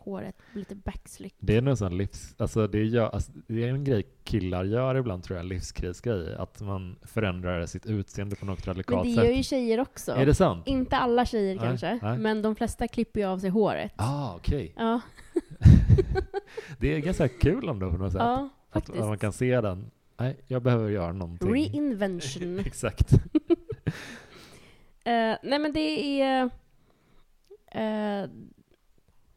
håret 0.00 0.36
lite 0.52 0.74
backslick. 0.74 1.34
Det 1.38 1.56
är 1.56 1.74
sån 1.74 1.96
livs... 1.98 2.34
Alltså 2.38 2.66
det, 2.66 2.78
är, 2.78 2.84
jag- 2.84 3.14
alltså 3.14 3.32
det 3.46 3.64
är 3.64 3.68
en 3.68 3.84
grej 3.84 4.02
killar 4.24 4.64
gör 4.64 4.94
ibland 4.94 5.24
tror 5.24 5.36
jag, 5.36 5.46
livskrisgrej. 5.46 6.34
Att 6.34 6.60
man 6.60 6.96
förändrar 7.02 7.66
sitt 7.66 7.86
utseende 7.86 8.36
på 8.36 8.46
något 8.46 8.66
Men 8.66 8.74
radikalt 8.74 9.04
det 9.08 9.14
sätt. 9.14 9.24
gör 9.24 9.32
ju 9.32 9.42
tjejer 9.42 9.80
också. 9.80 10.12
Är 10.12 10.26
det 10.26 10.34
sant? 10.34 10.66
Inte 10.66 10.96
alla 10.96 11.24
tjejer 11.26 11.54
Nej, 11.56 11.64
kanske, 11.64 11.98
nej. 12.02 12.18
men 12.18 12.42
de 12.42 12.54
flesta 12.56 12.88
klipper 12.88 13.20
ju 13.20 13.26
av 13.26 13.38
sig 13.38 13.50
håret. 13.50 13.92
Ah, 13.96 14.34
okej. 14.36 14.74
Ja, 14.76 15.00
Det 16.78 16.94
är 16.94 16.98
ganska 16.98 17.28
kul 17.28 17.68
ändå 17.68 17.90
på 17.90 17.96
något 17.96 18.12
sätt. 18.12 18.20
ja 18.20 18.48
att, 18.68 18.72
faktiskt. 18.72 18.98
att 18.98 19.08
man 19.08 19.18
kan 19.18 19.32
se 19.32 19.60
den. 19.60 19.90
Nej, 20.18 20.36
jag 20.46 20.62
behöver 20.62 20.88
göra 20.90 21.12
någonting. 21.12 21.52
Reinvention. 21.54 22.58
Exakt. 22.66 23.12
Eh, 25.04 25.36
nej 25.42 25.58
men 25.58 25.72
det 25.72 26.20
är... 26.22 26.42
eh, 27.72 28.28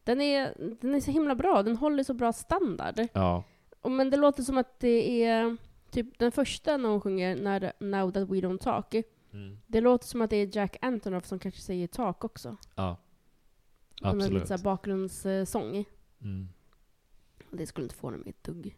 den, 0.04 0.20
är 0.20 0.54
den 0.80 0.94
är 0.94 1.00
så 1.00 1.10
himla 1.10 1.34
bra, 1.34 1.62
den 1.62 1.76
håller 1.76 2.02
så 2.02 2.14
bra 2.14 2.32
standard. 2.32 3.00
Ja. 3.12 3.44
Och, 3.80 3.90
men 3.90 4.10
det 4.10 4.16
låter 4.16 4.42
som 4.42 4.58
att 4.58 4.80
det 4.80 5.22
är 5.24 5.56
typ 5.90 6.18
den 6.18 6.32
första 6.32 6.76
när 6.76 6.88
hon 6.88 7.00
sjunger 7.00 7.36
när, 7.36 7.72
Now 7.80 8.10
that 8.12 8.28
we 8.28 8.36
don't 8.36 8.58
talk. 8.58 8.94
Mm. 9.32 9.58
Det 9.66 9.80
låter 9.80 10.06
som 10.06 10.22
att 10.22 10.30
det 10.30 10.36
är 10.36 10.56
Jack 10.56 10.76
Antonoff 10.82 11.26
som 11.26 11.38
kanske 11.38 11.60
säger 11.60 11.86
talk 11.86 12.24
också. 12.24 12.56
Ja. 12.74 12.96
Som 14.00 14.08
en 14.20 14.28
lite 14.28 14.40
Absolut. 14.40 14.62
bakgrundssång. 14.62 15.84
Mm. 16.22 16.48
Det 17.50 17.66
skulle 17.66 17.84
inte 17.84 17.94
få 17.96 18.10
mig 18.10 18.20
ett 18.30 18.44
dugg. 18.44 18.76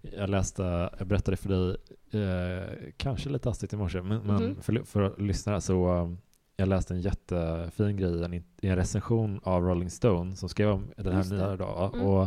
Jag 0.00 0.30
läste, 0.30 0.90
jag 0.98 1.06
berättade 1.06 1.36
för 1.36 1.48
dig, 1.48 1.76
eh, 2.22 2.92
kanske 2.96 3.28
lite 3.28 3.48
hastigt 3.48 3.72
i 3.72 3.76
morse, 3.76 4.02
men, 4.02 4.22
men 4.22 4.44
Mhm. 4.44 4.62
för, 4.62 4.82
för 4.84 5.14
lyssnare 5.18 5.60
så 5.60 5.88
um, 5.92 6.18
jag 6.60 6.68
läste 6.68 6.94
en 6.94 7.00
jättefin 7.00 7.96
grej 7.96 8.20
i 8.20 8.24
en, 8.24 8.34
i 8.34 8.44
en 8.68 8.76
recension 8.76 9.40
av 9.42 9.62
Rolling 9.62 9.90
Stone 9.90 10.36
som 10.36 10.48
skrev 10.48 10.68
om 10.68 10.90
den 10.96 11.12
här 11.14 11.24
nya 11.30 11.54
idag. 11.54 11.94
Mm. 11.94 12.06
Och, 12.06 12.22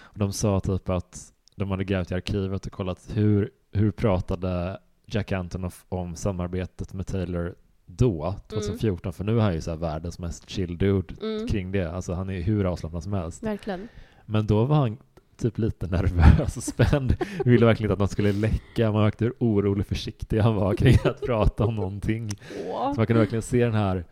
och 0.00 0.18
de 0.18 0.32
sa 0.32 0.60
typ 0.60 0.88
att 0.88 1.32
de 1.56 1.70
hade 1.70 1.84
grävt 1.84 2.10
i 2.10 2.14
arkivet 2.14 2.66
och 2.66 2.72
kollat 2.72 3.08
hur, 3.14 3.50
hur 3.72 3.90
pratade 3.90 4.80
Jack 5.06 5.32
Antonoff 5.32 5.84
om 5.88 6.16
samarbetet 6.16 6.92
med 6.92 7.06
Taylor 7.06 7.54
då, 7.86 8.34
2014, 8.48 9.12
för 9.12 9.24
nu 9.24 9.36
är 9.38 9.42
han 9.42 9.54
ju 9.54 9.60
så 9.60 9.70
här 9.70 9.78
världens 9.78 10.18
mest 10.18 10.50
chill 10.50 10.78
dude 10.78 11.14
Mm. 11.22 11.46
kring 11.48 11.72
det. 11.72 11.92
Alltså 11.92 12.12
han 12.12 12.30
är 12.30 12.40
hur 12.40 12.64
avslappnad 12.64 13.02
som 13.02 13.12
helst. 13.12 13.42
Verkligen. 13.42 13.88
Men 14.24 14.46
då 14.46 14.64
var 14.64 14.76
han 14.76 14.98
typ 15.36 15.58
lite 15.58 15.86
nervös 15.86 16.56
och 16.56 16.62
spänd. 16.62 17.16
Ville 17.44 17.66
verkligen 17.66 17.86
inte 17.90 17.92
att 17.92 17.98
något 17.98 18.10
skulle 18.10 18.32
läcka. 18.32 18.92
Man 18.92 19.02
märkte 19.02 19.24
hur 19.24 19.34
orolig 19.38 19.86
försiktig 19.86 20.38
han 20.38 20.54
var 20.54 20.74
kring 20.74 20.96
att 21.04 21.20
prata 21.20 21.64
om 21.64 21.74
någonting. 21.74 22.30
Så 22.64 22.94
man 22.96 23.06
kunde 23.06 23.20
verkligen 23.20 23.42
se 23.42 23.64
den 23.64 23.74
här 23.74 24.04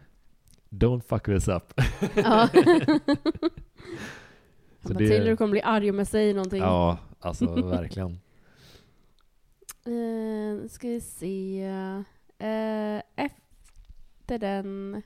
Don't 0.70 1.00
fuck 1.08 1.24
this 1.24 1.48
up. 1.48 1.80
Ja. 2.14 2.48
Så 4.86 4.92
det- 4.92 5.08
Taylor 5.08 5.36
kommer 5.36 5.50
bli 5.50 5.62
arg 5.62 5.90
om 5.90 5.98
jag 5.98 6.06
säger 6.06 6.34
någonting. 6.34 6.60
Ja, 6.62 6.98
alltså 7.20 7.54
verkligen. 7.62 8.18
Eh, 9.86 10.68
ska 10.68 10.88
vi 10.88 11.00
se. 11.00 11.62
Eh, 12.38 13.02
efter 13.16 14.38
den... 14.38 15.02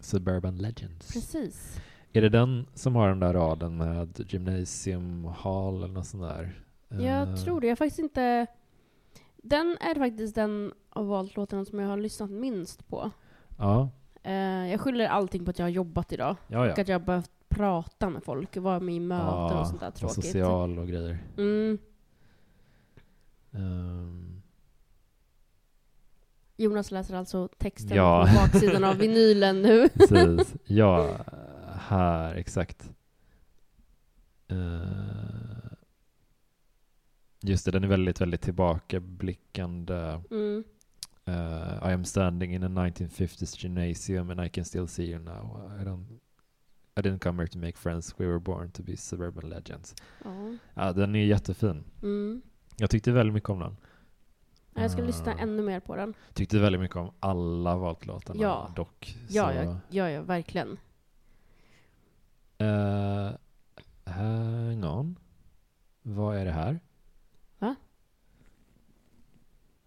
Suburban 0.00 0.56
Legends. 0.56 1.12
Precis. 1.12 1.80
Är 2.12 2.22
det 2.22 2.28
den 2.28 2.66
som 2.74 2.96
har 2.96 3.08
den 3.08 3.20
där 3.20 3.32
raden 3.34 3.76
med 3.76 4.24
Gymnasium 4.32 5.24
Hall 5.24 5.76
eller 5.76 5.94
något 5.94 6.06
sånt 6.06 6.22
där? 6.22 6.62
Jag 6.88 7.28
Eh, 7.28 7.34
tror 7.36 7.60
det. 7.60 7.66
Jag 7.66 7.78
faktiskt 7.78 7.98
inte... 7.98 8.46
Den 9.42 9.76
är 9.80 9.94
faktiskt 9.94 10.34
den 10.34 10.72
av 10.90 11.06
valt-låtarna 11.06 11.64
som 11.64 11.78
jag 11.78 11.88
har 11.88 11.96
lyssnat 11.96 12.30
minst 12.30 12.88
på. 12.88 13.10
Ja, 13.58 13.88
Eh, 14.22 14.70
jag 14.70 14.80
skyller 14.80 15.06
allting 15.08 15.44
på 15.44 15.50
att 15.50 15.58
jag 15.58 15.66
har 15.66 15.70
jobbat 15.70 16.12
idag. 16.12 16.36
ja, 16.48 16.60
Och 16.60 16.66
ja. 16.66 16.72
att 16.82 16.88
jag 16.88 16.98
har 16.98 17.06
behövt 17.06 17.30
prata 17.48 18.10
med 18.10 18.24
folk, 18.24 18.56
vara 18.56 18.80
med 18.80 18.94
i 18.94 19.00
möten 19.00 19.26
Ja, 19.26 19.60
och 19.60 19.66
sånt 19.66 19.80
där 19.80 19.90
tråkigt. 19.90 20.14
social 20.24 20.78
och 20.78 20.88
grejer. 20.88 21.18
Mm. 21.36 21.78
Ehm, 23.52 24.42
Jonas 26.56 26.90
läser 26.90 27.14
alltså 27.14 27.48
texten 27.58 27.96
Ja. 27.96 28.26
på 28.28 28.34
baksidan 28.40 28.84
av 28.84 28.96
vinylen 28.96 29.62
nu. 29.62 29.88
Precis. 29.94 30.54
Ja, 30.64 31.08
här, 31.90 32.34
exakt. 32.34 32.90
Eh, 34.48 35.72
just 37.42 37.64
det, 37.64 37.70
den 37.70 37.84
är 37.84 37.88
väldigt, 37.88 38.20
väldigt 38.20 38.40
tillbakablickande. 38.42 40.20
Mm. 40.30 40.64
Eh, 41.24 41.88
I 41.90 41.92
am 41.92 42.04
standing 42.04 42.54
in 42.54 42.62
a 42.62 42.68
1950s 42.68 43.56
gymnasium 43.64 44.30
and 44.30 44.40
I 44.40 44.48
can 44.48 44.64
still 44.64 44.88
see 44.88 45.04
you 45.04 45.18
now. 45.18 45.70
I 45.80 45.84
don't 45.84 46.04
I 46.96 47.00
didn't 47.02 47.18
come 47.18 47.42
here 47.42 47.48
to 47.48 47.58
make 47.58 47.76
friends. 47.78 48.14
We 48.20 48.26
were 48.26 48.38
born 48.38 48.70
to 48.70 48.82
be 48.82 48.96
suburban 48.96 49.50
legends. 49.50 49.94
Ja. 50.24 50.56
Ja, 50.74 50.92
den 50.92 51.14
är 51.16 51.24
jättefin. 51.24 51.84
Mm. 52.02 52.42
Jag 52.76 52.90
tyckte 52.90 53.12
väldigt 53.12 53.34
mycket 53.34 53.50
om 53.50 53.58
den. 53.58 53.76
Jag 54.74 54.90
ska 54.90 55.00
Eh, 55.00 55.06
lyssna 55.06 55.34
ännu 55.38 55.62
mer 55.62 55.80
på 55.80 55.96
den. 55.96 56.14
Tyckte 56.34 56.58
väldigt 56.58 56.80
mycket 56.80 56.96
om 56.96 57.12
alla 57.20 57.76
valt-låtarna 57.76 58.42
Ja. 58.42 58.72
dock. 58.76 59.16
Ja, 59.28 59.54
ja, 59.54 59.78
ja, 59.90 60.10
ja, 60.10 60.22
verkligen. 60.22 60.78
Eh, 62.60 63.30
hang 64.04 64.84
on. 64.84 65.18
Vad 66.02 66.36
är 66.36 66.44
det 66.44 66.50
här? 66.52 66.80
Va? 67.58 67.74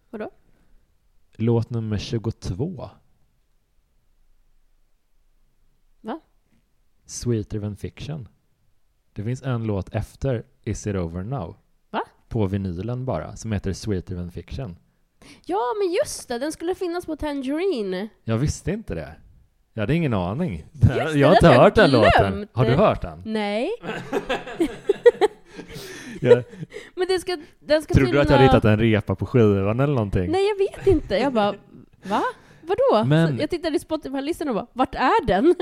Vadå? 0.09 0.31
Låt 1.35 1.69
nummer 1.69 1.97
22. 1.97 2.89
Va? 6.01 6.19
Sweeter 7.05 7.59
than 7.59 7.75
fiction. 7.75 8.27
Det 9.13 9.23
finns 9.23 9.43
en 9.43 9.63
låt 9.63 9.89
efter 9.95 10.45
Is 10.63 10.87
it 10.87 10.95
over 10.95 11.23
now? 11.23 11.55
Va? 11.89 12.01
På 12.27 12.47
vinylen 12.47 13.05
bara, 13.05 13.35
som 13.35 13.51
heter 13.51 13.73
Sweeter 13.73 14.15
than 14.15 14.31
fiction. 14.31 14.75
Ja, 15.45 15.61
men 15.81 15.91
just 15.93 16.27
det! 16.27 16.39
Den 16.39 16.51
skulle 16.51 16.75
finnas 16.75 17.05
på 17.05 17.15
Tangerine. 17.15 18.09
Jag 18.23 18.37
visste 18.37 18.71
inte 18.71 18.95
det. 18.95 19.15
Jag 19.73 19.81
hade 19.81 19.95
ingen 19.95 20.13
aning. 20.13 20.65
Just 20.97 21.15
jag 21.15 21.27
har 21.27 21.35
inte 21.35 21.47
hört 21.47 21.75
den 21.75 21.91
låten. 21.91 22.47
Har 22.53 22.65
du 22.65 22.71
hört 22.71 23.01
den? 23.01 23.21
Nej, 23.25 23.69
Jag 26.21 26.43
men 26.95 27.07
det 27.07 27.19
ska, 27.19 27.37
den 27.59 27.81
ska 27.81 27.93
trodde 27.93 28.11
du 28.11 28.19
att 28.21 28.29
jag 28.29 28.37
hade 28.37 28.47
hittat 28.47 28.65
en 28.65 28.79
repa 28.79 29.15
på 29.15 29.25
skivan 29.25 29.79
eller 29.79 29.93
någonting? 29.93 30.31
Nej, 30.31 30.47
jag 30.47 30.57
vet 30.57 30.87
inte. 30.87 31.15
Jag 31.15 31.33
bara, 31.33 31.53
va? 32.03 32.23
Vadå? 32.61 33.07
Men- 33.07 33.37
jag 33.39 33.49
tittade 33.49 33.75
i 33.75 33.79
Spotify-listan 33.79 34.49
och 34.49 34.55
bara, 34.55 34.67
vart 34.73 34.95
är 34.95 35.25
den? 35.25 35.55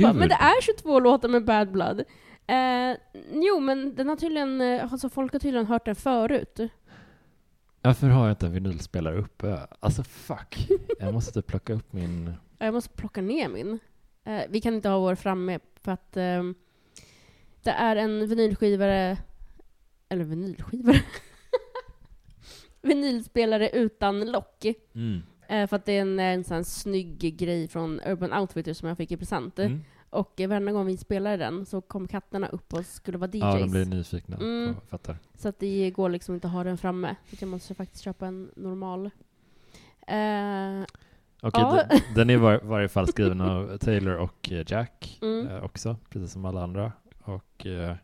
Bara, 0.00 0.12
men 0.12 0.28
det 0.28 0.34
är 0.34 0.62
22 0.62 1.00
låtar 1.00 1.28
med 1.28 1.44
Bad 1.44 1.72
Blood. 1.72 2.00
Eh, 2.46 2.96
jo, 3.32 3.60
men 3.60 3.94
den 3.94 4.08
har 4.08 4.16
tydligen, 4.16 4.60
eh, 4.60 4.92
alltså 4.92 5.08
folk 5.08 5.32
har 5.32 5.40
tydligen 5.40 5.66
hört 5.66 5.84
den 5.84 5.94
förut. 5.94 6.60
Varför 7.82 8.06
har 8.06 8.24
jag 8.26 8.32
inte 8.32 8.46
en 8.46 8.52
vinylspelare 8.52 9.16
uppe? 9.18 9.58
Alltså 9.80 10.02
fuck. 10.02 10.68
Jag 11.00 11.14
måste 11.14 11.32
typ 11.32 11.46
plocka 11.46 11.72
upp 11.72 11.92
min... 11.92 12.34
Jag 12.64 12.74
måste 12.74 12.90
plocka 12.90 13.22
ner 13.22 13.48
min. 13.48 13.78
Eh, 14.24 14.42
vi 14.48 14.60
kan 14.60 14.74
inte 14.74 14.88
ha 14.88 14.98
vår 14.98 15.14
framme 15.14 15.58
för 15.74 15.92
att 15.92 16.16
ehm, 16.16 16.54
det 17.62 17.70
är 17.70 17.96
en 17.96 18.28
vinylskivare, 18.28 19.18
eller 20.08 20.24
vinylskivare? 20.24 21.00
Vinylspelare 22.82 23.70
utan 23.70 24.32
lock. 24.32 24.64
Mm. 24.94 25.22
Eh, 25.48 25.66
för 25.66 25.76
att 25.76 25.84
det 25.84 25.92
är 25.92 26.00
en, 26.00 26.18
en 26.18 26.44
sån 26.44 26.64
snygg 26.64 27.36
grej 27.36 27.68
från 27.68 28.00
Urban 28.06 28.32
Outfitters 28.32 28.76
som 28.76 28.88
jag 28.88 28.96
fick 28.96 29.12
i 29.12 29.16
present. 29.16 29.58
Mm. 29.58 29.80
Och 30.10 30.40
eh, 30.40 30.48
varje 30.48 30.72
gång 30.72 30.86
vi 30.86 30.96
spelade 30.96 31.36
den 31.36 31.66
så 31.66 31.80
kom 31.80 32.08
katterna 32.08 32.48
upp 32.48 32.74
och 32.74 32.86
skulle 32.86 33.18
vara 33.18 33.30
DJs. 33.30 33.42
Ja, 33.42 33.58
de 33.58 33.70
blir 33.70 33.84
nyfikna. 33.84 34.36
Mm. 34.36 34.74
Fattar. 34.88 35.18
Så 35.34 35.48
att 35.48 35.58
det 35.58 35.90
går 35.90 36.08
liksom 36.08 36.34
inte 36.34 36.46
att 36.46 36.52
ha 36.52 36.64
den 36.64 36.78
framme. 36.78 37.16
Så 37.30 37.36
jag 37.40 37.48
måste 37.48 37.74
faktiskt 37.74 38.04
köpa 38.04 38.26
en 38.26 38.50
normal. 38.56 39.10
Eh, 40.06 40.86
Okej, 41.44 41.62
Ja. 41.62 41.98
den, 42.14 42.30
är 42.30 42.34
i 42.34 42.36
var, 42.36 42.60
varje 42.62 42.88
fall 42.88 43.08
skriven 43.08 43.40
av 43.40 43.78
Taylor 43.78 44.14
och 44.16 44.52
eh, 44.52 44.64
Jack 44.66 45.18
Mm. 45.22 45.46
eh, 45.48 45.64
också, 45.64 45.96
precis 46.10 46.32
som 46.32 46.44
alla 46.44 46.62
andra. 46.62 46.92
Och 47.24 47.66
eh, 47.66 47.96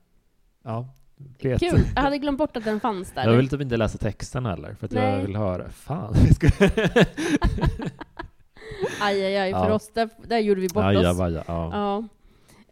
ja, 0.64 0.88
vet. 1.42 1.60
kul! 1.60 1.80
Jag 1.94 2.02
hade 2.02 2.18
glömt 2.18 2.38
bort 2.38 2.56
att 2.56 2.64
den 2.64 2.80
fanns 2.80 3.12
där. 3.12 3.24
Jag 3.28 3.36
vill 3.36 3.48
typ 3.48 3.60
inte 3.60 3.76
läsa 3.76 3.98
texten 3.98 4.46
heller, 4.46 4.74
för 4.74 4.86
att 4.86 4.92
jag 4.92 5.02
Nej. 5.02 5.26
vill 5.26 5.36
höra. 5.36 5.68
Fan, 5.70 6.14
vi 6.28 6.34
ska... 6.34 6.48
Aj, 9.00 9.24
aj, 9.24 9.36
aj, 9.36 9.52
för 9.52 9.68
Ja. 9.68 9.74
oss, 9.74 9.90
där, 9.94 10.08
där 10.28 10.38
gjorde 10.38 10.60
vi 10.60 10.68
bort 10.68 10.84
Aja, 10.84 11.10
oss. 11.10 11.18
baja, 11.18 11.44
ja. 11.46 11.70
Ja. 11.72 11.98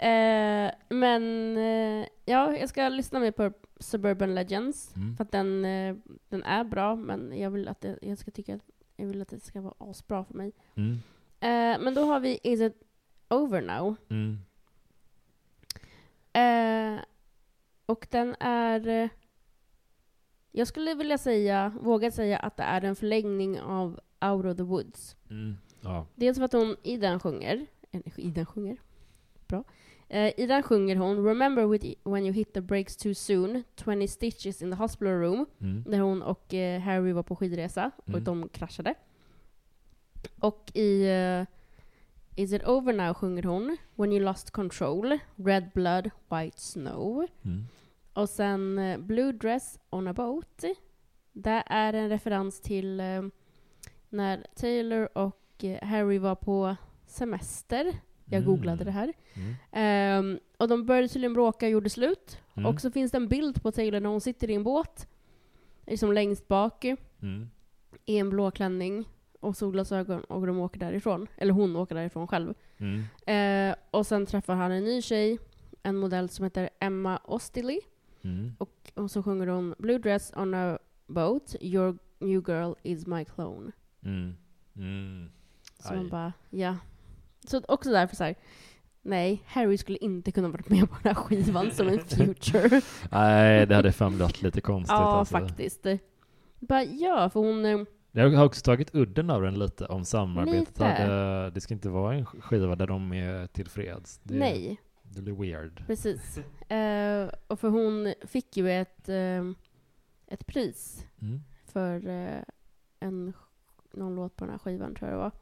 Eh, 0.07 0.71
men 0.89 1.57
eh, 1.57 2.07
ja, 2.25 2.57
jag 2.57 2.69
ska 2.69 2.89
lyssna 2.89 3.21
mer 3.21 3.31
på 3.31 3.53
Suburban 3.81 4.35
Legends. 4.35 4.97
Mm. 4.97 5.17
För 5.17 5.25
att 5.25 5.33
den, 5.33 5.65
eh, 5.65 5.95
den 6.29 6.43
är 6.43 6.65
bra, 6.65 6.97
men 6.97 7.39
jag 7.39 7.51
vill 7.51 7.69
att 7.69 7.81
det, 7.81 7.99
jag 8.03 8.19
ska 8.19 8.31
tycka 8.31 8.59
jag 8.99 9.07
vill 9.07 9.23
att 9.23 9.29
det 9.29 9.41
ska 9.41 9.61
vara 9.61 9.75
asbra 9.79 10.25
för 10.25 10.35
mig. 10.35 10.53
Mm. 10.75 10.93
Eh, 11.41 11.85
men 11.85 11.95
då 11.95 12.05
har 12.05 12.21
vi 12.21 12.39
Is 12.43 12.61
it 12.61 12.83
over 13.29 13.61
now? 13.63 13.97
Mm. 14.09 14.39
Eh, 16.33 17.01
och 17.87 18.07
den 18.11 18.37
är... 18.41 18.89
eh, 18.89 19.09
Jag 20.53 20.67
skulle 20.69 20.95
vilja 20.95 21.19
säga, 21.19 21.73
våga 21.81 22.11
säga 22.11 22.39
att 22.39 22.57
det 22.57 22.63
är 22.63 22.85
en 22.85 22.97
förlängning 22.97 23.61
av 23.61 24.01
Out 24.21 24.45
of 24.47 24.57
the 24.57 24.63
Woods. 24.63 25.17
Mm. 25.31 25.57
Ja. 25.81 26.07
Dels 26.15 26.39
för 26.39 26.45
att 26.45 26.53
hon 26.53 26.77
i 26.83 26.97
den 26.97 27.21
sjunger, 27.21 27.67
i 28.17 28.31
den 28.31 28.47
sjunger, 28.47 28.77
bra. 29.47 29.65
Eh, 30.11 30.33
I 30.37 30.47
den 30.47 30.63
sjunger 30.63 30.97
hon 30.97 31.25
Remember 31.25 31.67
with, 31.67 31.85
when 32.05 32.25
you 32.25 32.33
hit 32.33 32.53
the 32.55 32.61
brakes 32.61 32.97
too 32.97 33.15
soon, 33.15 33.65
20 33.77 34.07
stitches 34.09 34.63
in 34.63 34.71
the 34.71 34.77
hospital 34.77 35.13
room. 35.13 35.47
Mm. 35.61 35.85
Där 35.87 35.99
hon 36.01 36.23
och 36.23 36.55
eh, 36.55 36.81
Harry 36.81 37.13
var 37.13 37.23
på 37.23 37.37
skidresa 37.37 37.91
och 37.97 38.09
Mm. 38.09 38.25
de 38.25 38.49
kraschade. 38.49 38.95
Och 40.41 40.71
i 40.75 41.07
eh, 41.09 41.47
Is 42.37 42.53
it 42.53 42.65
over 42.65 42.93
now 42.93 43.15
sjunger 43.15 43.43
hon 43.43 43.77
When 43.95 44.13
you 44.13 44.25
lost 44.25 44.51
control, 44.51 45.19
Red 45.37 45.71
blood, 45.75 46.11
white 46.31 46.61
snow. 46.61 47.27
Mm. 47.45 47.65
Och 48.13 48.29
sen 48.29 48.79
eh, 48.79 48.99
Blue 48.99 49.33
dress 49.33 49.79
on 49.91 50.09
a 50.09 50.13
boat. 50.13 50.65
Det 51.33 51.63
är 51.67 51.93
en 51.93 52.09
referens 52.09 52.61
till 52.61 53.01
eh, 53.01 53.23
när 54.09 54.47
Taylor 54.55 55.09
och 55.19 55.65
eh, 55.65 55.85
Harry 55.89 56.19
var 56.19 56.35
på 56.35 56.77
semester. 57.07 57.93
Jag 58.31 58.43
Mm. 58.43 58.45
googlade 58.45 58.85
det 58.85 58.91
här. 58.91 59.13
Mm. 59.35 59.55
Ehm, 59.73 60.39
och 60.59 60.69
de 60.69 60.87
började 60.87 61.09
tydligen 61.09 61.33
bråka 61.35 61.67
och 61.67 61.73
gjorde 61.73 61.91
slut. 61.91 62.39
Mm. 62.57 62.67
Och 62.75 62.81
så 62.81 62.91
finns 62.91 63.11
det 63.11 63.17
en 63.19 63.29
bild 63.29 63.63
på 63.63 63.73
Taylor 63.73 64.01
när 64.01 64.09
hon 64.11 64.21
sitter 64.21 64.51
i 64.51 64.55
en 64.55 64.63
båt. 64.65 65.09
Liksom 65.87 66.13
längst 66.13 66.49
bak 66.49 66.85
Mm. 67.23 67.51
i 68.05 68.19
en 68.19 68.31
blå 68.31 68.51
klänning 68.51 69.05
och 69.41 69.57
solglasögon 69.57 70.21
och 70.25 70.47
de 70.47 70.59
åker 70.59 70.81
därifrån. 70.81 71.27
Eller 71.37 71.53
hon 71.53 71.77
åker 71.77 71.95
därifrån 71.95 72.27
själv. 72.29 72.55
Eh, 73.27 73.75
och 73.91 74.07
sen 74.07 74.27
träffar 74.27 74.55
han 74.55 74.73
en 74.73 74.85
ny 74.85 75.03
tjej, 75.03 75.39
en 75.83 75.97
modell 75.97 76.29
som 76.29 76.45
heter 76.45 76.71
Emma 76.81 77.17
Ostilly. 77.25 77.81
Mm. 78.23 78.53
Och, 78.59 78.93
och 78.95 79.11
så 79.11 79.23
sjunger 79.23 79.47
hon 79.47 79.75
Blue 79.79 79.99
dress 79.99 80.33
on 80.37 80.55
a 80.55 80.79
boat, 81.07 81.55
your 81.61 81.99
new 82.19 82.43
girl 82.49 82.73
is 82.83 83.07
my 83.07 83.25
clone. 83.25 83.73
Så 85.83 85.89
Aj. 85.93 85.97
man 85.97 86.09
bara, 86.09 86.33
ja. 86.51 86.77
Så 87.51 87.63
också 87.69 87.91
därför 87.91 88.17
så 88.17 88.25
här. 88.25 88.35
Nej, 89.03 89.43
Harry 89.47 89.79
skulle 89.79 89.99
inte 89.99 90.33
kunna 90.33 90.49
vara 90.49 90.63
med 90.67 90.91
på 90.91 90.97
den 91.03 91.15
här 91.15 91.23
skivan 91.23 91.71
som 91.71 91.89
en 91.89 91.99
future. 92.05 92.81
Nej, 93.11 93.67
det 93.67 93.75
hade 93.75 93.93
fan 93.93 94.17
blivit 94.17 94.43
lite 94.43 94.61
konstigt. 94.61 94.93
ja, 94.99 95.19
alltså. 95.19 95.39
faktiskt. 95.39 95.87
Bara, 96.59 96.85
ja, 96.85 97.31
för 97.31 97.41
hon... 97.41 97.65
eh, 97.65 97.79
Jag 98.13 98.31
har 98.31 98.45
också 98.45 98.63
tagit 98.63 98.95
udden 98.95 99.31
av 99.31 99.43
den 99.43 99.59
lite 99.59 99.87
om 99.87 100.05
samarbetet. 100.05 100.59
Lite. 100.69 101.07
Det, 101.07 101.51
det 101.51 101.61
ska 101.61 101.75
inte 101.75 101.89
vara 101.89 102.15
en 102.15 102.27
skiva 102.27 102.77
där 102.77 102.87
de 102.87 103.13
är 103.13 103.47
tillfreds. 103.47 104.21
Det, 104.23 104.35
nej, 104.35 104.81
Det 105.03 105.23
blir 105.23 105.35
weird. 105.35 105.87
precis. 105.87 106.39
Eh, 106.69 107.29
och 107.47 107.61
för 107.61 107.69
hon 107.69 108.15
fick 108.27 108.57
ju 108.57 108.71
ett, 108.73 109.09
eh, 109.09 109.45
ett 110.27 110.47
pris 110.47 111.07
Mm. 111.23 111.41
för 111.67 112.09
eh, 112.09 112.43
en, 113.01 113.33
någon 113.93 114.15
låt 114.17 114.37
på 114.37 114.45
den 114.45 114.53
här 114.53 114.59
skivan, 114.59 114.95
tror 114.95 115.11
jag 115.11 115.19
det 115.19 115.23
var. 115.23 115.33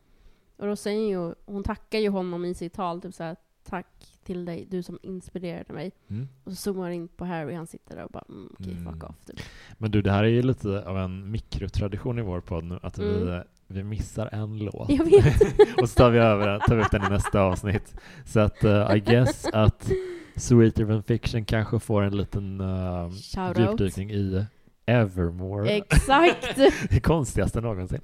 Och 0.56 0.66
då 0.66 0.76
säger 0.76 1.08
ju, 1.08 1.34
hon 1.46 1.62
tackar 1.62 1.98
ju 1.98 2.08
honom 2.08 2.44
i 2.44 2.54
sitt 2.54 2.72
tal, 2.72 3.00
typ 3.02 3.14
såhär, 3.14 3.36
tack 3.64 3.86
till 4.24 4.44
dig, 4.44 4.66
du 4.70 4.82
som 4.82 4.98
inspirerade 5.02 5.72
mig. 5.72 5.92
Mm. 6.08 6.28
Och 6.44 6.52
så 6.52 6.56
zoomar 6.56 6.90
in 6.90 7.08
på 7.08 7.24
Harry, 7.24 7.54
han 7.54 7.66
sitter 7.66 7.96
där 7.96 8.04
och 8.04 8.10
bara, 8.10 8.24
mm, 8.28 8.48
okej, 8.60 8.72
Mm. 8.72 8.92
fuck 8.92 9.04
off. 9.04 9.16
Typ. 9.26 9.40
Men 9.78 9.90
du, 9.90 10.02
det 10.02 10.10
här 10.12 10.24
är 10.24 10.28
ju 10.28 10.42
lite 10.42 10.82
av 10.86 10.98
en 10.98 11.30
mikrotradition 11.30 12.18
i 12.18 12.22
vår 12.22 12.40
podd 12.40 12.64
nu, 12.64 12.78
att 12.82 12.98
vi, 12.98 13.22
Mm. 13.22 13.44
vi 13.66 13.82
missar 13.82 14.28
en 14.32 14.58
låt. 14.58 14.88
Jag 14.90 15.04
vet. 15.04 15.42
och 15.82 15.88
så 15.90 15.94
tar 15.94 16.10
vi 16.10 16.18
över 16.18 16.48
den, 16.48 16.60
tar 16.60 16.76
vi 16.76 16.82
upp 16.82 16.90
den 16.90 17.04
i 17.04 17.08
nästa 17.08 17.40
avsnitt. 17.40 17.94
Så 18.24 18.40
att 18.40 18.64
uh, 18.64 18.96
I 18.96 19.00
guess 19.00 19.46
att 19.52 19.90
Sweeter 20.36 20.86
than 20.86 21.02
fiction 21.02 21.44
kanske 21.44 21.78
får 21.78 22.02
en 22.02 22.16
liten 22.16 22.60
uh, 22.60 23.10
djupdykning 23.56 24.10
i 24.10 24.44
Evermore. 24.86 25.70
Exakt! 25.70 26.56
det 26.90 27.00
konstigaste 27.00 27.60
någonsin. 27.60 28.00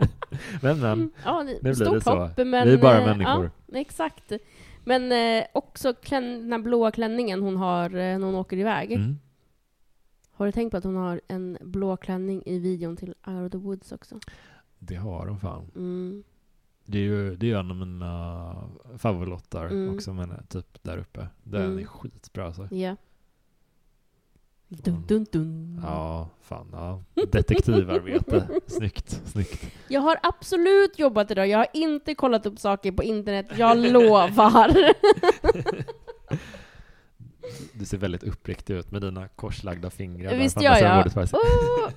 men 0.62 0.80
men, 0.80 1.10
ja, 1.24 1.42
det, 1.42 1.52
nu 1.52 1.58
blir 1.60 1.70
det 1.94 2.00
så. 2.00 2.18
hopp, 2.18 2.36
men, 2.36 2.68
vi 2.68 2.74
är 2.74 2.78
bara 2.78 3.00
eh, 3.00 3.06
människor. 3.06 3.50
Ja, 3.66 3.78
exakt. 3.78 4.32
Men 4.84 5.12
eh, 5.12 5.44
också 5.54 5.94
klän, 5.94 6.24
den 6.40 6.52
här 6.52 6.58
blåa 6.58 6.90
klänningen 6.90 7.42
hon 7.42 7.56
har 7.56 7.84
eh, 7.84 8.18
när 8.18 8.26
hon 8.26 8.34
åker 8.34 8.56
iväg. 8.56 8.92
Mm. 8.92 9.18
Har 10.32 10.46
du 10.46 10.52
tänkt 10.52 10.70
på 10.70 10.76
att 10.76 10.84
hon 10.84 10.96
har 10.96 11.20
en 11.28 11.58
blå 11.60 11.96
klänning 11.96 12.42
i 12.46 12.58
videon 12.58 12.96
till 12.96 13.14
Out 13.26 13.46
of 13.46 13.52
the 13.52 13.58
Woods 13.58 13.92
också? 13.92 14.18
Det 14.78 14.94
har 14.96 15.26
de 15.26 15.40
fan. 15.40 15.70
Mm. 15.76 16.24
Det 16.84 16.98
är 16.98 17.02
ju 17.02 17.36
det 17.36 17.50
är 17.50 17.56
en 17.58 17.70
av 17.70 17.76
mina 17.76 18.54
favoritlåtar 18.98 19.66
Mm. 19.66 19.94
också, 19.94 20.12
men 20.12 20.30
eh, 20.30 20.36
typ 20.48 20.82
där 20.82 20.98
uppe. 20.98 21.28
Den 21.42 21.64
Mm. 21.64 21.78
är 21.78 21.84
skitbra 21.84 22.46
alltså. 22.46 22.68
Ja. 22.74 22.96
Dun, 24.72 25.04
dun, 25.06 25.26
dun. 25.32 25.80
Ja, 25.82 26.28
fan 26.40 26.66
ja. 26.72 27.02
Detektivarbete. 27.32 28.48
snyggt, 28.66 29.20
snyggt. 29.24 29.66
Jag 29.88 30.00
har 30.00 30.18
absolut 30.22 30.98
jobbat 30.98 31.30
idag. 31.30 31.48
Jag 31.48 31.58
har 31.58 31.66
inte 31.72 32.14
kollat 32.14 32.46
upp 32.46 32.58
saker 32.58 32.92
på 32.92 33.02
internet. 33.02 33.46
Jag 33.56 33.78
lovar. 33.78 34.76
Du 37.72 37.84
ser 37.84 37.98
väldigt 37.98 38.22
uppriktig 38.22 38.74
ut 38.74 38.90
med 38.90 39.02
dina 39.02 39.28
korslagda 39.28 39.90
fingrar. 39.90 40.34
Visst 40.34 40.62
gör 40.62 40.76
jag. 40.76 41.06
Oh. 41.16 41.90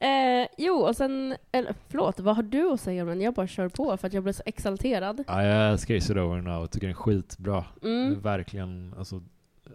eh, 0.08 0.48
jo, 0.58 0.74
och 0.74 0.96
sen... 0.96 1.36
Eller, 1.52 1.74
förlåt, 1.88 2.20
vad 2.20 2.36
har 2.36 2.42
du 2.42 2.72
att 2.72 2.80
säga 2.80 3.02
om 3.02 3.08
den? 3.08 3.20
Jag 3.20 3.34
bara 3.34 3.46
kör 3.46 3.68
på 3.68 3.96
för 3.96 4.06
att 4.06 4.12
jag 4.12 4.22
blev 4.22 4.32
så 4.32 4.42
exalterad. 4.46 5.24
Ja, 5.26 5.44
jag 5.44 5.72
älskar 5.72 5.94
Is 5.94 6.10
It 6.10 6.16
Over 6.16 6.40
Now. 6.40 6.60
Jag 6.60 6.70
tycker 6.70 6.86
den 6.86 6.96
är 6.96 7.00
skitbra. 7.00 7.64
Mm. 7.82 8.20
Verkligen, 8.20 8.94
alltså 8.98 9.22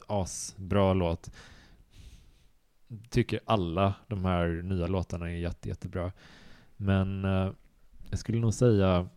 asbra 0.07 0.93
låt. 0.93 1.31
Tycker 3.09 3.39
alla 3.45 3.93
de 4.07 4.25
här 4.25 4.47
nya 4.47 4.87
låtarna 4.87 5.31
är 5.31 5.35
jätte, 5.35 5.69
jättebra. 5.69 6.11
Men 6.77 7.25
eh, 7.25 7.51
jag 8.09 8.19
skulle 8.19 8.39
nog 8.39 8.53
säga 8.53 9.09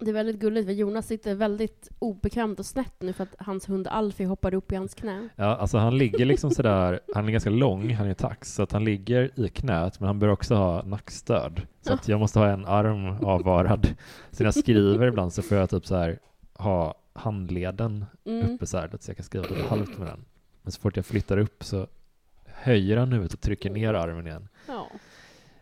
Det 0.00 0.10
är 0.10 0.14
väldigt 0.14 0.38
gulligt, 0.38 0.66
för 0.66 0.72
Jonas 0.72 1.06
sitter 1.06 1.34
väldigt 1.34 1.88
obekvämt 1.98 2.58
och 2.58 2.66
snett 2.66 2.94
nu 2.98 3.12
för 3.12 3.22
att 3.22 3.34
hans 3.38 3.68
hund 3.68 3.86
Alfie 3.86 4.26
hoppade 4.26 4.56
upp 4.56 4.72
i 4.72 4.76
hans 4.76 4.94
knä. 4.94 5.28
Ja, 5.36 5.56
alltså 5.56 5.78
han 5.78 5.98
ligger 5.98 6.24
liksom 6.24 6.50
sådär, 6.50 7.00
han 7.14 7.28
är 7.28 7.32
ganska 7.32 7.50
lång, 7.50 7.94
han 7.94 8.06
är 8.06 8.14
tax, 8.14 8.54
så 8.54 8.62
att 8.62 8.72
han 8.72 8.84
ligger 8.84 9.40
i 9.40 9.48
knät, 9.48 10.00
men 10.00 10.06
han 10.06 10.18
bör 10.18 10.28
också 10.28 10.54
ha 10.54 10.82
nackstöd. 10.82 11.60
Så 11.80 11.92
att 11.92 12.08
jag 12.08 12.20
måste 12.20 12.38
ha 12.38 12.48
en 12.48 12.66
arm 12.66 13.24
avvarad. 13.24 13.86
Så 14.30 14.42
när 14.42 14.46
jag 14.46 14.54
skriver 14.54 15.06
ibland 15.06 15.32
så 15.32 15.42
får 15.42 15.56
jag 15.56 15.70
typ 15.70 15.86
så 15.86 15.96
här 15.96 16.18
ha 16.54 16.94
handleden 17.18 18.04
Mm. 18.24 18.54
uppe 18.54 18.66
så 18.66 18.78
här, 18.78 18.90
så 19.00 19.10
jag 19.10 19.16
kan 19.16 19.24
skriva 19.24 19.46
lite 19.46 19.68
halvt 19.68 19.98
med 19.98 20.06
den. 20.08 20.24
Men 20.62 20.72
så 20.72 20.80
fort 20.80 20.96
jag 20.96 21.06
flyttar 21.06 21.38
upp 21.38 21.64
så 21.64 21.86
höjer 22.44 22.96
han 22.96 23.12
huvudet 23.12 23.34
och 23.34 23.40
trycker 23.40 23.70
ner 23.70 23.94
armen 23.94 24.26
igen. 24.26 24.48
Ja. 24.68 24.86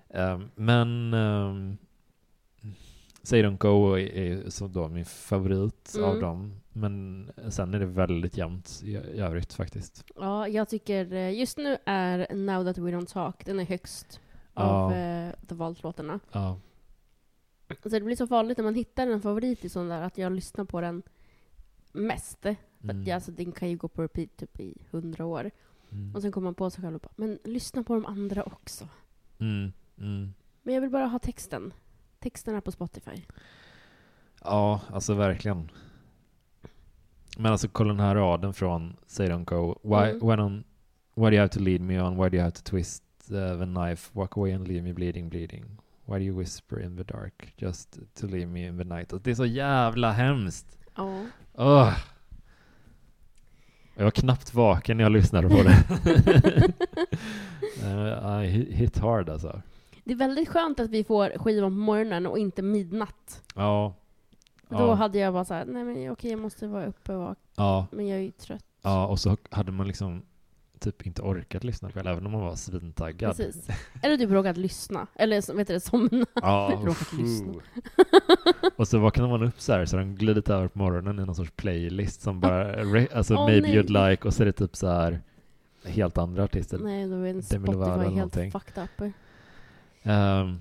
Ehm, 0.09 0.49
men 0.55 1.15
um, 1.15 1.77
Say 3.23 3.43
Don't 3.43 3.59
Go 3.59 3.93
är, 3.99 4.17
är 4.17 4.51
så 4.51 4.67
då 4.67 4.89
min 4.89 5.05
favorit 5.05 5.93
Mm. 5.97 6.11
av 6.11 6.21
dem. 6.21 6.61
Men 6.73 7.31
sen 7.49 7.75
är 7.75 7.79
det 7.81 7.87
väldigt 7.87 8.37
jämnt 8.37 8.81
i, 8.85 8.91
i 8.93 9.19
övrigt 9.21 9.53
faktiskt. 9.55 10.05
ja, 10.17 10.49
jag 10.49 10.69
tycker 10.69 11.13
eh, 11.13 11.39
just 11.39 11.59
nu 11.59 11.77
är 11.85 12.35
Now 12.35 12.65
That 12.65 12.79
We 12.79 12.91
Don't 12.91 13.13
Talk, 13.13 13.45
den 13.47 13.61
är 13.61 13.65
högst 13.65 14.21
Ja. 14.55 14.63
av 14.63 14.93
eh, 14.93 15.33
The 15.49 15.55
Vault-låtarna. 15.55 16.21
Ja. 16.33 16.59
Så 17.83 17.89
det 17.89 18.01
blir 18.01 18.17
så 18.17 18.27
farligt 18.27 18.59
när 18.59 18.65
man 18.65 18.75
hittar 18.75 19.07
en 19.07 19.21
favorit 19.23 19.65
i 19.65 19.69
sån 19.69 19.89
där, 19.89 20.03
att 20.03 20.19
jag 20.19 20.33
lyssnar 20.33 20.65
på 20.65 20.81
den 20.81 21.03
mest. 21.97 22.39
För 22.43 22.57
Mm. 22.83 23.01
att, 23.01 23.07
ja, 23.07 23.15
alltså, 23.15 23.33
den 23.33 23.53
kan 23.53 23.71
ju 23.71 23.77
gå 23.77 23.89
på 23.89 24.03
repeat 24.03 24.37
typ 24.37 24.61
i 24.61 24.75
hundra 24.91 25.25
år. 25.25 25.51
Mm. 25.93 26.15
Och 26.15 26.23
sen 26.23 26.33
kommer 26.33 26.45
man 26.45 26.55
på 26.55 26.71
sig 26.71 26.83
själv 26.83 26.95
och 26.95 27.01
bara, 27.01 27.13
men 27.17 27.39
lyssna 27.45 27.83
på 27.83 27.95
de 27.95 28.07
andra 28.07 28.43
också. 28.43 28.89
Mm. 29.39 29.73
Mm. 29.99 30.35
Men 30.63 30.75
jag 30.75 30.81
vill 30.81 30.91
bara 30.91 31.07
ha 31.07 31.19
texten. 31.19 31.73
Texten 32.19 32.55
är 32.55 32.61
på 32.61 32.73
Spotify. 32.73 33.23
Ja, 34.45 34.81
alltså 34.93 35.15
verkligen. 35.15 35.71
Men 37.39 37.53
alltså 37.53 37.69
kolla 37.69 37.89
den 37.93 38.01
här 38.01 38.15
raden 38.15 38.55
från 38.55 38.97
Say 39.07 39.29
Don't 39.29 39.45
Go. 39.45 39.79
Why, 39.83 40.11
Mm. 40.11 40.27
when 40.27 40.41
on, 40.41 40.65
why 41.15 41.23
do 41.25 41.31
you 41.33 41.39
have 41.41 41.49
to 41.49 41.61
lead 41.61 41.81
me 41.81 42.01
on? 42.03 42.17
Why 42.23 42.29
do 42.31 42.37
you 42.37 42.43
have 42.43 42.53
to 42.57 42.63
twist 42.65 43.03
uh, 43.31 43.59
the 43.59 43.65
knife? 43.67 44.11
Walk 44.13 44.37
away 44.37 44.53
and 44.53 44.69
leave 44.69 44.83
me 44.83 44.93
bleeding, 44.93 45.29
bleeding. 45.29 45.65
Why 46.05 46.19
do 46.19 46.25
you 46.25 46.39
whisper 46.39 46.81
in 46.81 46.97
the 46.97 47.05
dark? 47.05 47.55
Just 47.57 47.99
to 48.15 48.27
leave 48.27 48.47
me 48.47 48.67
in 48.67 48.79
the 48.79 48.85
night. 48.85 49.13
Och 49.13 49.21
det 49.21 49.31
är 49.31 49.35
så 49.35 49.47
jävla 49.47 50.13
hemskt. 50.13 50.79
Ja. 50.97 51.23
Åh. 51.59 51.93
Jag 53.95 54.05
var 54.05 54.11
knappt 54.11 54.55
vaken 54.55 54.97
när 54.97 55.05
jag 55.05 55.13
lyssnade 55.13 55.49
på 55.49 55.63
det. 55.63 55.85
uh, 57.85 58.45
I 58.45 58.49
hit- 58.75 58.99
hard 58.99 59.29
alltså. 59.29 59.63
Det 60.05 60.13
är 60.13 60.17
väldigt 60.17 60.49
skönt 60.49 60.81
att 60.81 60.91
vi 60.91 61.05
får 61.05 61.39
skivan 61.39 61.71
på 61.71 61.77
morgonen 61.77 62.27
och 62.27 62.39
inte 62.39 62.63
midnatt. 62.63 63.43
Ja. 63.55 63.95
Då 64.69 64.77
Ja. 64.79 64.95
hade 64.95 65.19
jag 65.19 65.33
bara 65.33 65.45
såhär, 65.45 65.65
nej 65.65 65.85
men 65.85 66.11
okej 66.11 66.31
jag 66.31 66.41
måste 66.41 66.67
vara 66.67 66.87
uppe 66.87 67.13
och 67.15 67.21
vaka, 67.21 67.41
ja. 67.57 67.87
men 67.93 68.07
jag 68.07 68.19
är 68.19 68.23
ju 68.23 68.31
trött. 68.31 68.65
Ja, 68.83 69.07
och 69.07 69.21
så 69.21 69.37
hade 69.51 69.73
man 69.73 69.87
liksom 69.87 70.23
typ 70.81 71.07
inte 71.07 71.23
orkat 71.23 71.65
lyssna 71.65 71.91
det, 71.95 72.01
även 72.11 72.27
om 72.27 72.33
man 72.33 72.41
var 72.41 72.55
svintaggad. 72.57 73.37
Precis. 73.37 73.69
Eller 74.03 74.17
typ 74.17 74.31
råkat 74.31 74.57
lyssna. 74.57 75.07
Eller 75.15 75.55
vet 75.57 75.67
du 75.67 75.75
det, 75.75 75.81
somna. 75.81 76.27
Ja, 76.35 76.81
Råkat 76.85 77.13
lyssna. 77.13 77.53
och 78.77 78.89
så 78.89 78.99
vaknar 78.99 79.29
man 79.29 79.43
upp 79.43 79.61
så 79.61 79.73
här, 79.73 79.85
så 79.87 79.97
har 79.97 80.05
den 80.05 80.15
glidit 80.17 80.51
över 80.51 80.69
på 80.69 80.79
morgonen 80.79 81.19
i 81.19 81.27
någon 81.27 81.35
sorts 81.35 81.53
playlist 81.57 82.21
som 82.23 82.41
bara, 82.41 82.81
alltså 83.15 83.35
Åh, 83.35 83.47
maybe 83.47 83.69
nej. 83.69 83.79
you'd 83.83 84.11
like, 84.11 84.29
och 84.29 84.35
så 84.35 84.43
är 84.43 84.47
det 84.47 84.53
typ 84.53 84.77
så 84.77 84.89
här 84.89 85.21
helt 85.85 86.19
andra 86.19 86.45
artister. 86.45 86.79
Nej, 86.79 87.09
då 87.09 87.15
är 87.23 87.27
en 87.31 87.43
Spotify 87.43 87.79
helt 87.79 88.15
någonting. 88.15 88.51
fucked 88.53 88.83
up. 88.85 89.13
Ehm, 90.03 90.59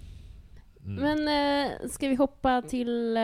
Mm. 0.87 1.03
Men 1.25 1.27
eh, 1.71 1.89
ska 1.89 2.07
vi 2.07 2.15
hoppa 2.15 2.61
till 2.61 3.17
eh, 3.17 3.21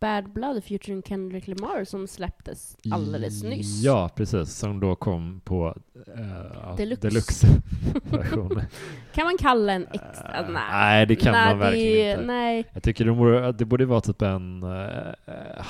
Bad 0.00 0.30
Blood 0.32 0.64
featuring 0.64 1.02
Kendrick 1.02 1.46
Lamar 1.48 1.84
som 1.84 2.06
släpptes 2.06 2.76
alldeles 2.90 3.42
nyss? 3.42 3.82
Ja, 3.82 4.10
precis. 4.16 4.54
Som 4.54 4.80
då 4.80 4.94
kom 4.94 5.40
på 5.44 5.74
uh, 6.18 6.76
Deluxe. 6.76 7.08
deluxe-versionen. 7.08 8.64
Kan 9.14 9.24
man 9.24 9.38
kalla 9.38 9.72
en 9.72 9.86
extra? 9.92 10.38
Eh, 10.38 10.50
nej. 10.50 10.62
nej, 10.70 11.06
det 11.06 11.16
kan 11.16 11.32
nej, 11.32 11.48
man 11.48 11.58
verkligen 11.58 12.06
det, 12.06 12.10
inte. 12.12 12.24
Nej. 12.26 12.64
Jag 12.72 12.82
tycker 12.82 13.04
det 13.04 13.12
borde, 13.12 13.52
det 13.52 13.64
borde 13.64 13.86
vara 13.86 14.00
typ 14.00 14.22
en, 14.22 14.62
uh, 14.62 15.66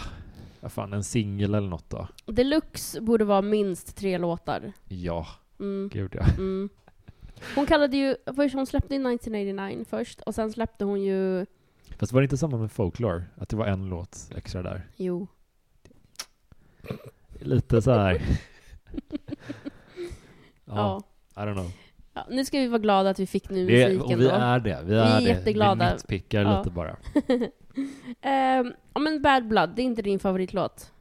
vad 0.60 0.72
fan, 0.72 0.92
en 0.92 1.04
singel 1.04 1.54
eller 1.54 1.68
något 1.68 1.90
då. 1.90 2.08
Deluxe 2.26 3.00
borde 3.00 3.24
vara 3.24 3.42
minst 3.42 3.96
tre 3.96 4.18
låtar. 4.18 4.72
Ja, 4.88 5.26
Mm. 5.60 5.88
gud 5.92 6.14
ja. 6.14 6.24
Mm. 6.38 6.68
Hon 7.54 7.66
kallade 7.66 7.96
ju, 7.96 8.16
först 8.36 8.54
hon 8.54 8.66
släppte 8.66 8.94
ju 8.94 9.00
1989 9.14 9.84
först, 9.88 10.20
och 10.20 10.34
sen 10.34 10.52
släppte 10.52 10.84
hon 10.84 11.02
ju, 11.02 11.46
Fast 11.98 12.12
var 12.12 12.20
det 12.20 12.24
inte 12.24 12.36
samma 12.36 12.56
med 12.56 12.72
Folklore? 12.72 13.24
Att 13.36 13.48
det 13.48 13.56
var 13.56 13.66
en 13.66 13.88
låt 13.88 14.30
extra 14.36 14.62
där? 14.62 14.86
jo, 14.96 15.26
Lite 17.40 17.82
så 17.82 17.92
här. 17.92 18.22
ja. 20.64 21.02
I 21.36 21.38
don't 21.38 21.52
know. 21.52 21.70
ja. 22.14 22.26
Nu 22.30 22.44
ska 22.44 22.58
vi 22.58 22.66
vara 22.68 22.78
glada 22.78 23.10
att 23.10 23.18
vi 23.20 23.26
fick 23.26 23.50
ny 23.50 23.64
musik 23.64 24.02
och 24.02 24.10
vi 24.10 24.14
ändå. 24.14 24.28
är 24.30 24.60
det. 24.60 24.80
Vi 24.84 24.94
är 24.94 25.04
är, 25.16 25.20
det. 25.20 25.26
jätteglada. 25.26 25.84
Vi 25.86 25.92
nitpickar 25.92 26.42
Ja. 26.42 26.58
lite 26.58 26.70
bara. 26.70 26.96
Ja 28.94 29.00
men 29.00 29.22
Bad 29.22 29.48
Blood, 29.48 29.70
det 29.76 29.82
är 29.82 29.84
inte 29.84 30.02
din 30.02 30.18
favoritlåt. 30.18 30.92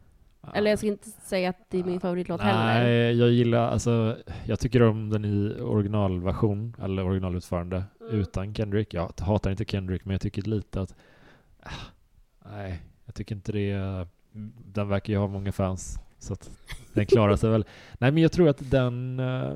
Eller 0.53 0.69
jag 0.69 0.79
ska 0.79 0.87
inte 0.87 1.09
säga 1.09 1.49
att 1.49 1.69
det 1.69 1.79
är 1.79 1.83
min 1.83 1.99
favoritlåt 1.99 2.41
heller. 2.41 2.83
Nej, 2.83 3.17
jag 3.19 3.29
gillar, 3.29 3.69
alltså, 3.69 4.17
jag 4.45 4.59
tycker 4.59 4.81
om 4.83 5.09
den 5.09 5.25
i 5.25 5.61
originalversion, 5.61 6.75
eller 6.83 7.03
originalutförande, 7.05 7.83
Mm. 8.09 8.21
utan 8.21 8.53
Kendrick. 8.55 8.93
Jag 8.93 9.11
hatar 9.19 9.51
inte 9.51 9.65
Kendrick, 9.65 10.05
men 10.05 10.11
jag 10.13 10.21
tycker 10.21 10.41
lite 10.41 10.81
att, 10.81 10.95
ah, 11.59 11.69
nej, 12.45 12.81
jag 13.05 13.15
tycker 13.15 13.35
inte 13.35 13.51
det, 13.51 14.07
den 14.65 14.87
verkar 14.87 15.13
ju 15.13 15.19
ha 15.19 15.27
många 15.27 15.51
fans, 15.51 15.99
så 16.19 16.33
att 16.33 16.51
den 16.93 17.05
klarar 17.05 17.35
sig 17.35 17.49
väl. 17.49 17.65
Nej, 17.99 18.11
men 18.11 18.23
jag 18.23 18.31
tror 18.31 18.49
att 18.49 18.71
den, 18.71 19.19
eh, 19.19 19.53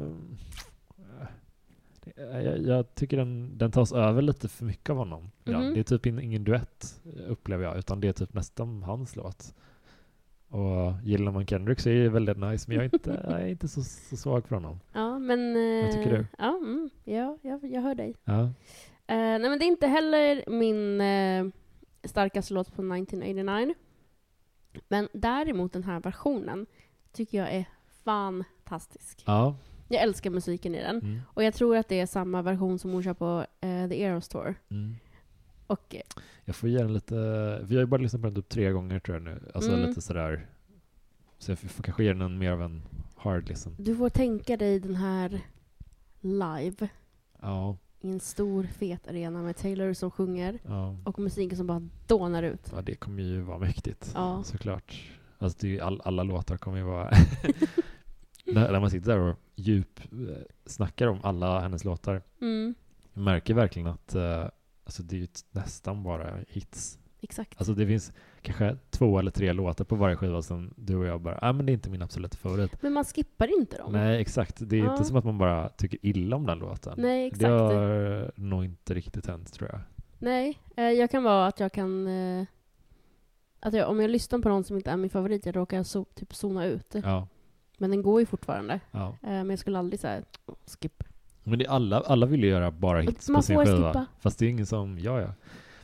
jag, 2.15 2.61
jag 2.67 2.95
tycker 2.95 3.17
den, 3.17 3.57
den 3.57 3.71
tas 3.71 3.91
över 3.91 4.21
lite 4.21 4.47
för 4.47 4.65
mycket 4.65 4.89
av 4.89 4.97
honom. 4.97 5.31
ibland. 5.43 5.65
Mhm. 5.65 5.73
Det 5.73 5.79
är 5.79 5.83
typ 5.83 6.05
in, 6.05 6.19
ingen 6.19 6.43
duett, 6.43 7.01
upplever 7.27 7.63
jag, 7.63 7.77
utan 7.77 7.99
det 7.99 8.07
är 8.07 8.13
typ 8.13 8.33
nästan 8.33 8.83
hans 8.83 9.15
låt. 9.15 9.53
Och 10.49 10.93
gillar 11.03 11.31
man 11.31 11.45
Kendrick 11.45 11.79
så 11.79 11.89
är 11.89 11.93
det 12.03 12.09
väldigt 12.09 12.37
nice, 12.37 12.65
men 12.67 12.75
jag 12.77 12.85
är 12.85 12.93
inte, 12.93 13.21
jag 13.29 13.41
är 13.41 13.47
inte 13.47 13.67
så, 13.67 13.83
så 13.83 14.17
svag 14.17 14.47
för 14.47 14.55
honom. 14.55 14.79
Ja, 14.93 15.19
men... 15.19 15.55
eh, 15.55 15.83
Vad 15.85 15.91
tycker 15.93 16.17
du? 16.17 16.25
Ja, 16.37 16.57
mm, 16.57 16.89
ja 17.03 17.37
jag, 17.41 17.63
jag 17.71 17.81
hör 17.81 17.95
dig. 17.95 18.15
Ja. 18.23 18.39
Eh, 18.41 19.15
nej, 19.17 19.39
men 19.39 19.59
det 19.59 19.65
är 19.65 19.67
inte 19.67 19.87
heller 19.87 20.43
min 20.47 21.01
eh, 21.01 21.45
starkaste 22.09 22.53
låt 22.53 22.67
på 22.67 22.81
1989. 22.81 23.73
Men 24.87 25.07
däremot 25.13 25.73
den 25.73 25.83
här 25.83 25.99
versionen 25.99 26.65
tycker 27.11 27.37
jag 27.37 27.53
är 27.53 27.65
fantastisk. 28.03 29.23
Ja. 29.27 29.55
Jag 29.87 30.01
älskar 30.01 30.29
musiken 30.29 30.75
i 30.75 30.79
den. 30.81 30.97
Mm. 30.99 31.19
Och 31.33 31.43
jag 31.43 31.53
tror 31.53 31.77
att 31.77 31.87
det 31.87 31.99
är 31.99 32.05
samma 32.05 32.41
version 32.41 32.79
som 32.79 32.91
hon 32.91 33.03
kör 33.03 33.13
på 33.13 33.45
eh, 33.61 33.89
The 33.89 34.01
Eras 34.01 34.27
Tour. 34.27 34.55
Mm. 34.71 34.95
Och 35.69 35.95
eh, 35.95 36.01
Jag 36.45 36.55
får 36.55 36.69
ge 36.69 36.77
den 36.77 36.93
lite, 36.93 37.15
vi 37.63 37.75
har 37.75 37.81
ju 37.81 37.85
bara 37.85 38.01
lyssnat 38.01 38.21
på 38.21 38.27
den 38.27 38.35
typ 38.35 38.49
tre 38.49 38.71
gånger 38.71 38.99
tror 38.99 39.15
jag 39.17 39.23
nu. 39.23 39.51
Alltså 39.53 39.71
Mm. 39.73 39.87
lite 39.89 40.01
sådär. 40.01 40.49
Så 41.37 41.51
jag 41.51 41.59
får 41.59 41.83
kanske 41.83 42.03
ge 42.03 42.13
den 42.13 42.21
en 42.21 42.37
mer 42.37 42.51
av 42.51 42.61
en 42.61 42.81
hard 43.15 43.47
liksom. 43.49 43.75
du 43.79 43.95
får 43.95 44.09
tänka 44.09 44.57
dig 44.57 44.79
den 44.79 44.95
här 44.95 45.41
live 46.21 46.89
Ja, 47.41 47.77
i 48.01 48.09
en 48.11 48.19
stor 48.19 48.63
fet 48.63 49.07
arena 49.07 49.41
med 49.41 49.57
Taylor 49.57 49.93
som 49.93 50.11
sjunger 50.11 50.59
ja. 50.65 50.97
och 51.05 51.19
musiken 51.19 51.57
som 51.57 51.67
bara 51.67 51.89
dånar 52.07 52.43
ut. 52.43 52.71
ja 52.75 52.81
det 52.81 52.95
kommer 52.95 53.23
ju 53.23 53.41
vara 53.41 53.57
mäktigt. 53.57 54.11
Ja. 54.15 54.43
Såklart. 54.43 55.01
Alltså 55.37 55.57
det 55.61 55.67
är 55.67 55.71
ju 55.71 55.79
all, 55.79 56.01
alla 56.03 56.23
låtar 56.23 56.57
kommer 56.57 56.77
ju 56.77 56.83
vara 56.83 57.09
när, 58.45 58.71
när 58.71 58.79
man 58.79 58.89
sitter 58.89 59.11
där 59.11 59.19
och 59.19 59.35
djup 59.55 59.99
eh, 59.99 60.37
snackar 60.65 61.07
om 61.07 61.19
alla 61.23 61.59
hennes 61.59 61.83
låtar. 61.85 62.21
Mm, 62.41 62.75
Jag 63.13 63.23
märker 63.23 63.53
verkligen 63.53 63.87
att 63.87 64.15
eh, 64.15 64.45
alltså 64.89 65.03
det 65.03 65.15
är 65.15 65.19
ju 65.19 65.27
nästan 65.51 66.03
bara 66.03 66.37
hits. 66.47 66.99
exakt. 67.21 67.57
Alltså 67.57 67.73
det 67.73 67.87
finns 67.87 68.13
kanske 68.41 68.77
två 68.89 69.19
eller 69.19 69.31
tre 69.31 69.53
låtar 69.53 69.85
på 69.85 69.95
varje 69.95 70.15
skiva 70.15 70.41
som 70.41 70.73
du 70.77 70.95
och 70.95 71.05
jag 71.05 71.21
bara, 71.21 71.39
ah, 71.41 71.53
men 71.53 71.65
det 71.65 71.71
är 71.71 71.73
inte 71.73 71.89
min 71.89 72.01
absoluta 72.01 72.37
favorit. 72.37 72.81
Men 72.81 72.93
man 72.93 73.05
skippar 73.05 73.59
inte 73.59 73.77
dem. 73.77 73.91
Nej, 73.91 74.21
exakt. 74.21 74.55
Det 74.59 74.75
är 74.79 74.83
Ja. 74.83 74.91
inte 74.91 75.03
som 75.05 75.15
att 75.17 75.25
man 75.25 75.37
bara 75.37 75.69
tycker 75.69 75.99
illa 76.01 76.35
om 76.35 76.45
den 76.45 76.59
låten. 76.59 76.93
Nej, 76.97 77.27
exakt. 77.27 77.41
Det 77.41 77.47
har 77.49 78.31
nog 78.35 78.65
inte 78.65 78.93
riktigt 78.93 79.25
hänt, 79.27 79.53
tror 79.53 79.69
jag. 79.71 79.81
Nej, 80.19 80.59
eh, 80.75 80.83
jag 80.83 81.11
kan 81.11 81.23
vara 81.23 81.47
att 81.47 81.59
jag 81.59 81.71
kan... 81.73 82.07
Eh, 82.07 82.45
att 83.59 83.73
jag, 83.73 83.89
om 83.89 83.99
jag 83.99 84.09
lyssnar 84.09 84.39
på 84.39 84.49
någon 84.49 84.63
som 84.63 84.75
inte 84.75 84.91
är 84.91 84.97
min 84.97 85.09
favorit, 85.09 85.45
jag 85.45 85.55
råkar 85.55 85.83
so, 85.83 86.05
typ 86.15 86.35
zona 86.35 86.65
ut. 86.65 86.95
Ja, 87.03 87.27
Men 87.77 87.89
den 87.91 88.01
går 88.01 88.19
ju 88.19 88.25
fortfarande. 88.25 88.79
ja. 88.91 89.07
Eh, 89.07 89.29
men 89.29 89.49
jag 89.49 89.59
skulle 89.59 89.79
aldrig 89.79 89.99
säga 89.99 90.23
skip. 90.65 91.03
Men 91.49 91.59
det 91.59 91.67
alla, 91.67 91.99
alla 91.99 92.25
vill 92.25 92.43
ju 92.43 92.49
göra 92.49 92.71
bara 92.71 93.01
hits 93.01 93.27
på 93.27 93.41
sin 93.41 93.57
skiva. 93.57 93.87
skippa. 93.87 94.05
Fast 94.19 94.39
det 94.39 94.45
är 94.45 94.49
ingen 94.49 94.65
som, 94.65 94.99
ja 94.99 95.21
ja. 95.21 95.33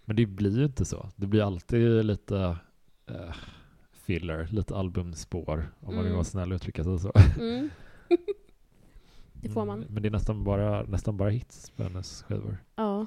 Men 0.05 0.15
det 0.15 0.25
blir 0.25 0.57
ju 0.59 0.65
inte 0.65 0.85
så. 0.85 1.09
Det 1.15 1.27
blir 1.27 1.41
alltid 1.47 2.05
lite 2.05 2.57
eh, 3.07 3.35
filler, 3.91 4.47
lite 4.51 4.75
albumspår, 4.75 5.71
om 5.79 5.85
man 5.95 5.95
vill 5.95 6.05
Mm. 6.05 6.13
vara 6.13 6.23
snäll 6.23 6.51
och 6.51 6.55
uttrycka 6.55 6.83
sig 6.83 6.99
så. 6.99 7.11
Mm. 7.39 7.69
det 9.33 9.49
får 9.49 9.65
man. 9.65 9.77
Mm, 9.81 9.93
Men 9.93 10.03
det 10.03 10.09
är 10.09 10.11
nästan 10.11 10.43
bara, 10.43 10.83
nästan 10.83 11.17
bara 11.17 11.29
hits 11.29 11.69
på 11.69 11.83
hennes 11.83 12.23
skivor. 12.23 12.57
Ja. 12.75 13.05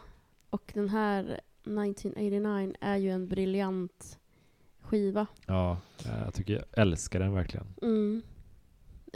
Och 0.51 0.71
den 0.75 0.89
här 0.89 1.41
1989 1.65 2.73
är 2.81 2.97
ju 2.97 3.11
en 3.11 3.29
briljant 3.29 4.19
skiva. 4.81 5.27
Ja, 5.47 5.79
eh, 6.07 6.19
jag 6.25 6.35
tycker 6.35 6.53
jag 6.55 6.65
älskar 6.83 7.21
den 7.21 7.33
verkligen. 7.35 7.67
Mm. 7.83 8.23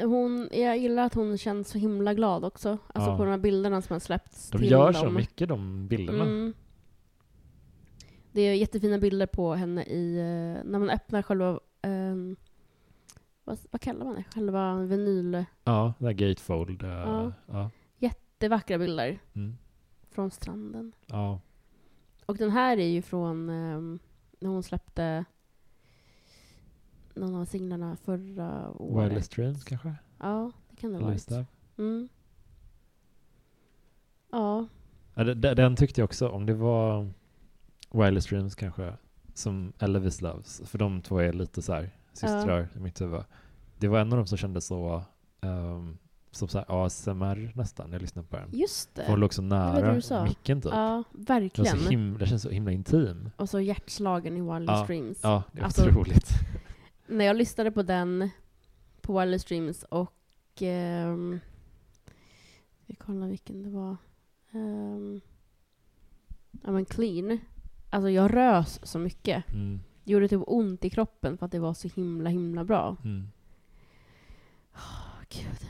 Hon, 0.05 0.49
jag 0.53 0.79
gillar 0.79 1.03
att 1.07 1.15
hon 1.15 1.39
känns 1.39 1.69
så 1.69 1.79
himla 1.79 2.15
glad 2.15 2.45
också. 2.45 2.79
Alltså 2.95 3.11
Ja. 3.11 3.17
på 3.17 3.25
de 3.25 3.31
här 3.31 3.39
bilderna 3.39 3.83
som 3.83 3.95
har 3.95 4.01
släppts 4.01 4.51
De 4.51 4.59
till 4.59 4.71
gör 4.71 4.93
dem. 4.93 5.03
så 5.03 5.11
mycket, 5.11 5.49
de 5.49 5.89
bilderna. 5.89 6.23
Mm. 6.25 6.55
Det 8.33 8.41
är 8.41 8.55
jättefina 8.55 8.99
bilder 8.99 9.27
på 9.27 9.55
henne 9.55 9.85
i, 9.85 10.17
eh, 10.19 10.65
när 10.71 10.79
man 10.79 10.91
öppnar 10.91 11.23
själva, 11.23 11.61
ehm, 11.83 12.37
vad, 13.45 13.59
vad 13.71 13.81
kallar 13.81 14.05
man 14.05 14.15
det? 14.15 14.25
Själva 14.35 14.77
vinyl. 14.79 15.45
Ja, 15.65 15.95
det 15.99 16.05
här 16.07 16.13
gatefold. 16.13 16.83
eh, 16.83 16.89
Ja. 16.89 17.33
ja. 17.47 17.71
Jättevackra 17.99 18.79
bilder 18.79 19.19
Mm. 19.35 19.57
från 20.11 20.31
stranden. 20.31 20.93
ja. 21.07 21.41
Och 22.27 22.37
den 22.37 22.51
här 22.51 22.77
är 22.79 22.89
ju 22.89 23.03
från 23.03 23.49
ehm, 23.51 23.99
när 24.41 24.49
hon 24.51 24.63
släppte 24.63 25.25
någon 27.15 27.35
av 27.35 27.45
singlarna 27.45 27.97
förra 27.97 28.71
året. 28.71 29.11
Wildest 29.11 29.33
Dreams 29.33 29.65
kanske? 29.65 29.95
Ja, 30.19 30.51
det 30.71 30.77
kan 30.77 30.93
det 30.93 31.13
just 31.13 31.29
det. 31.29 31.47
Mm. 31.79 32.09
Ja, 34.31 34.67
Ja, 35.15 35.25
de- 35.25 35.35
de- 35.35 35.55
den 35.55 35.77
tyckte 35.77 36.01
jag 36.01 36.05
också 36.05 36.29
om. 36.29 36.47
Det 36.47 36.55
var 36.55 37.11
Wildest 37.91 38.29
Dreams 38.29 38.55
kanske, 38.55 38.93
som 39.35 39.73
Elvis 39.79 40.21
Loves. 40.21 40.63
För 40.65 40.79
de 40.79 41.03
två 41.03 41.19
är 41.19 41.33
lite 41.33 41.63
så 41.63 41.73
här 41.73 41.91
systrar 42.13 42.69
i 42.77 42.79
mitt 42.79 43.01
huvud. 43.01 43.21
Det 43.79 43.89
var 43.89 43.99
en 44.01 44.13
av 44.13 44.17
dem 44.19 44.27
som 44.27 44.39
kändes 44.39 44.67
så 44.67 45.03
um, 45.41 45.99
som 46.31 46.49
så 46.49 46.59
ASMR 46.69 47.53
nästan 47.57 47.87
när 47.91 47.95
jag 47.95 48.03
lyssnade 48.03 48.29
på 48.29 48.37
den. 48.37 48.49
just 48.53 48.91
För 48.95 49.03
hon 49.07 49.15
det. 49.15 49.21
låg 49.21 49.35
så 49.35 49.43
det 49.43 49.49
nära 49.49 50.25
micken 50.25 50.61
typ. 50.61 50.73
Ja, 50.73 51.03
Det, 51.13 51.33
verkligen. 51.33 51.79
så 51.81 51.89
himla, 51.91 52.19
det 52.19 52.27
känns 52.27 52.43
så 52.43 52.51
himla 52.51 52.73
intim. 52.73 53.31
Och 53.37 53.49
så 53.49 53.61
hjärtslagen 53.61 54.37
i 54.37 54.41
Wildest 54.41 54.79
Ja, 54.81 54.87
Dreams. 54.87 55.19
Ja, 55.23 55.43
det 55.53 55.61
är 55.61 55.65
Alltså- 55.65 55.89
otroligt. 55.89 56.29
När 57.13 57.25
jag 57.25 57.37
lyssnade 57.37 57.71
på 57.71 57.83
den 57.83 58.31
på 59.01 59.21
Wildest 59.21 59.49
Dreams 59.49 59.83
och 59.83 60.13
ehm, 60.61 61.41
vi 62.87 62.95
kollar 62.95 63.27
vilken 63.29 63.63
det 63.63 63.71
var. 63.71 63.97
Um, 64.53 65.21
ja 66.63 66.71
men 66.73 66.85
Clean. 66.85 67.39
Alltså 67.91 68.11
jag 68.11 68.35
rös 68.35 68.81
så 68.87 68.99
mycket. 68.99 69.45
Mm, 69.53 69.81
Det 70.05 70.13
gjorde 70.13 70.29
typ 70.29 70.43
ont 70.47 70.85
i 70.85 70.91
kroppen 70.91 71.39
för 71.39 71.47
att 71.47 71.53
det 71.53 71.59
var 71.59 71.75
så 71.75 71.89
himla 71.89 72.31
himla 72.31 72.65
bra. 72.65 72.97
mm. 73.05 73.29
Åh, 74.75 75.23
Gud. 75.29 75.69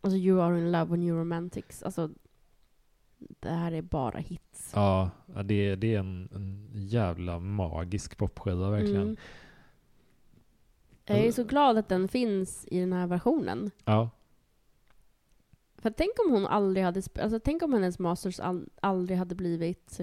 Alltså 0.00 0.16
You 0.16 0.40
are 0.42 0.58
in 0.58 0.72
love 0.72 0.90
when 0.90 1.02
you're 1.02 1.18
romantics. 1.18 1.82
Alltså 1.82 2.10
det 3.18 3.50
här 3.50 3.72
är 3.72 3.82
bara 3.82 4.18
hits. 4.18 4.72
Ja, 4.74 5.10
ja, 5.34 5.42
det, 5.42 5.76
det 5.76 5.94
är 5.94 5.98
en, 5.98 6.28
en 6.34 6.68
jävla 6.72 7.38
magisk 7.38 8.16
popskiva 8.18 8.70
verkligen. 8.70 9.02
Mm. 9.02 9.16
Jag 11.06 11.18
är 11.18 11.32
så 11.32 11.44
glad 11.44 11.78
att 11.78 11.88
den 11.88 12.08
finns 12.08 12.66
i 12.70 12.80
den 12.80 12.92
här 12.92 13.06
versionen. 13.06 13.70
Ja, 13.84 14.10
För 15.78 15.90
tänk 15.90 16.12
om 16.26 16.32
hon 16.32 16.46
aldrig 16.46 16.84
hade 16.84 17.02
alltså 17.22 17.40
tänk 17.44 17.62
om 17.62 17.72
hennes 17.72 17.98
masters 17.98 18.40
all- 18.40 18.68
aldrig 18.82 19.18
hade 19.18 19.34
blivit 19.34 20.00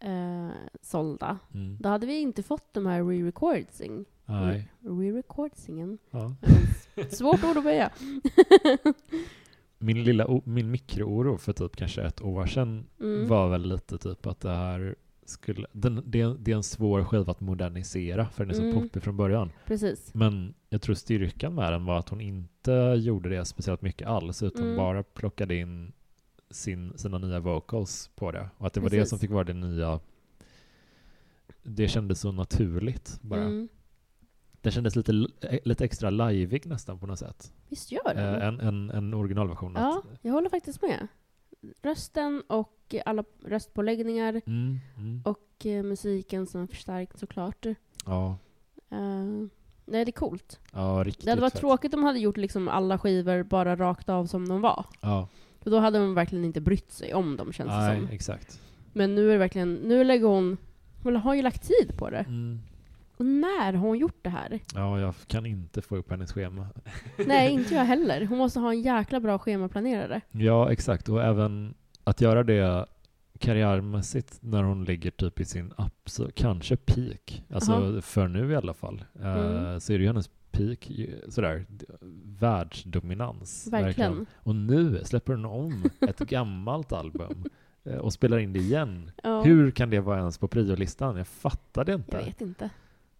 eh, 0.00 0.48
sålda. 0.82 1.38
mm. 1.54 1.76
Då 1.80 1.88
hade 1.88 2.06
vi 2.06 2.20
inte 2.20 2.42
fått 2.42 2.74
de 2.74 2.86
här 2.86 3.02
re-recordsing. 3.02 4.04
Re-recordsingen. 4.80 5.98
Ja. 6.10 6.34
Svårt 7.10 7.44
ord 7.44 7.56
att 7.56 7.64
böja. 7.64 7.90
min 9.78 10.04
lilla 10.04 10.40
min 10.44 10.70
mikrooro 10.70 11.38
för 11.38 11.52
typ 11.52 11.76
kanske 11.76 12.02
ett 12.02 12.22
år 12.22 12.46
sedan 12.46 12.86
Mm. 13.00 13.28
var 13.28 13.48
väl 13.48 13.62
lite 13.68 13.98
typ 13.98 14.26
att 14.26 14.40
det 14.40 14.50
här 14.50 14.94
skulle, 15.26 15.66
den, 15.72 16.02
det, 16.06 16.20
är- 16.20 16.36
det 16.38 16.52
är 16.52 16.56
en 16.56 16.62
svår 16.62 17.04
skiva 17.04 17.30
att 17.32 17.40
modernisera 17.40 18.28
för 18.28 18.44
den 18.44 18.50
är 18.50 18.54
så 18.54 18.62
Mm. 18.62 18.74
poppig 18.82 19.02
från 19.02 19.16
början. 19.16 19.50
Precis. 19.66 20.14
Men 20.14 20.54
jag 20.68 20.82
tror 20.82 20.94
styrkan 20.94 21.54
med 21.54 21.72
den 21.72 21.84
var 21.84 21.98
att 21.98 22.08
hon 22.08 22.20
inte 22.20 22.72
gjorde 22.98 23.28
det 23.28 23.44
speciellt 23.44 23.82
mycket 23.82 24.08
alls 24.08 24.42
utan 24.42 24.62
Mm. 24.64 24.76
bara 24.76 25.02
plockade 25.02 25.54
in 25.54 25.92
sin, 26.50 26.98
sina 26.98 27.18
nya 27.18 27.40
vocals 27.40 28.10
på 28.14 28.32
det. 28.32 28.48
Och 28.58 28.66
att 28.66 28.72
det 28.72 28.80
var 28.80 28.90
det 28.90 28.96
Precis. 28.96 29.10
som 29.10 29.18
fick 29.18 29.30
vara 29.30 29.44
det 29.44 29.52
nya. 29.54 30.00
Det 31.62 31.88
kändes 31.88 32.20
så 32.20 32.32
naturligt 32.32 33.18
bara. 33.22 33.40
Mm. 33.40 33.68
Det 34.60 34.70
kändes 34.70 34.96
lite, 34.96 35.12
lite 35.64 35.84
extra 35.84 36.10
lajvig 36.10 36.66
nästan 36.66 36.98
på 36.98 37.06
något 37.06 37.18
sätt. 37.18 37.52
Visst 37.68 37.92
gör 37.92 38.14
den? 38.14 38.34
Eh, 38.34 38.44
en, 38.48 38.60
en, 38.60 38.90
en 38.90 39.14
originalversion. 39.14 39.72
ja, 39.76 40.02
Att, 40.12 40.18
jag 40.22 40.32
håller 40.32 40.48
faktiskt 40.50 40.82
med. 40.82 41.06
Rösten 41.82 42.42
och 42.46 42.94
alla 43.04 43.24
röstpåläggningar 43.44 44.40
mm, 44.46 44.78
mm, 44.96 45.22
och 45.24 45.66
eh, 45.66 45.82
musiken 45.82 46.46
som 46.46 46.62
är 46.62 46.66
förstärkt 46.66 47.18
såklart. 47.18 47.66
ja, 48.06 48.36
Uh, 48.92 49.46
nej, 49.84 50.04
det 50.04 50.10
är 50.10 50.12
coolt. 50.12 50.60
ja, 50.72 51.02
riktigt 51.06 51.24
Det 51.24 51.30
hade 51.30 51.40
varit 51.42 51.52
fett. 51.52 51.60
tråkigt 51.60 51.94
om 51.94 52.00
de 52.00 52.06
hade 52.06 52.18
gjort 52.18 52.36
liksom 52.36 52.68
alla 52.68 52.98
skivor 52.98 53.42
bara 53.42 53.76
rakt 53.76 54.08
av 54.08 54.26
som 54.26 54.48
de 54.48 54.60
var. 54.60 54.86
Ja, 55.00 55.28
För 55.60 55.70
då 55.70 55.78
hade 55.78 55.98
de 55.98 56.14
verkligen 56.14 56.44
inte 56.44 56.60
brytt 56.60 56.92
sig 56.92 57.14
om 57.14 57.36
dem 57.36 57.52
känns 57.52 57.70
det 57.70 57.76
nej, 57.76 58.00
som. 58.00 58.08
exakt. 58.08 58.60
Men 58.92 59.14
nu 59.14 59.28
är 59.28 59.32
det 59.32 59.38
verkligen, 59.38 59.74
nu 59.74 60.04
lägger 60.04 60.26
hon, 60.26 60.56
hon 61.02 61.16
har 61.16 61.34
ju 61.34 61.42
lagt 61.42 61.62
tid 61.62 61.98
på 61.98 62.10
det. 62.10 62.18
Mm. 62.28 62.60
Och 63.16 63.26
när 63.26 63.72
har 63.72 63.88
hon 63.88 63.98
gjort 63.98 64.18
det 64.22 64.30
här? 64.30 64.60
Ja, 64.74 65.00
jag 65.00 65.14
kan 65.26 65.46
inte 65.46 65.82
få 65.82 65.96
upp 65.96 66.10
hennes 66.10 66.32
schema. 66.32 66.66
Nej, 67.26 67.52
inte 67.52 67.74
jag 67.74 67.84
heller. 67.84 68.26
Hon 68.26 68.38
måste 68.38 68.60
ha 68.60 68.70
en 68.72 68.82
jäkla 68.82 69.20
bra 69.20 69.38
schemaplanerare. 69.38 70.20
Ja, 70.30 70.72
exakt. 70.72 71.08
Och 71.08 71.22
även 71.22 71.74
att 72.04 72.20
göra 72.20 72.42
det 72.42 72.86
karriärmässigt 73.38 74.38
när 74.40 74.62
hon 74.62 74.84
ligger 74.84 75.10
typ 75.10 75.40
i 75.40 75.44
sin 75.44 75.72
abs- 75.72 76.30
kanske 76.34 76.76
peak, 76.76 77.42
alltså 77.54 77.72
Aha. 77.72 78.00
för 78.00 78.28
nu 78.28 78.52
i 78.52 78.56
alla 78.56 78.74
fall, 78.74 79.04
eh, 79.20 79.34
Mm. 79.36 79.80
så 79.80 79.92
är 79.92 79.98
det 79.98 80.02
ju 80.02 80.08
hennes 80.08 80.30
peak, 80.50 80.90
sådär, 81.28 81.66
världsdominans. 82.54 83.68
Verkligen. 83.72 84.26
Och 84.36 84.56
nu 84.56 85.00
släpper 85.04 85.32
hon 85.32 85.44
om 85.44 85.84
ett 86.00 86.18
gammalt 86.28 86.92
album 86.92 87.44
eh, 87.84 87.96
och 87.96 88.12
spelar 88.12 88.38
in 88.38 88.52
det 88.52 88.58
igen. 88.58 89.10
Ja, 89.22 89.42
Hur 89.42 89.70
kan 89.70 89.90
det 89.90 90.00
vara 90.00 90.18
ens 90.18 90.38
på 90.38 90.48
priolistan? 90.48 91.16
Jag 91.16 91.26
fattar 91.26 91.84
det 91.84 91.92
Jag 91.92 91.98
inte. 92.00 92.16
vet 92.16 92.40
inte. 92.40 92.70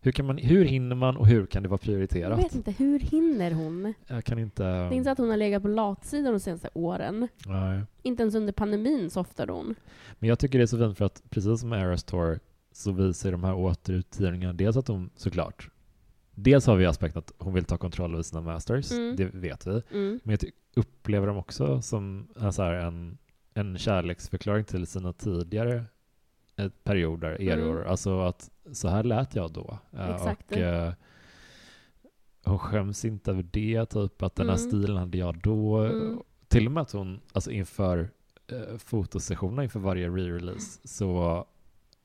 Hur, 0.04 0.12
kan 0.12 0.26
man, 0.26 0.38
hur 0.38 0.64
hinner 0.64 0.96
man 0.96 1.16
och 1.16 1.26
hur 1.26 1.46
kan 1.46 1.62
det 1.62 1.68
vara 1.68 1.78
Jag 1.82 1.86
prioriterat? 1.86 2.38
vet 2.38 2.54
inte, 2.54 2.70
hur 2.70 2.98
hinner 3.00 3.50
hon? 3.50 3.94
Jag 4.06 4.24
kan 4.24 4.38
inte... 4.38 4.62
Det 4.62 4.68
är 4.68 4.92
inte 4.92 5.04
så 5.04 5.10
att 5.10 5.18
hon 5.18 5.30
har 5.30 5.36
legat 5.36 5.62
på 5.62 5.68
latsidan 5.68 6.32
de 6.32 6.40
senaste 6.40 6.68
åren. 6.74 7.28
Nej. 7.46 7.80
Inte 8.02 8.22
ens 8.22 8.34
under 8.34 8.52
pandemin 8.52 9.10
softade 9.10 9.52
hon. 9.52 9.74
Men 10.18 10.28
jag 10.28 10.38
tycker 10.38 10.58
det 10.58 10.64
är 10.64 10.66
så 10.66 10.78
fint 10.78 10.98
för 10.98 11.04
att 11.04 11.22
precis 11.30 11.60
som 11.60 11.72
Eras 11.72 12.04
Tour 12.04 12.38
så 12.72 12.92
visar 12.92 13.32
de 13.32 13.44
här 13.44 13.54
återutgivningarna 13.54 14.52
dels 14.52 14.76
att 14.76 14.86
de 14.86 15.10
såklart 15.16 15.70
Dels 16.34 16.66
har 16.66 16.76
vi 16.76 16.86
aspekten 16.86 17.18
att 17.18 17.32
hon 17.38 17.54
vill 17.54 17.64
ta 17.64 17.76
kontroll 17.76 18.12
över 18.12 18.22
sina 18.22 18.40
masters, 18.40 18.92
Mm. 18.92 19.16
det 19.16 19.24
vet 19.24 19.66
vi. 19.66 19.82
Mm. 19.90 20.20
Men 20.22 20.36
jag 20.40 20.50
upplever 20.76 21.26
dem 21.26 21.36
också 21.36 21.82
som 21.82 22.28
en, 22.58 23.18
en 23.54 23.78
kärleksförklaring 23.78 24.64
till 24.64 24.86
sina 24.86 25.12
tidigare 25.12 25.84
eh, 26.56 26.68
perioder, 26.82 27.30
eror. 27.42 27.76
Mm. 27.76 27.90
Alltså 27.90 28.20
att 28.20 28.50
så 28.72 28.88
här 28.88 29.02
lät 29.04 29.34
jag 29.34 29.52
då. 29.52 29.78
Eh, 29.92 30.10
Exakt. 30.10 30.50
Och, 30.52 30.56
eh, 30.58 30.92
hon 32.44 32.58
skäms 32.58 33.04
inte 33.04 33.30
över 33.30 33.42
det, 33.42 33.86
typ 33.86 34.22
att 34.22 34.34
den 34.36 34.48
här 34.48 34.56
Mm. 34.56 34.68
stilen 34.68 34.96
hade 34.96 35.18
jag 35.18 35.38
då. 35.38 35.76
Mm. 35.78 36.18
Till 36.48 36.66
och 36.66 36.72
med 36.72 36.80
att 36.80 36.92
hon, 36.92 37.20
alltså 37.32 37.50
inför 37.50 38.10
eh, 38.46 38.76
fotosessionerna 38.78 39.62
inför 39.64 39.80
varje 39.80 40.08
re-release 40.08 40.80
så 40.84 41.44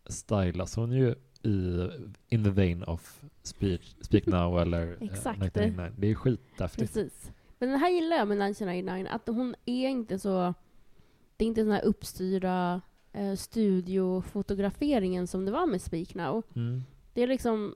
stylas 0.06 0.76
hon 0.76 0.92
ju 0.92 1.16
i 1.44 1.90
In 2.30 2.44
the 2.44 2.50
vein 2.50 2.84
of 2.84 3.22
Speak, 3.44 3.82
speak 4.02 4.26
Now 4.26 4.60
eller 4.62 4.88
eh, 4.88 4.92
Exakt. 5.10 5.42
1999. 5.44 5.92
Det 5.98 6.08
är 6.12 6.16
skithäftigt. 6.16 6.94
Precis. 6.94 7.32
Men 7.60 7.70
det 7.70 7.78
här 7.78 7.90
gillar 7.90 8.18
jag 8.18 8.28
med 8.28 8.42
1999, 8.50 9.08
att 9.12 9.28
hon 9.28 9.56
är 9.66 9.90
inte 9.90 10.20
så... 10.20 10.54
Det 11.38 11.46
är 11.46 11.48
inte 11.48 11.62
den 11.62 11.72
här 11.72 11.86
uppstyrda 11.86 12.82
eh, 13.14 13.34
studiofotograferingen 13.36 15.28
som 15.28 15.46
det 15.46 15.52
var 15.52 15.66
med 15.68 15.82
Speak 15.82 16.16
Now. 16.16 16.44
Mm. 16.56 16.84
Det 17.14 17.24
är 17.24 17.28
liksom... 17.28 17.76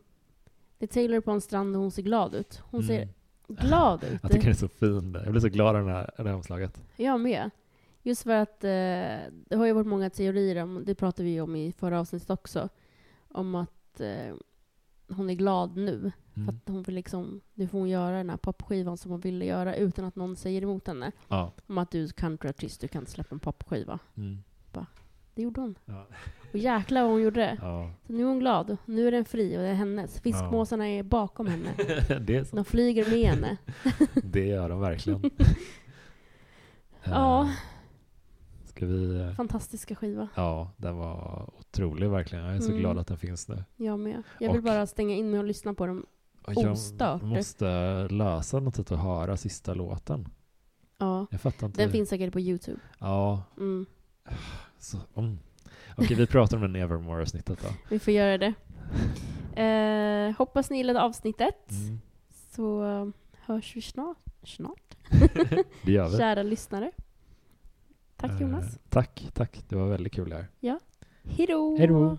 Det 0.78 0.86
är 0.86 0.94
Taylor 0.94 1.22
på 1.22 1.32
en 1.32 1.42
strand 1.42 1.76
och 1.76 1.82
hon 1.82 1.92
ser 1.92 2.02
glad 2.02 2.36
ut. 2.36 2.62
Hon 2.70 2.84
ser 2.84 2.96
Mm. 3.02 3.10
glad 3.68 4.04
ut. 4.04 4.20
Jag 4.22 4.32
tycker 4.32 4.44
den 4.44 4.52
är 4.52 4.58
så 4.58 4.68
fin. 4.68 5.18
Jag 5.24 5.32
blir 5.32 5.42
så 5.42 5.48
glad 5.50 5.76
av 5.76 5.86
det 5.86 5.92
här, 5.92 6.12
det 6.18 6.24
här 6.24 6.34
omslaget. 6.36 6.82
Jag 6.96 7.20
med. 7.20 7.50
Just 8.04 8.24
för 8.24 8.32
att 8.32 8.64
eh, 8.64 8.70
det 9.50 9.56
har 9.56 9.66
ju 9.66 9.74
varit 9.74 9.88
många 9.88 10.10
teorier 10.10 10.64
om, 10.64 10.84
det 10.86 10.96
pratade 10.96 11.24
vi 11.24 11.42
om 11.42 11.56
i 11.56 11.72
förra 11.72 12.00
avsnittet 12.00 12.30
också, 12.30 12.70
om 13.28 13.56
att 13.56 14.00
eh, 14.00 14.36
hon 15.10 15.30
är 15.30 15.34
glad 15.34 15.78
nu. 15.78 16.12
För 16.34 16.40
Mm. 16.42 16.50
att 16.56 16.68
hon 16.70 16.84
vill 16.84 16.96
liksom, 16.96 17.42
nu 17.54 17.68
får 17.68 17.80
hon 17.80 17.90
göra 17.90 18.18
den 18.18 18.30
här 18.30 18.38
popskivan 18.38 18.98
som 18.98 19.12
hon 19.12 19.20
ville 19.20 19.46
göra 19.46 19.76
utan 19.76 20.06
att 20.06 20.16
någon 20.16 20.36
säger 20.36 20.62
emot 20.62 20.88
henne. 20.88 21.12
Ja. 21.28 21.52
Om 21.68 21.78
att 21.78 21.92
du 21.92 22.04
är 22.04 22.08
countryartist, 22.08 22.82
du 22.82 22.88
kan 22.88 23.02
inte 23.02 23.12
släppa 23.12 23.36
en 23.36 23.40
popskiva. 23.40 24.00
Mm. 24.18 24.38
Det 25.36 25.42
gjorde 25.42 25.62
hon. 25.62 25.76
Ja. 25.86 26.08
Och 26.52 26.60
jäklar 26.60 27.02
vad 27.02 27.12
hon 27.12 27.22
gjorde 27.22 27.40
det. 27.40 27.58
ja. 27.62 27.92
Så 28.08 28.14
nu 28.14 28.22
är 28.24 28.28
hon 28.28 28.40
glad. 28.40 28.78
Nu 28.86 29.08
är 29.08 29.12
den 29.12 29.26
fri 29.26 29.58
och 29.58 29.62
det 29.62 29.68
är 29.68 29.74
hennes. 29.74 30.20
Fiskmåsarna 30.20 30.88
är 30.90 31.04
bakom 31.04 31.48
henne. 31.48 31.74
det, 32.22 32.36
är 32.36 32.44
så. 32.44 32.56
De 32.56 32.66
flyger 32.66 33.10
med 33.10 33.30
henne. 33.30 33.58
det 34.24 34.46
gör 34.46 34.70
de 34.70 34.80
verkligen. 34.80 35.22
Ja. 37.04 37.42
Eh, 37.44 37.50
Ska 38.66 38.86
vi... 38.86 39.20
eh, 39.20 39.32
Fantastiska 39.34 39.96
skiva. 39.96 40.28
Ja, 40.36 40.72
den 40.78 40.96
var 40.98 41.50
otrolig 41.60 42.10
verkligen. 42.10 42.46
Jag 42.46 42.56
är 42.56 42.60
så 42.60 42.68
Mm. 42.70 42.80
glad 42.80 42.98
att 43.00 43.08
den 43.08 43.18
finns 43.18 43.48
nu. 43.48 43.64
Jag 43.76 44.00
med. 44.00 44.24
Jag 44.40 44.50
vill 44.52 44.58
Och- 44.58 44.64
bara 44.64 44.88
stänga 44.88 45.16
in 45.16 45.32
mig 45.32 45.40
och 45.40 45.46
lyssna 45.46 45.74
på 45.74 45.86
dem. 45.88 46.06
Och 46.46 46.54
jag 46.56 46.72
Ostört. 46.72 47.22
måste 47.22 48.08
lösa 48.08 48.60
något 48.60 48.76
sätt 48.76 48.92
att 48.92 49.00
höra 49.00 49.38
sista 49.38 49.74
låten. 49.74 50.28
Ja. 50.98 51.28
Jag 51.32 51.42
fattar 51.42 51.68
inte. 51.68 51.82
Den 51.82 51.92
finns 51.92 52.10
säkert 52.10 52.34
på 52.34 52.40
Youtube. 52.40 52.80
Ja, 53.00 53.44
Mm. 53.58 53.86
Så, 54.84 54.98
mm. 55.16 55.38
Okej, 55.98 56.18
vi 56.18 56.28
pratar 56.28 56.58
om 56.58 56.62
den 56.62 56.76
i 56.76 56.80
Evermore-avsnittet 56.80 57.60
då. 57.62 57.68
Vi 57.90 58.00
får 58.00 58.14
göra 58.14 58.38
det. 58.38 58.54
Eh, 59.62 60.38
hoppas 60.38 60.70
ni 60.70 60.78
gillade 60.78 61.02
avsnittet. 61.02 61.72
Mm. 61.72 62.00
Så 62.56 62.86
eh, 62.86 63.08
hörs 63.46 63.76
vi 63.76 63.82
snart. 63.82 64.18
Snart. 64.44 64.96
Det 65.84 65.92
gör 65.92 66.10
vi. 66.10 66.18
Kära 66.18 66.44
lyssnare. 66.44 66.92
Tack 68.16 68.42
Jonas. 68.42 68.66
Eh, 68.66 68.80
tack, 68.90 69.28
tack. 69.34 69.64
Det 69.70 69.76
var 69.76 69.88
väldigt 69.88 70.14
kul 70.14 70.34
här. 70.34 70.48
Hejdå! 71.24 71.78
Hejdå. 71.78 72.18